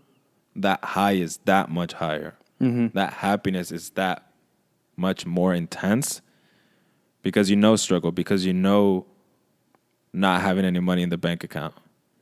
that 0.58 0.84
high 0.84 1.14
is 1.14 1.38
that 1.46 1.70
much 1.70 1.94
higher. 1.94 2.36
mm-hmm. 2.60 2.88
that 2.98 3.14
happiness 3.14 3.72
is 3.72 3.92
that 3.92 4.18
much 4.98 5.26
more 5.26 5.54
intense 5.54 6.20
because 7.22 7.50
you 7.50 7.56
know 7.56 7.78
struggle, 7.78 8.12
because 8.12 8.46
you 8.46 8.52
know 8.54 9.06
not 10.16 10.42
having 10.42 10.66
any 10.66 10.80
money 10.80 11.02
in 11.04 11.10
the 11.10 11.18
bank 11.18 11.44
account, 11.44 11.74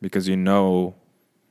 because 0.02 0.28
you 0.28 0.36
know 0.36 0.96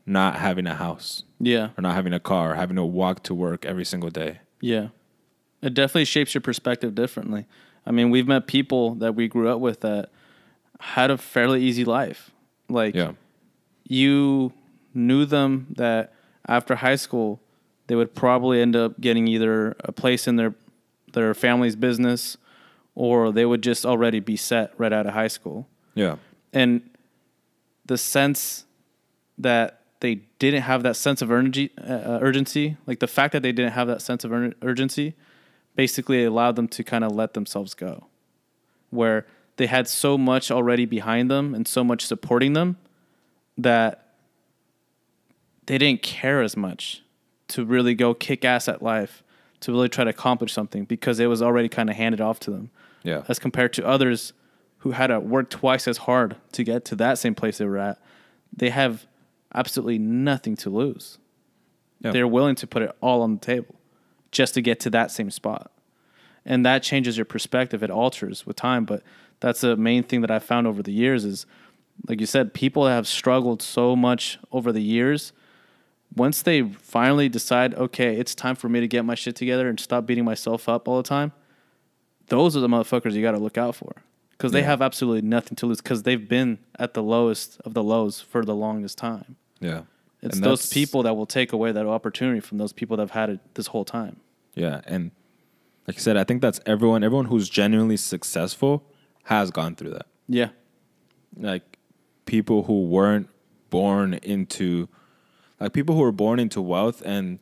not 0.05 0.35
having 0.37 0.67
a 0.67 0.75
house 0.75 1.23
yeah, 1.39 1.69
or 1.79 1.83
not 1.83 1.95
having 1.95 2.13
a 2.13 2.21
car, 2.21 2.53
or 2.53 2.55
having 2.57 2.77
to 2.77 2.85
walk 2.85 3.23
to 3.25 3.35
work 3.35 3.65
every 3.65 3.85
single 3.85 4.11
day. 4.11 4.41
yeah. 4.61 4.89
It 5.63 5.75
definitely 5.75 6.07
shapes 6.07 6.35
your 6.35 6.41
perspective 6.41 6.93
differently. 6.97 7.47
I 7.87 7.93
mean, 7.93 8.11
we've 8.11 8.27
met 8.27 8.49
people 8.49 8.97
that 8.97 9.15
we 9.15 9.29
grew 9.29 9.49
up 9.49 9.61
with 9.61 9.81
that 9.83 10.11
had 10.81 11.09
a 11.13 11.17
fairly 11.17 11.63
easy 11.63 11.85
life. 11.85 12.33
Like, 12.69 12.97
Yeah. 12.97 13.13
you 13.87 14.53
knew 14.93 15.25
them 15.25 15.69
that 15.77 16.13
after 16.49 16.75
high 16.75 16.97
school 16.97 17.41
they 17.87 17.95
would 17.95 18.13
probably 18.15 18.61
end 18.61 18.75
up 18.75 19.01
getting 19.01 19.29
either 19.29 19.77
a 19.81 19.93
place 19.93 20.27
in 20.27 20.35
their 20.37 20.55
their 21.13 21.33
family's 21.35 21.77
business 21.77 22.37
or 22.97 23.31
they 23.31 23.45
would 23.47 23.63
just 23.63 23.87
already 23.87 24.19
be 24.19 24.35
set 24.37 24.73
right 24.79 24.93
out 24.93 25.07
of 25.07 25.13
high 25.15 25.29
school 25.29 25.69
Yeah. 25.95 26.17
And 26.53 26.83
the 27.87 27.99
sense 27.99 28.65
that 29.38 29.81
they 30.01 30.17
didn't 30.38 30.62
have 30.62 30.83
that 30.83 30.97
sense 30.97 31.23
of 31.23 31.31
urgency, 31.31 31.71
uh, 31.79 32.19
urgency 32.21 32.77
like 32.87 32.99
the 33.01 33.07
fact 33.07 33.33
that 33.33 33.43
they 33.43 33.53
didn't 33.53 33.73
have 33.73 33.87
that 33.88 34.03
sense 34.03 34.25
of 34.25 34.33
ur- 34.33 34.53
urgency 34.62 35.15
basically 35.77 36.25
allowed 36.25 36.57
them 36.57 36.69
to 36.69 36.85
kind 36.85 37.05
of 37.05 37.12
let 37.12 37.35
themselves 37.35 37.75
go 37.75 38.07
where 38.91 39.27
they 39.57 39.67
had 39.67 39.88
so 39.88 40.19
much 40.19 40.51
already 40.51 40.85
behind 40.85 41.31
them 41.31 41.55
and 41.55 41.67
so 41.67 41.83
much 41.85 42.05
supporting 42.05 42.53
them 42.53 42.77
that 43.57 44.15
they 45.67 45.79
didn't 45.79 46.03
care 46.03 46.43
as 46.43 46.57
much 46.57 47.03
to 47.49 47.65
really 47.65 47.95
go 47.95 48.12
kick 48.15 48.45
ass 48.45 48.69
at 48.69 48.83
life 48.83 49.23
to 49.61 49.71
really 49.73 49.88
try 49.88 50.05
to 50.05 50.11
accomplish 50.11 50.53
something 50.53 50.85
because 50.85 51.21
it 51.21 51.27
was 51.27 51.41
already 51.41 51.69
kind 51.69 51.88
of 51.88 51.97
handed 51.97 52.21
off 52.21 52.41
to 52.41 52.51
them 52.51 52.71
Yeah. 53.05 53.23
as 53.29 53.38
compared 53.38 53.73
to 53.75 53.87
others 53.87 54.33
who 54.83 54.90
had 54.90 55.09
to 55.09 55.21
work 55.21 55.49
twice 55.49 55.87
as 55.87 55.97
hard 55.97 56.35
to 56.51 56.64
get 56.64 56.85
to 56.85 56.97
that 56.97 57.16
same 57.16 57.37
place 57.37 57.59
they 57.59 57.64
were 57.64 57.79
at. 57.79 58.01
They 58.53 58.71
have 58.71 59.07
absolutely 59.55 59.99
nothing 59.99 60.57
to 60.57 60.71
lose. 60.71 61.18
Yeah. 62.01 62.11
They're 62.11 62.27
willing 62.27 62.57
to 62.57 62.66
put 62.66 62.83
it 62.83 62.90
all 63.01 63.23
on 63.23 63.35
the 63.35 63.40
table 63.40 63.77
just 64.33 64.55
to 64.55 64.61
get 64.61 64.81
to 64.81 64.90
that 64.90 65.12
same 65.12 65.31
spot. 65.31 65.71
And 66.45 66.66
that 66.66 66.83
changes 66.83 67.16
your 67.16 67.25
perspective. 67.25 67.85
It 67.85 67.90
alters 67.92 68.45
with 68.45 68.57
time. 68.57 68.85
But 68.85 69.05
that's 69.38 69.61
the 69.61 69.77
main 69.77 70.03
thing 70.03 70.21
that 70.23 70.33
I 70.33 70.40
found 70.40 70.66
over 70.66 70.83
the 70.83 70.92
years 70.92 71.25
is, 71.25 71.47
like 72.09 72.18
you 72.18 72.27
said, 72.27 72.53
people 72.53 72.88
have 72.88 73.07
struggled 73.07 73.62
so 73.62 73.95
much 73.95 74.40
over 74.51 74.73
the 74.73 74.83
years. 74.83 75.33
Once 76.16 76.42
they 76.42 76.62
finally 76.62 77.29
decide, 77.29 77.73
okay, 77.77 78.16
it's 78.16 78.35
time 78.35 78.57
for 78.57 78.68
me 78.68 78.81
to 78.81 78.88
get 78.88 79.05
my 79.05 79.14
shit 79.14 79.37
together 79.37 79.68
and 79.68 79.79
stop 79.79 80.07
beating 80.07 80.25
myself 80.25 80.68
up 80.68 80.88
all 80.88 80.97
the 80.97 81.09
time, 81.09 81.31
those 82.27 82.57
are 82.57 82.61
the 82.61 82.66
motherfuckers 82.68 83.12
you 83.12 83.23
got 83.23 83.33
to 83.33 83.38
look 83.38 83.57
out 83.57 83.77
for 83.77 84.03
because 84.43 84.51
they 84.51 84.59
Yeah. 84.61 84.67
have 84.67 84.83
absolutely 84.83 85.23
nothing 85.23 85.55
to 85.55 85.67
lose 85.67 85.81
because 85.81 86.03
they've 86.03 86.29
been 86.29 86.59
at 86.77 86.95
the 86.95 87.03
lowest 87.03 87.61
of 87.65 87.75
the 87.75 87.83
lows 87.83 88.21
for 88.21 88.45
the 88.45 88.57
longest 88.57 88.99
time. 88.99 89.37
Yeah. 89.61 89.83
It's 90.21 90.35
And 90.37 90.45
those 90.45 90.67
people 90.73 91.05
that 91.05 91.15
will 91.15 91.27
take 91.27 91.53
away 91.53 91.71
that 91.71 91.87
opportunity 91.87 92.40
from 92.40 92.59
those 92.59 92.73
people 92.73 92.97
that 92.97 93.03
have 93.03 93.13
had 93.13 93.31
it 93.31 93.55
this 93.55 93.69
whole 93.69 93.85
time. 93.85 94.17
Yeah. 94.57 94.81
And 94.85 95.13
like 95.87 95.97
I 95.97 96.01
said, 96.01 96.17
I 96.17 96.25
think 96.25 96.43
that's 96.43 96.59
everyone, 96.67 97.05
everyone 97.05 97.27
who's 97.27 97.49
genuinely 97.49 97.97
successful 97.97 98.83
has 99.25 99.53
gone 99.53 99.77
through 99.77 99.90
that. 99.90 100.07
Yeah, 100.29 100.49
like 101.37 101.79
people 102.27 102.65
who 102.65 102.83
weren't 102.87 103.29
born 103.71 104.15
into 104.15 104.88
like 105.61 105.73
people 105.73 105.95
who 105.95 106.01
were 106.01 106.11
born 106.13 106.40
into 106.40 106.61
wealth 106.61 107.01
and 107.05 107.38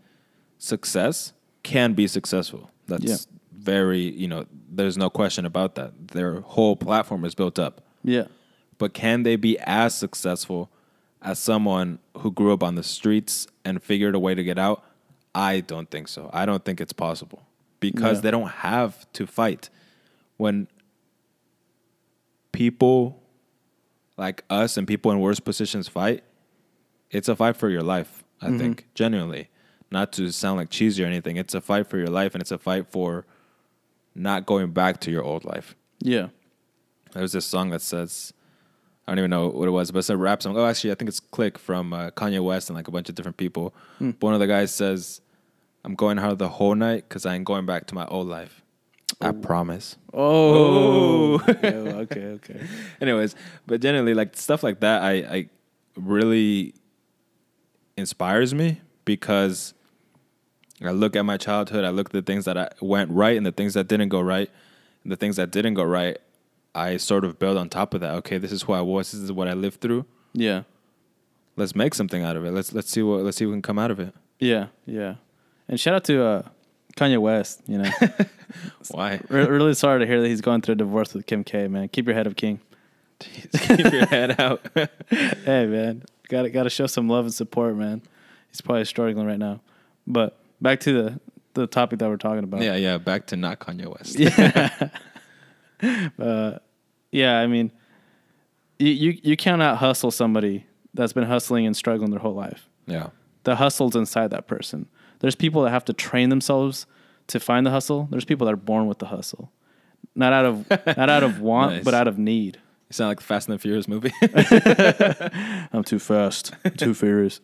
success 0.59 1.33
can 1.63 1.95
be 1.95 2.07
successful. 2.07 2.71
That's 2.89 3.05
Yeah. 3.05 3.17
Very, 3.61 4.01
you 4.01 4.27
know, 4.29 4.47
there's 4.71 4.97
no 4.97 5.11
question 5.11 5.45
about 5.45 5.75
that. 5.75 6.09
Their 6.09 6.41
whole 6.41 6.77
platform 6.77 7.25
is 7.25 7.35
built 7.35 7.59
up. 7.59 7.83
yeah, 8.03 8.25
But 8.79 8.95
can 8.95 9.23
they 9.23 9.37
be 9.37 9.59
as 9.61 9.95
successful 9.95 10.71
as 11.21 11.39
someone 11.39 11.99
who 12.19 12.31
grew 12.33 12.53
up 12.55 12.63
on 12.63 12.75
the 12.77 12.83
streets 12.83 13.47
and 13.65 13.83
figured 13.83 14.15
a 14.15 14.19
way 14.19 14.35
to 14.35 14.43
get 14.43 14.59
out? 14.59 14.83
I 15.35 15.61
don't 15.61 15.91
think 15.91 16.09
so. 16.09 16.31
I 16.33 16.47
don't 16.47 16.65
think 16.65 16.81
it's 16.81 16.93
possible 16.95 17.43
because 17.79 18.19
Yeah. 18.19 18.21
they 18.23 18.31
don't 18.31 18.49
have 18.51 19.11
to 19.13 19.27
fight. 19.27 19.69
When 20.39 20.67
people 22.53 23.23
like 24.17 24.45
us 24.51 24.77
and 24.77 24.87
people 24.87 25.11
in 25.13 25.21
worse 25.21 25.41
positions 25.41 25.89
fight, 25.89 26.23
it's 27.11 27.29
a 27.29 27.37
fight 27.37 27.57
for 27.57 27.69
your 27.69 27.83
life. 27.83 28.25
I 28.41 28.47
Mm-hmm. 28.47 28.59
think 28.59 28.87
genuinely, 28.95 29.51
not 29.91 30.13
to 30.15 30.31
sound 30.33 30.57
like 30.57 30.71
cheesy 30.71 31.05
or 31.05 31.07
anything. 31.07 31.37
It's 31.37 31.55
a 31.55 31.61
fight 31.61 31.87
for 31.89 31.99
your 31.99 32.09
life, 32.09 32.35
and 32.35 32.41
it's 32.41 32.51
a 32.51 32.59
fight 32.59 32.87
for 32.91 33.27
not 34.21 34.47
going 34.47 34.73
back 34.73 35.01
to 35.01 35.11
your 35.11 35.23
old 35.23 35.45
life. 35.45 35.75
Yeah. 36.01 36.29
There's 37.13 37.33
this 37.33 37.47
song 37.47 37.71
that 37.71 37.83
says, 37.83 38.33
I 39.07 39.13
don't 39.13 39.19
even 39.19 39.31
know 39.31 39.49
what 39.49 39.67
it 39.67 39.73
was, 39.73 39.91
but 39.91 40.01
it's 40.01 40.11
a 40.11 40.17
rap 40.17 40.43
song. 40.43 40.57
Oh, 40.57 40.67
actually, 40.67 40.93
I 40.93 40.95
think 40.95 41.09
it's 41.09 41.21
Clique 41.21 41.59
from 41.59 41.93
uh, 41.93 42.11
Kanye 42.11 42.43
West 42.43 42.69
and 42.69 42.77
like 42.77 42.89
a 42.89 42.91
bunch 42.91 43.09
of 43.09 43.15
different 43.15 43.37
people. 43.37 43.75
Hmm. 43.99 44.11
But 44.11 44.23
one 44.29 44.35
of 44.35 44.41
the 44.41 44.47
guys 44.47 44.73
says, 44.73 45.21
I'm 45.85 45.95
going 45.95 46.19
hard 46.19 46.39
the 46.39 46.49
whole 46.49 46.75
night 46.75 47.09
because 47.09 47.27
I 47.27 47.35
ain't 47.35 47.45
going 47.45 47.67
back 47.67 47.87
to 47.89 47.95
my 47.95 48.07
old 48.07 48.29
life. 48.29 48.63
I 49.21 49.33
promise. 49.33 49.97
Oh. 50.15 51.41
Yeah, 51.63 52.05
okay. 52.05 52.25
Okay. 52.27 52.67
Anyways, 53.01 53.35
but 53.67 53.81
generally, 53.81 54.15
like 54.15 54.37
stuff 54.37 54.63
like 54.63 54.81
that, 54.81 55.03
I, 55.03 55.13
I 55.13 55.49
really 55.97 56.75
inspires 57.97 58.55
me 58.55 58.81
because 59.05 59.75
I 60.83 60.93
look 60.93 61.15
at 61.15 61.23
my 61.25 61.37
childhood, 61.37 61.85
I 61.85 61.91
look 61.91 62.09
at 62.09 62.13
the 62.13 62.23
things 62.23 62.47
that 62.47 62.57
I 62.57 62.71
went 62.81 63.11
right 63.11 63.37
and 63.37 63.45
the 63.45 63.53
things 63.53 63.75
that 63.75 63.87
didn't 63.89 64.09
go 64.09 64.21
right. 64.21 64.51
And 65.03 65.13
the 65.13 65.17
things 65.17 65.37
that 65.37 65.51
didn't 65.51 65.75
go 65.75 65.83
right, 65.83 66.19
I 66.75 66.97
sort 66.97 67.25
of 67.25 67.39
build 67.39 67.57
on 67.57 67.69
top 67.69 67.95
of 67.95 68.01
that. 68.01 68.15
Okay, 68.17 68.39
this 68.39 68.53
is 68.53 68.63
who 68.63 68.73
I 68.73 68.81
was, 68.81 69.13
this 69.13 69.21
is 69.21 69.33
what 69.33 69.49
I 69.49 69.53
lived 69.55 69.81
through. 69.81 70.07
Yeah. 70.33 70.63
Let's 71.57 71.75
make 71.75 71.95
something 71.95 72.23
out 72.23 72.37
of 72.37 72.45
it. 72.45 72.53
Let's 72.53 72.73
let's 72.73 72.91
see 72.91 73.03
what 73.03 73.23
let's 73.23 73.37
see 73.37 73.45
what 73.45 73.53
can 73.53 73.63
come 73.63 73.79
out 73.79 73.91
of 73.91 74.01
it. 74.01 74.15
Yeah. 74.39 74.69
Yeah. 74.87 75.17
And 75.69 75.79
shout 75.79 75.95
out 75.95 76.05
to 76.05 76.25
uh, 76.25 76.43
Kanye 76.97 77.19
West. 77.19 77.61
You 77.67 77.79
know, 77.79 77.91
Why? 78.91 79.21
Re- 79.29 79.47
really 79.47 79.75
sorry 79.75 80.01
to 80.01 80.07
hear 80.07 80.21
that 80.23 80.29
he's 80.29 80.41
going 80.41 80.63
through 80.63 80.73
a 80.73 80.77
divorce 80.77 81.13
with 81.13 81.27
Kim 81.27 81.45
K. 81.45 81.69
Man, 81.69 81.89
keep 81.89 82.07
your 82.07 82.15
head 82.15 82.27
up, 82.27 82.37
King. 82.37 82.61
Keep 83.21 83.93
your 83.93 84.07
head 84.07 84.41
out. 84.41 84.67
hey, 85.11 85.67
man, 85.67 86.05
got 86.31 86.43
to 86.43 86.51
got 86.51 86.63
to 86.63 86.71
show 86.71 86.87
some 86.87 87.07
love 87.07 87.27
and 87.27 87.35
support, 87.35 87.77
man. 87.77 88.01
He's 88.49 88.63
probably 88.63 88.87
struggling 88.87 89.27
right 89.27 89.39
now. 89.39 89.61
But 90.07 90.40
back 90.61 90.81
to 90.81 90.93
the 90.93 91.21
the 91.55 91.67
topic 91.67 91.99
that 91.99 92.09
we're 92.09 92.17
talking 92.17 92.45
about. 92.45 92.63
yeah, 92.63 92.77
yeah. 92.77 92.97
Back 92.99 93.27
to 93.29 93.37
not 93.37 93.59
Kanye 93.61 93.87
West. 93.87 94.19
Yeah. 95.83 96.09
uh, 96.19 96.59
yeah, 97.11 97.39
I 97.39 97.47
mean, 97.47 97.73
you, 98.79 98.91
you 98.91 99.19
you 99.23 99.37
cannot 99.37 99.79
hustle 99.79 100.11
somebody 100.11 100.67
that's 100.95 101.13
been 101.13 101.25
hustling 101.25 101.67
and 101.67 101.77
struggling 101.77 102.11
their 102.11 102.21
whole 102.21 102.35
life. 102.35 102.69
yeah. 102.87 103.09
The 103.45 103.57
hustle's 103.57 103.97
inside 103.97 104.31
that 104.33 104.47
person. 104.47 104.87
There's 105.21 105.35
people 105.35 105.63
that 105.63 105.71
have 105.71 105.85
to 105.87 105.95
train 105.95 106.29
themselves 106.29 106.85
to 107.29 107.41
find 107.41 107.65
the 107.65 107.71
hustle. 107.71 108.07
There's 108.11 108.27
people 108.27 108.45
that 108.47 108.53
are 108.53 108.57
born 108.57 108.87
with 108.87 108.99
the 108.99 109.07
hustle, 109.07 109.51
not 110.15 110.35
out 110.35 110.45
of 110.45 110.69
not 110.99 111.09
out 111.09 111.23
of 111.23 111.41
want, 111.41 111.73
Nice. 111.77 111.85
but 111.85 111.95
out 111.95 112.07
of 112.07 112.19
need. 112.19 112.59
You 112.91 112.95
sound 112.95 113.09
like 113.09 113.19
the 113.19 113.25
Fast 113.25 113.49
and 113.49 113.55
the 113.55 113.59
Furious 113.63 113.89
movie. 113.89 114.13
I'm 115.73 115.85
too 115.85 115.99
fast, 115.99 116.53
I'm 116.65 116.73
too 116.73 116.93
furious. 116.93 117.41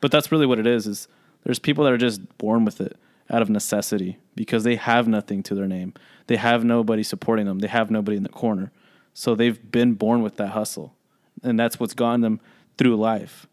But 0.00 0.10
that's 0.10 0.32
really 0.32 0.46
what 0.46 0.58
it 0.58 0.66
is. 0.66 0.86
Is 0.88 1.06
there's 1.46 1.60
people 1.60 1.84
that 1.84 1.92
are 1.92 1.98
just 1.98 2.36
born 2.38 2.64
with 2.64 2.80
it 2.80 2.96
out 3.30 3.40
of 3.40 3.48
necessity 3.48 4.18
because 4.34 4.64
they 4.64 4.74
have 4.74 5.06
nothing 5.06 5.44
to 5.44 5.54
their 5.54 5.68
name. 5.68 5.94
They 6.26 6.36
have 6.36 6.64
nobody 6.64 7.04
supporting 7.04 7.46
them. 7.46 7.60
They 7.60 7.68
have 7.68 7.88
nobody 7.88 8.16
in 8.16 8.24
the 8.24 8.28
corner. 8.28 8.72
So 9.14 9.36
they've 9.36 9.70
been 9.70 9.94
born 9.94 10.22
with 10.22 10.36
that 10.38 10.48
hustle, 10.48 10.94
and 11.44 11.58
that's 11.58 11.78
what's 11.78 11.94
gotten 11.94 12.20
them 12.20 12.40
through 12.76 12.96
life. 12.96 13.46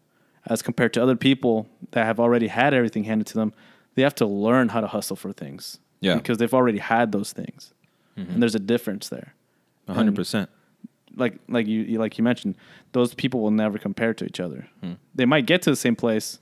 As 0.46 0.60
compared 0.60 0.92
to 0.94 1.02
other 1.02 1.14
people 1.14 1.68
that 1.92 2.04
have 2.04 2.18
already 2.18 2.48
had 2.48 2.74
everything 2.74 3.04
handed 3.04 3.28
to 3.28 3.34
them, 3.34 3.54
they 3.94 4.02
have 4.02 4.14
to 4.16 4.26
learn 4.26 4.70
how 4.70 4.80
to 4.80 4.88
hustle 4.88 5.16
for 5.16 5.32
things. 5.32 5.78
Yeah. 6.00 6.16
because 6.16 6.36
they've 6.36 6.52
already 6.52 6.78
had 6.78 7.12
those 7.12 7.32
things, 7.32 7.72
and 8.16 8.26
mm-hmm. 8.26 8.40
there's 8.40 8.54
a 8.54 8.58
difference 8.58 9.08
there 9.08 9.32
hundred 9.88 10.14
percent. 10.14 10.50
like 11.16 11.38
like 11.48 11.66
you 11.66 11.82
you- 11.82 11.98
like 11.98 12.18
you 12.18 12.24
mentioned, 12.24 12.56
those 12.92 13.14
people 13.14 13.40
will 13.40 13.50
never 13.50 13.78
compare 13.78 14.14
to 14.14 14.24
each 14.24 14.40
other. 14.40 14.68
Hmm. 14.82 14.94
They 15.14 15.24
might 15.24 15.46
get 15.46 15.62
to 15.62 15.70
the 15.70 15.76
same 15.76 15.96
place, 15.96 16.40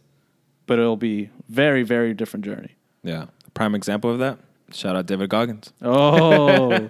but 0.73 0.79
it'll 0.79 0.97
be 0.97 1.29
very 1.51 1.83
very 1.83 2.14
different 2.14 2.47
journey. 2.47 2.70
Yeah. 3.03 3.27
Prime 3.53 3.75
example 3.75 4.11
of 4.11 4.20
that. 4.20 4.39
Shout 4.73 4.97
out 4.97 5.05
David 5.05 5.29
Goggins. 5.29 5.70
Oh, 5.83 6.70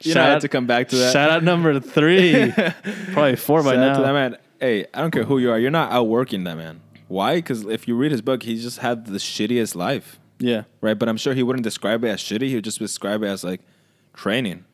shout 0.00 0.04
know, 0.04 0.22
had 0.24 0.40
to 0.40 0.48
come 0.48 0.66
back 0.66 0.88
to 0.88 0.96
that. 0.96 1.12
Shout 1.12 1.30
out 1.30 1.44
number 1.44 1.78
three, 1.78 2.52
probably 3.12 3.36
four 3.36 3.62
by 3.62 3.74
Shout 3.74 3.78
out 3.84 3.86
now. 3.92 3.96
to 3.98 4.02
that 4.02 4.12
man. 4.12 4.36
Hey, 4.58 4.86
I 4.92 5.02
don't 5.02 5.12
care 5.12 5.22
who 5.22 5.38
you 5.38 5.52
are. 5.52 5.58
You're 5.60 5.70
not 5.70 5.92
outworking 5.92 6.42
that 6.44 6.56
man. 6.56 6.80
Why? 7.06 7.36
Because 7.36 7.64
if 7.66 7.86
you 7.86 7.94
read 7.94 8.10
his 8.10 8.22
book, 8.22 8.42
he 8.42 8.60
just 8.60 8.78
had 8.80 9.06
the 9.06 9.18
shittiest 9.18 9.76
life, 9.76 10.18
Yeah, 10.40 10.64
right? 10.80 10.98
But 10.98 11.08
I'm 11.08 11.16
sure 11.16 11.32
he 11.32 11.44
wouldn't 11.44 11.62
describe 11.62 12.02
it 12.02 12.08
as 12.08 12.20
shitty. 12.20 12.48
He 12.48 12.56
would 12.56 12.64
just 12.64 12.80
describe 12.80 13.22
it 13.22 13.28
as 13.28 13.44
like 13.44 13.60
training. 14.14 14.64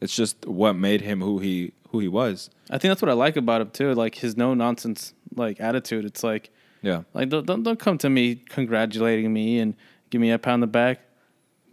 It's 0.00 0.14
just 0.14 0.46
what 0.46 0.74
made 0.74 1.00
him 1.00 1.20
who 1.20 1.40
he 1.40 1.72
who 1.90 1.98
he 1.98 2.06
was. 2.06 2.48
I 2.70 2.78
think 2.78 2.90
that's 2.92 3.02
what 3.02 3.08
I 3.08 3.14
like 3.14 3.36
about 3.36 3.60
him 3.60 3.70
too. 3.70 3.92
Like 3.94 4.14
his 4.14 4.36
no 4.36 4.54
nonsense 4.54 5.14
like 5.34 5.60
attitude. 5.60 6.04
It's 6.04 6.22
like 6.22 6.50
Yeah. 6.82 7.02
like 7.14 7.28
don't 7.28 7.46
don't, 7.46 7.62
don't 7.62 7.78
come 7.78 7.98
to 7.98 8.10
me 8.10 8.36
congratulating 8.36 9.32
me 9.32 9.58
and 9.58 9.74
give 10.10 10.20
me 10.20 10.30
a 10.30 10.38
pound 10.38 10.62
the 10.62 10.66
back, 10.66 11.00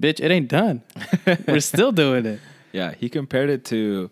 bitch. 0.01 0.20
It 0.20 0.32
ain't 0.32 0.49
done. 0.49 0.82
We're 1.47 1.60
still 1.60 1.91
doing 1.91 2.26
it. 2.26 2.39
Yeah, 2.72 2.93
he 2.93 3.10
compared 3.10 3.49
it 3.49 3.66
to. 3.66 4.10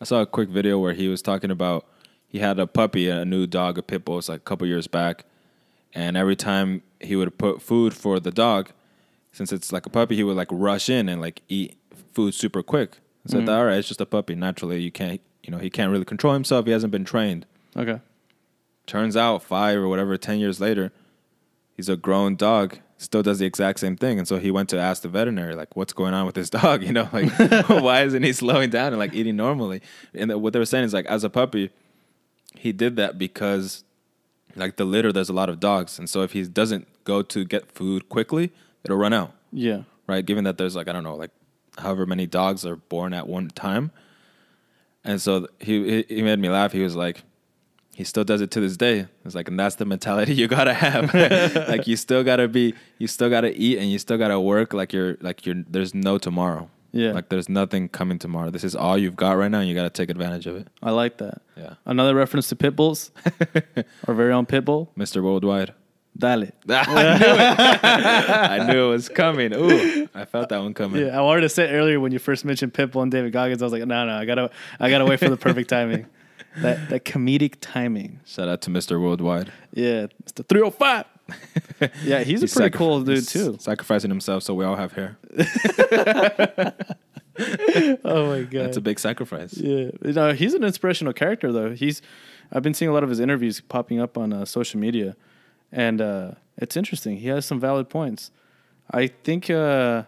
I 0.00 0.04
saw 0.04 0.22
a 0.22 0.26
quick 0.26 0.48
video 0.48 0.78
where 0.78 0.94
he 0.94 1.08
was 1.08 1.20
talking 1.20 1.50
about 1.50 1.86
he 2.26 2.38
had 2.38 2.58
a 2.58 2.66
puppy, 2.66 3.08
a 3.08 3.24
new 3.24 3.46
dog, 3.46 3.76
a 3.76 3.82
pit 3.82 4.04
bull. 4.04 4.18
It's 4.18 4.28
like 4.28 4.40
a 4.40 4.44
couple 4.44 4.66
years 4.66 4.86
back, 4.86 5.24
and 5.94 6.16
every 6.16 6.36
time 6.36 6.82
he 7.00 7.16
would 7.16 7.36
put 7.36 7.60
food 7.60 7.92
for 7.92 8.18
the 8.18 8.30
dog, 8.30 8.70
since 9.32 9.52
it's 9.52 9.72
like 9.72 9.86
a 9.86 9.90
puppy, 9.90 10.16
he 10.16 10.24
would 10.24 10.36
like 10.36 10.48
rush 10.50 10.88
in 10.88 11.08
and 11.08 11.20
like 11.20 11.42
eat 11.48 11.76
food 12.12 12.34
super 12.34 12.62
quick. 12.62 12.98
So 13.26 13.36
I 13.36 13.40
thought, 13.40 13.50
mm-hmm. 13.50 13.58
all 13.58 13.66
right, 13.66 13.78
it's 13.78 13.88
just 13.88 14.00
a 14.00 14.06
puppy. 14.06 14.34
Naturally, 14.34 14.80
you 14.80 14.90
can't, 14.90 15.20
you 15.42 15.50
know, 15.50 15.58
he 15.58 15.68
can't 15.68 15.92
really 15.92 16.06
control 16.06 16.32
himself. 16.32 16.64
He 16.64 16.72
hasn't 16.72 16.90
been 16.90 17.04
trained. 17.04 17.44
Okay. 17.76 18.00
Turns 18.90 19.16
out, 19.16 19.44
five 19.44 19.78
or 19.78 19.86
whatever, 19.88 20.16
ten 20.16 20.40
years 20.40 20.60
later, 20.60 20.90
he's 21.76 21.88
a 21.88 21.96
grown 21.96 22.34
dog. 22.34 22.78
Still 22.98 23.22
does 23.22 23.38
the 23.38 23.46
exact 23.46 23.78
same 23.78 23.94
thing, 23.96 24.18
and 24.18 24.26
so 24.26 24.38
he 24.38 24.50
went 24.50 24.68
to 24.70 24.78
ask 24.80 25.02
the 25.02 25.08
veterinary, 25.08 25.54
like, 25.54 25.76
"What's 25.76 25.92
going 25.92 26.12
on 26.12 26.26
with 26.26 26.34
this 26.34 26.50
dog? 26.60 26.82
You 26.82 26.92
know, 26.92 27.08
like, 27.12 27.30
why 27.68 28.02
isn't 28.02 28.24
he 28.24 28.32
slowing 28.32 28.68
down 28.68 28.88
and 28.88 28.98
like 28.98 29.14
eating 29.14 29.36
normally?" 29.36 29.80
And 30.12 30.32
what 30.42 30.52
they 30.52 30.58
were 30.58 30.64
saying 30.66 30.86
is 30.86 30.92
like, 30.92 31.06
as 31.06 31.22
a 31.22 31.30
puppy, 31.30 31.70
he 32.56 32.72
did 32.72 32.96
that 32.96 33.16
because, 33.16 33.84
like, 34.56 34.74
the 34.76 34.84
litter 34.84 35.12
there's 35.12 35.28
a 35.28 35.32
lot 35.32 35.48
of 35.48 35.60
dogs, 35.60 35.96
and 36.00 36.10
so 36.10 36.22
if 36.22 36.32
he 36.32 36.42
doesn't 36.42 36.88
go 37.04 37.22
to 37.22 37.44
get 37.44 37.70
food 37.70 38.08
quickly, 38.08 38.50
it'll 38.84 38.96
run 38.98 39.12
out, 39.12 39.32
Yeah. 39.52 39.82
right? 40.08 40.26
Given 40.26 40.42
that 40.44 40.58
there's 40.58 40.74
like 40.74 40.88
I 40.88 40.92
don't 40.92 41.04
know, 41.04 41.14
like, 41.14 41.30
however 41.78 42.06
many 42.06 42.26
dogs 42.26 42.66
are 42.66 42.74
born 42.74 43.14
at 43.14 43.28
one 43.28 43.50
time, 43.50 43.92
and 45.04 45.22
so 45.22 45.46
he 45.60 46.02
he 46.08 46.16
he 46.16 46.22
made 46.22 46.40
me 46.40 46.48
laugh. 46.48 46.72
He 46.72 46.82
was 46.82 46.96
like, 46.96 47.22
he 47.94 48.04
still 48.04 48.24
does 48.24 48.40
it 48.40 48.50
to 48.52 48.60
this 48.60 48.76
day. 48.76 49.06
It's 49.24 49.34
like, 49.34 49.48
and 49.48 49.58
that's 49.58 49.76
the 49.76 49.84
mentality 49.84 50.34
you 50.40 50.48
gotta 50.48 50.74
have. 50.74 51.12
like 51.68 51.86
you 51.86 51.96
still 51.96 52.24
gotta 52.24 52.48
be, 52.48 52.74
you 52.98 53.06
still 53.06 53.30
gotta 53.30 53.52
eat, 53.54 53.78
and 53.78 53.90
you 53.90 53.98
still 53.98 54.18
gotta 54.18 54.40
work. 54.40 54.72
Like 54.72 54.92
you're, 54.92 55.16
like 55.20 55.44
you're. 55.46 55.62
There's 55.68 55.94
no 55.94 56.18
tomorrow. 56.18 56.68
Yeah. 56.92 57.12
Like 57.12 57.28
there's 57.28 57.48
nothing 57.48 57.88
coming 57.88 58.18
tomorrow. 58.18 58.50
This 58.50 58.64
is 58.64 58.74
all 58.74 58.98
you've 58.98 59.16
got 59.16 59.32
right 59.32 59.50
now, 59.50 59.60
and 59.60 59.68
you 59.68 59.74
gotta 59.74 59.90
take 59.90 60.10
advantage 60.10 60.46
of 60.46 60.56
it. 60.56 60.68
I 60.82 60.90
like 60.90 61.18
that. 61.18 61.42
Yeah. 61.56 61.74
Another 61.86 62.14
reference 62.14 62.48
to 62.48 62.56
pit 62.56 62.74
bulls. 62.74 63.10
Our 64.08 64.14
very 64.14 64.32
own 64.32 64.46
pit 64.46 64.64
bull. 64.64 64.90
Mr. 64.96 65.22
Worldwide. 65.22 65.74
Dale. 66.16 66.48
I 66.68 67.18
knew 67.18 67.34
it. 67.34 67.84
I 67.84 68.72
knew 68.72 68.86
it 68.86 68.90
was 68.90 69.08
coming. 69.08 69.54
Ooh, 69.54 70.08
I 70.14 70.24
felt 70.24 70.48
that 70.48 70.58
one 70.60 70.74
coming. 70.74 71.06
Yeah, 71.06 71.16
I 71.16 71.22
wanted 71.22 71.42
to 71.42 71.48
say 71.48 71.70
earlier 71.70 72.00
when 72.00 72.12
you 72.12 72.18
first 72.18 72.44
mentioned 72.44 72.74
Pitbull 72.74 73.02
and 73.02 73.12
David 73.12 73.32
Goggins, 73.32 73.62
I 73.62 73.66
was 73.66 73.72
like, 73.72 73.86
no, 73.86 74.04
no, 74.04 74.16
I 74.16 74.24
gotta, 74.24 74.50
I 74.80 74.90
gotta 74.90 75.06
wait 75.06 75.20
for 75.20 75.28
the 75.28 75.36
perfect 75.36 75.70
timing. 75.70 76.06
That 76.58 76.88
that 76.90 77.04
comedic 77.04 77.56
timing. 77.60 78.20
Shout 78.26 78.48
out 78.48 78.60
to 78.62 78.70
Mr. 78.70 79.00
Worldwide. 79.00 79.52
Yeah, 79.72 80.06
Mr. 80.24 80.46
305. 80.48 81.04
Yeah, 82.04 82.24
he's 82.24 82.40
a 82.42 82.46
pretty 82.46 82.48
sacri- 82.48 82.70
cool 82.78 83.02
dude 83.02 83.26
too. 83.28 83.56
Sacrificing 83.60 84.10
himself 84.10 84.42
so 84.42 84.52
we 84.54 84.64
all 84.64 84.74
have 84.76 84.92
hair. 84.92 85.16
Oh 88.04 88.26
my 88.26 88.42
god, 88.42 88.66
That's 88.66 88.76
a 88.76 88.80
big 88.82 88.98
sacrifice. 88.98 89.56
yeah. 89.56 89.90
No, 90.02 90.32
he's 90.32 90.52
an 90.52 90.62
inspirational 90.64 91.12
character 91.14 91.50
though. 91.52 91.72
He's, 91.72 92.02
I've 92.52 92.62
been 92.62 92.74
seeing 92.74 92.90
a 92.90 92.92
lot 92.92 93.02
of 93.02 93.08
his 93.08 93.18
interviews 93.20 93.60
popping 93.62 93.98
up 93.98 94.18
on 94.18 94.32
uh, 94.32 94.44
social 94.44 94.78
media, 94.78 95.16
and 95.72 96.00
uh, 96.02 96.32
it's 96.58 96.76
interesting. 96.76 97.16
He 97.18 97.28
has 97.28 97.46
some 97.46 97.58
valid 97.58 97.88
points. 97.88 98.30
I 98.90 99.06
think, 99.06 99.48
uh, 99.48 100.02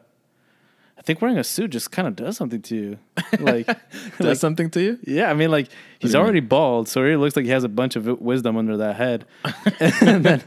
I 1.03 1.05
think 1.05 1.21
wearing 1.21 1.37
a 1.37 1.43
suit 1.43 1.73
just 1.73 1.91
kind 1.91 2.07
of 2.07 2.15
does 2.15 2.37
something 2.37 2.63
to 2.63 2.77
you. 2.77 2.99
Like, 3.41 3.67
Does 3.67 4.21
like, 4.21 4.37
something 4.37 4.71
to 4.71 4.81
you? 4.81 4.99
Yeah, 5.03 5.31
I 5.31 5.35
mean, 5.35 5.51
like 5.51 5.67
he's 5.99 6.15
already 6.15 6.39
bald, 6.39 6.87
so 6.87 7.05
he 7.05 7.17
looks 7.17 7.35
like 7.35 7.45
he 7.45 7.51
has 7.51 7.65
a 7.65 7.69
bunch 7.69 7.97
of 7.97 8.07
wisdom 8.21 8.57
under 8.57 8.77
that 8.77 8.95
head. 8.95 9.25
then, 10.01 10.45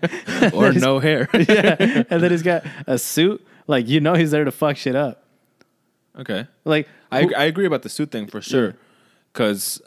Or 0.54 0.72
no 0.72 1.00
hair? 1.00 1.28
yeah, 1.34 2.04
and 2.10 2.24
then 2.24 2.32
he's 2.32 2.42
got 2.44 2.64
a 2.88 2.98
suit. 2.98 3.46
Like 3.68 3.90
you 3.90 4.00
know, 4.00 4.14
he's 4.14 4.32
there 4.32 4.46
to 4.46 4.52
fuck 4.52 4.78
shit 4.78 4.96
up. 4.96 5.26
Okay. 6.18 6.48
Like 6.64 6.88
I 7.12 7.24
who- 7.24 7.36
I 7.36 7.44
agree 7.46 7.66
about 7.66 7.82
the 7.82 7.90
suit 7.90 8.12
thing 8.12 8.28
for 8.28 8.40
sure, 8.42 8.76
because 9.34 9.82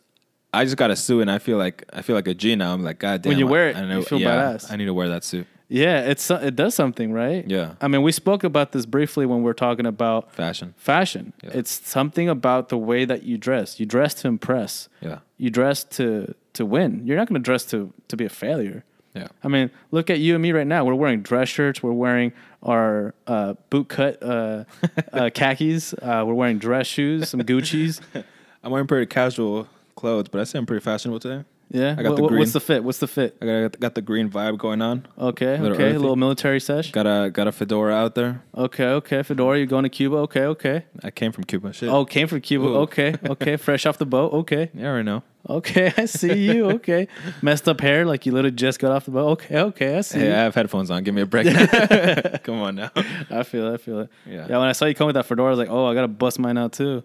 I 0.53 0.65
just 0.65 0.77
got 0.77 0.91
a 0.91 0.97
suit 0.97 1.23
and 1.23 1.31
I 1.31 1.39
feel 1.39 1.57
like 1.57 1.85
I 1.95 2.03
feel 2.03 2.15
like 2.17 2.29
a 2.29 2.35
G 2.35 2.57
now. 2.57 2.75
I'm 2.75 2.83
like, 2.83 2.99
God 2.99 3.23
damn. 3.23 3.31
When 3.31 3.39
you 3.39 3.47
I- 3.49 3.51
wear 3.51 3.69
it, 3.71 3.77
I 3.77 3.87
know, 3.87 4.01
you 4.01 4.05
feel 4.05 4.21
yeah, 4.21 4.35
badass. 4.55 4.71
I 4.71 4.77
need 4.77 4.87
to 4.87 4.93
wear 4.95 5.09
that 5.09 5.25
suit. 5.25 5.47
Yeah, 5.69 6.01
it's 6.01 6.31
it 6.31 6.57
does 6.57 6.75
something, 6.75 7.13
right? 7.13 7.45
Yeah. 7.49 7.75
I 7.81 7.89
mean, 7.89 8.03
we 8.03 8.13
spoke 8.13 8.43
about 8.45 8.73
this 8.73 8.87
briefly 8.87 9.27
when 9.27 9.43
we're 9.43 9.53
talking 9.53 9.87
about 9.87 10.33
Fashion. 10.33 10.75
fashion. 10.77 11.33
Yeah. 11.43 11.51
It's 11.55 11.87
something 11.89 12.29
about 12.29 12.69
the 12.71 12.79
way 12.79 13.05
that 13.05 13.23
you 13.23 13.37
dress. 13.39 13.79
You 13.79 13.87
dress 13.87 14.15
to 14.15 14.29
impress. 14.29 14.89
Yeah. 15.01 15.19
You 15.37 15.51
dress 15.51 15.85
to 15.85 16.35
to 16.55 16.65
win. 16.67 17.07
You're 17.07 17.17
not 17.17 17.29
going 17.29 17.41
to 17.41 17.45
dress 17.45 17.65
to 17.67 17.93
to 18.09 18.17
be 18.17 18.25
a 18.25 18.31
failure. 18.31 18.85
Yeah. 19.15 19.29
I 19.43 19.49
mean, 19.49 19.71
look 19.91 20.11
at 20.11 20.21
you 20.21 20.35
and 20.35 20.43
me 20.43 20.53
right 20.53 20.67
now. 20.67 20.85
We're 20.85 20.95
wearing 20.95 21.23
dress 21.23 21.49
shirts. 21.49 21.83
We're 21.83 21.93
wearing 21.93 22.33
our 22.63 23.15
uh, 23.27 23.55
boot 23.71 23.89
cut 23.89 24.23
uh, 24.23 24.65
uh, 25.13 25.31
khakis. 25.35 25.93
Uh, 25.95 26.25
we're 26.27 26.35
wearing 26.35 26.59
dress 26.59 26.87
shoes, 26.87 27.29
some 27.29 27.41
Gucci's. 27.41 28.01
I'm 28.63 28.71
wearing 28.71 28.87
pretty 28.87 29.07
casual 29.07 29.67
clothes, 29.97 30.29
but 30.29 30.41
I 30.41 30.45
say 30.45 30.59
I'm 30.59 30.67
pretty 30.67 30.85
fashionable 30.85 31.21
today. 31.21 31.45
Yeah. 31.71 31.95
I 31.99 32.03
got 32.03 32.11
Wha- 32.13 32.17
the 32.17 32.29
green. 32.29 32.39
What's 32.39 32.53
the 32.53 32.61
fit? 32.61 32.83
What's 32.83 32.99
the 32.99 33.07
fit? 33.07 33.37
I 33.43 33.47
got 33.47 33.79
got 33.81 33.95
the 33.95 34.01
green 34.03 34.31
vibe 34.31 34.57
going 34.59 34.81
on. 34.81 35.07
Okay. 35.19 35.59
Little 35.59 35.77
okay. 35.77 35.91
A 35.95 35.99
little 35.99 36.17
military 36.17 36.61
sesh. 36.61 36.93
Got 36.93 37.07
a 37.07 37.31
got 37.31 37.47
a 37.47 37.53
fedora 37.53 37.93
out 37.95 38.15
there. 38.15 38.43
Okay. 38.57 38.87
Okay. 38.87 39.23
Fedora, 39.23 39.59
you're 39.59 39.67
going 39.67 39.83
to 39.83 39.91
Cuba. 39.91 40.17
Okay. 40.19 40.45
Okay. 40.45 40.85
I 41.05 41.11
came 41.11 41.31
from 41.33 41.45
Cuba. 41.45 41.73
Shit. 41.75 41.91
Oh, 41.91 42.05
came 42.07 42.27
from 42.27 42.41
Cuba. 42.41 42.67
Ooh. 42.67 42.77
Okay. 42.79 43.15
Okay. 43.29 43.57
Fresh 43.67 43.85
off 43.87 43.99
the 43.99 44.07
boat. 44.07 44.33
Okay. 44.33 44.71
yeah, 44.73 44.93
I 44.93 45.03
know. 45.03 45.23
Okay. 45.49 45.93
I 45.97 46.07
see 46.07 46.47
you. 46.47 46.71
Okay. 46.79 47.07
Messed 47.43 47.69
up 47.69 47.81
hair 47.81 48.07
like 48.07 48.25
you 48.25 48.33
literally 48.33 48.55
just 48.57 48.79
got 48.79 48.91
off 48.93 49.05
the 49.05 49.11
boat. 49.11 49.29
Okay. 49.33 49.59
Okay. 49.61 49.99
I 49.99 50.01
see. 50.01 50.21
Hey, 50.21 50.27
you. 50.29 50.33
I 50.33 50.37
have 50.39 50.55
headphones 50.55 50.91
on. 50.91 51.03
Give 51.05 51.15
me 51.15 51.23
a 51.23 51.27
break. 51.27 51.47
Come 52.45 52.61
on 52.63 52.77
now. 52.77 52.91
I 53.31 53.43
feel 53.43 53.67
it. 53.69 53.75
I 53.75 53.77
feel 53.77 54.01
it. 54.01 54.11
Yeah. 54.27 54.47
Yeah. 54.49 54.59
When 54.59 54.69
I 54.69 54.73
saw 54.73 54.87
you 54.87 54.95
come 54.95 55.07
with 55.07 55.15
that 55.15 55.27
fedora, 55.27 55.49
I 55.49 55.51
was 55.51 55.59
like, 55.59 55.71
oh, 55.71 55.85
I 55.87 55.93
gotta 55.95 56.09
bust 56.09 56.39
mine 56.39 56.57
out 56.57 56.73
too. 56.73 57.03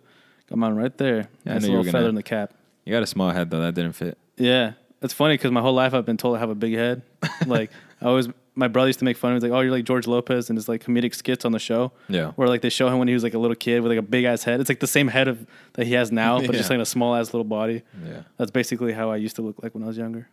Come 0.48 0.64
on, 0.64 0.76
right 0.76 0.96
there. 0.98 1.28
Yeah, 1.46 1.52
I 1.52 1.54
Nice 1.56 1.64
you 1.64 1.68
little 1.70 1.78
were 1.80 1.84
gonna- 1.86 1.92
feather 1.92 2.10
in 2.10 2.16
the 2.16 2.24
cap. 2.24 2.54
You 2.86 2.92
got 2.94 3.04
a 3.04 3.08
small 3.08 3.30
head 3.32 3.50
though. 3.50 3.62
That 3.62 3.74
didn't 3.76 3.94
fit. 3.94 4.18
Yeah, 4.38 4.74
it's 5.02 5.14
funny 5.14 5.36
because 5.36 5.52
my 5.52 5.62
whole 5.62 5.74
life 5.74 5.94
I've 5.94 6.06
been 6.06 6.18
told 6.18 6.36
I 6.38 6.40
have 6.40 6.50
a 6.50 6.56
big 6.56 6.74
head. 6.74 7.04
like 7.46 7.72
I 8.02 8.06
always, 8.06 8.28
my 8.56 8.68
brother 8.68 8.90
used 8.90 9.00
to 9.00 9.06
make 9.06 9.18
fun 9.18 9.32
of 9.32 9.36
me. 9.36 9.38
He's 9.46 9.52
like, 9.52 9.58
"Oh, 9.58 9.62
you're 9.62 9.72
like 9.72 9.86
George 9.86 10.08
Lopez," 10.08 10.50
and 10.50 10.58
his 10.58 10.68
like 10.68 10.84
comedic 10.84 11.16
skits 11.16 11.46
on 11.46 11.52
the 11.52 11.60
show. 11.60 11.92
Yeah. 12.10 12.32
Where 12.32 12.48
like 12.48 12.62
they 12.62 12.70
show 12.70 12.88
him 12.90 13.00
when 13.00 13.08
he 13.08 13.14
was 13.14 13.24
like 13.24 13.34
a 13.34 13.38
little 13.38 13.56
kid 13.56 13.82
with 13.82 13.92
like 13.92 14.00
a 14.00 14.04
big 14.04 14.26
ass 14.26 14.44
head. 14.44 14.60
It's 14.60 14.70
like 14.70 14.80
the 14.80 14.88
same 14.88 15.08
head 15.08 15.28
of 15.28 15.46
that 15.74 15.88
he 15.88 15.94
has 15.94 16.12
now, 16.12 16.40
but 16.40 16.52
just 16.54 16.70
like 16.70 16.80
a 16.80 16.86
small 16.86 17.16
ass 17.16 17.28
little 17.34 17.46
body. 17.46 17.84
Yeah. 18.06 18.24
That's 18.38 18.52
basically 18.52 18.94
how 18.94 19.10
I 19.10 19.18
used 19.18 19.36
to 19.38 19.42
look 19.42 19.62
like 19.64 19.74
when 19.74 19.84
I 19.84 19.88
was 19.88 19.98
younger. 19.98 20.28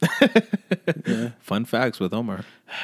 yeah. 1.06 1.30
Fun 1.40 1.64
facts 1.64 2.00
with 2.00 2.12
Omar. 2.12 2.44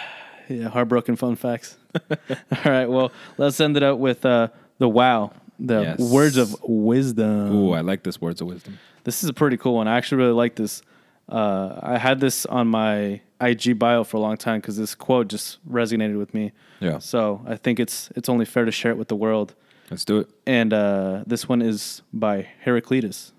Yeah, 0.51 0.69
heartbroken 0.71 1.17
fun 1.17 1.37
facts. 1.37 1.77
All 2.11 2.17
right, 2.65 2.87
well, 2.87 3.13
let's 3.37 3.61
end 3.61 3.77
it 3.77 3.83
up 3.83 3.99
with 3.99 4.25
uh, 4.25 4.49
the 4.79 4.89
wow, 4.89 5.31
the 5.59 5.81
Yes. 5.83 5.99
words 5.99 6.37
of 6.37 6.57
wisdom. 6.63 7.53
Ooh, 7.55 7.73
I 7.73 7.81
like 7.81 8.03
this 8.03 8.21
words 8.21 8.41
of 8.41 8.47
wisdom. 8.49 8.79
This 9.05 9.23
is 9.23 9.29
a 9.31 9.33
pretty 9.33 9.57
cool 9.57 9.75
one. 9.75 9.89
I 9.89 9.97
actually 9.97 10.19
really 10.19 10.33
like 10.33 10.57
this. 10.57 10.83
Uh, 11.29 11.79
I 11.83 11.99
had 11.99 12.21
this 12.21 12.47
on 12.47 12.69
my 12.69 13.21
IG 13.41 13.79
bio 13.79 14.03
for 14.05 14.17
a 14.17 14.21
long 14.21 14.37
time 14.37 14.61
because 14.61 14.77
this 14.77 14.95
quote 14.95 15.29
just 15.29 15.59
resonated 15.71 16.19
with 16.19 16.33
me. 16.35 16.53
Yeah. 16.81 16.99
So 16.99 17.43
I 17.47 17.57
think 17.57 17.79
it's 17.81 18.11
it's 18.17 18.29
only 18.29 18.45
fair 18.45 18.65
to 18.65 18.73
share 18.73 18.93
it 18.93 18.99
with 18.99 19.09
the 19.09 19.17
world. 19.17 19.55
Let's 19.91 20.05
do 20.05 20.19
it. 20.19 20.29
And 20.47 20.73
uh, 20.73 21.25
this 21.27 21.49
one 21.49 21.63
is 21.63 22.03
by 22.13 22.49
Heraclitus. 22.65 23.33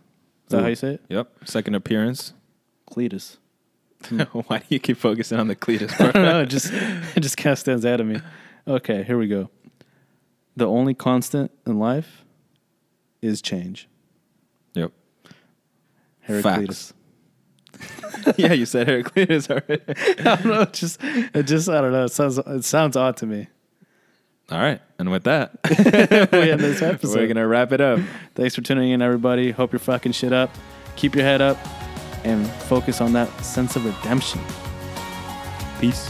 Is 0.45 0.51
that 0.51 0.61
how 0.61 0.67
you 0.67 0.75
say 0.75 0.93
it? 0.95 1.01
Yep. 1.09 1.31
Second 1.45 1.75
appearance. 1.75 2.33
Cletus. 2.89 3.37
Why 4.47 4.57
do 4.59 4.65
you 4.69 4.79
keep 4.79 4.97
focusing 4.97 5.39
on 5.39 5.47
the 5.47 5.55
Cletus? 5.55 5.91
I 6.01 6.11
don't 6.11 6.23
know. 6.23 6.41
It 6.41 6.47
just 6.47 6.71
it 7.15 7.19
just 7.21 7.37
kind 7.37 7.51
of 7.53 7.59
stands 7.59 7.85
out 7.85 7.99
of 8.01 8.07
me. 8.07 8.19
Okay, 8.67 9.03
here 9.03 9.17
we 9.17 9.27
go. 9.27 9.49
The 10.59 10.67
only 10.67 10.93
constant 10.93 11.51
in 11.65 11.79
life 11.79 12.25
is 13.21 13.41
change. 13.41 13.87
yep. 14.73 14.91
Heraclitus. 16.21 16.93
yeah, 18.37 18.51
you 18.53 18.65
said 18.65 18.87
Heraclitus 18.87 19.49
already. 19.49 19.81
I 20.19 20.35
don't 20.35 20.45
know. 20.45 20.61
It 20.61 20.73
just 20.73 20.99
it 21.01 21.43
just 21.43 21.69
I 21.69 21.79
don't 21.81 21.91
know. 21.93 22.03
It 22.05 22.11
sounds 22.11 22.37
it 22.37 22.65
sounds 22.65 22.95
odd 22.97 23.15
to 23.17 23.25
me. 23.25 23.47
All 24.51 24.59
right. 24.59 24.81
And 24.97 25.11
with 25.11 25.23
that, 25.23 25.51
We 26.33 26.51
end 26.51 26.59
this 26.59 26.81
episode. 26.81 27.15
we're 27.15 27.27
going 27.27 27.35
to 27.37 27.47
wrap 27.47 27.71
it 27.71 27.79
up. 27.81 27.99
Thanks 28.35 28.55
for 28.55 28.61
tuning 28.61 28.89
in, 28.91 29.01
everybody. 29.01 29.51
Hope 29.51 29.71
you're 29.71 29.79
fucking 29.79 30.11
shit 30.13 30.33
up. 30.33 30.49
Keep 30.95 31.15
your 31.15 31.23
head 31.23 31.39
up 31.41 31.57
and 32.25 32.45
focus 32.63 32.99
on 32.99 33.13
that 33.13 33.29
sense 33.45 33.75
of 33.75 33.85
redemption. 33.85 34.41
Peace. 35.79 36.09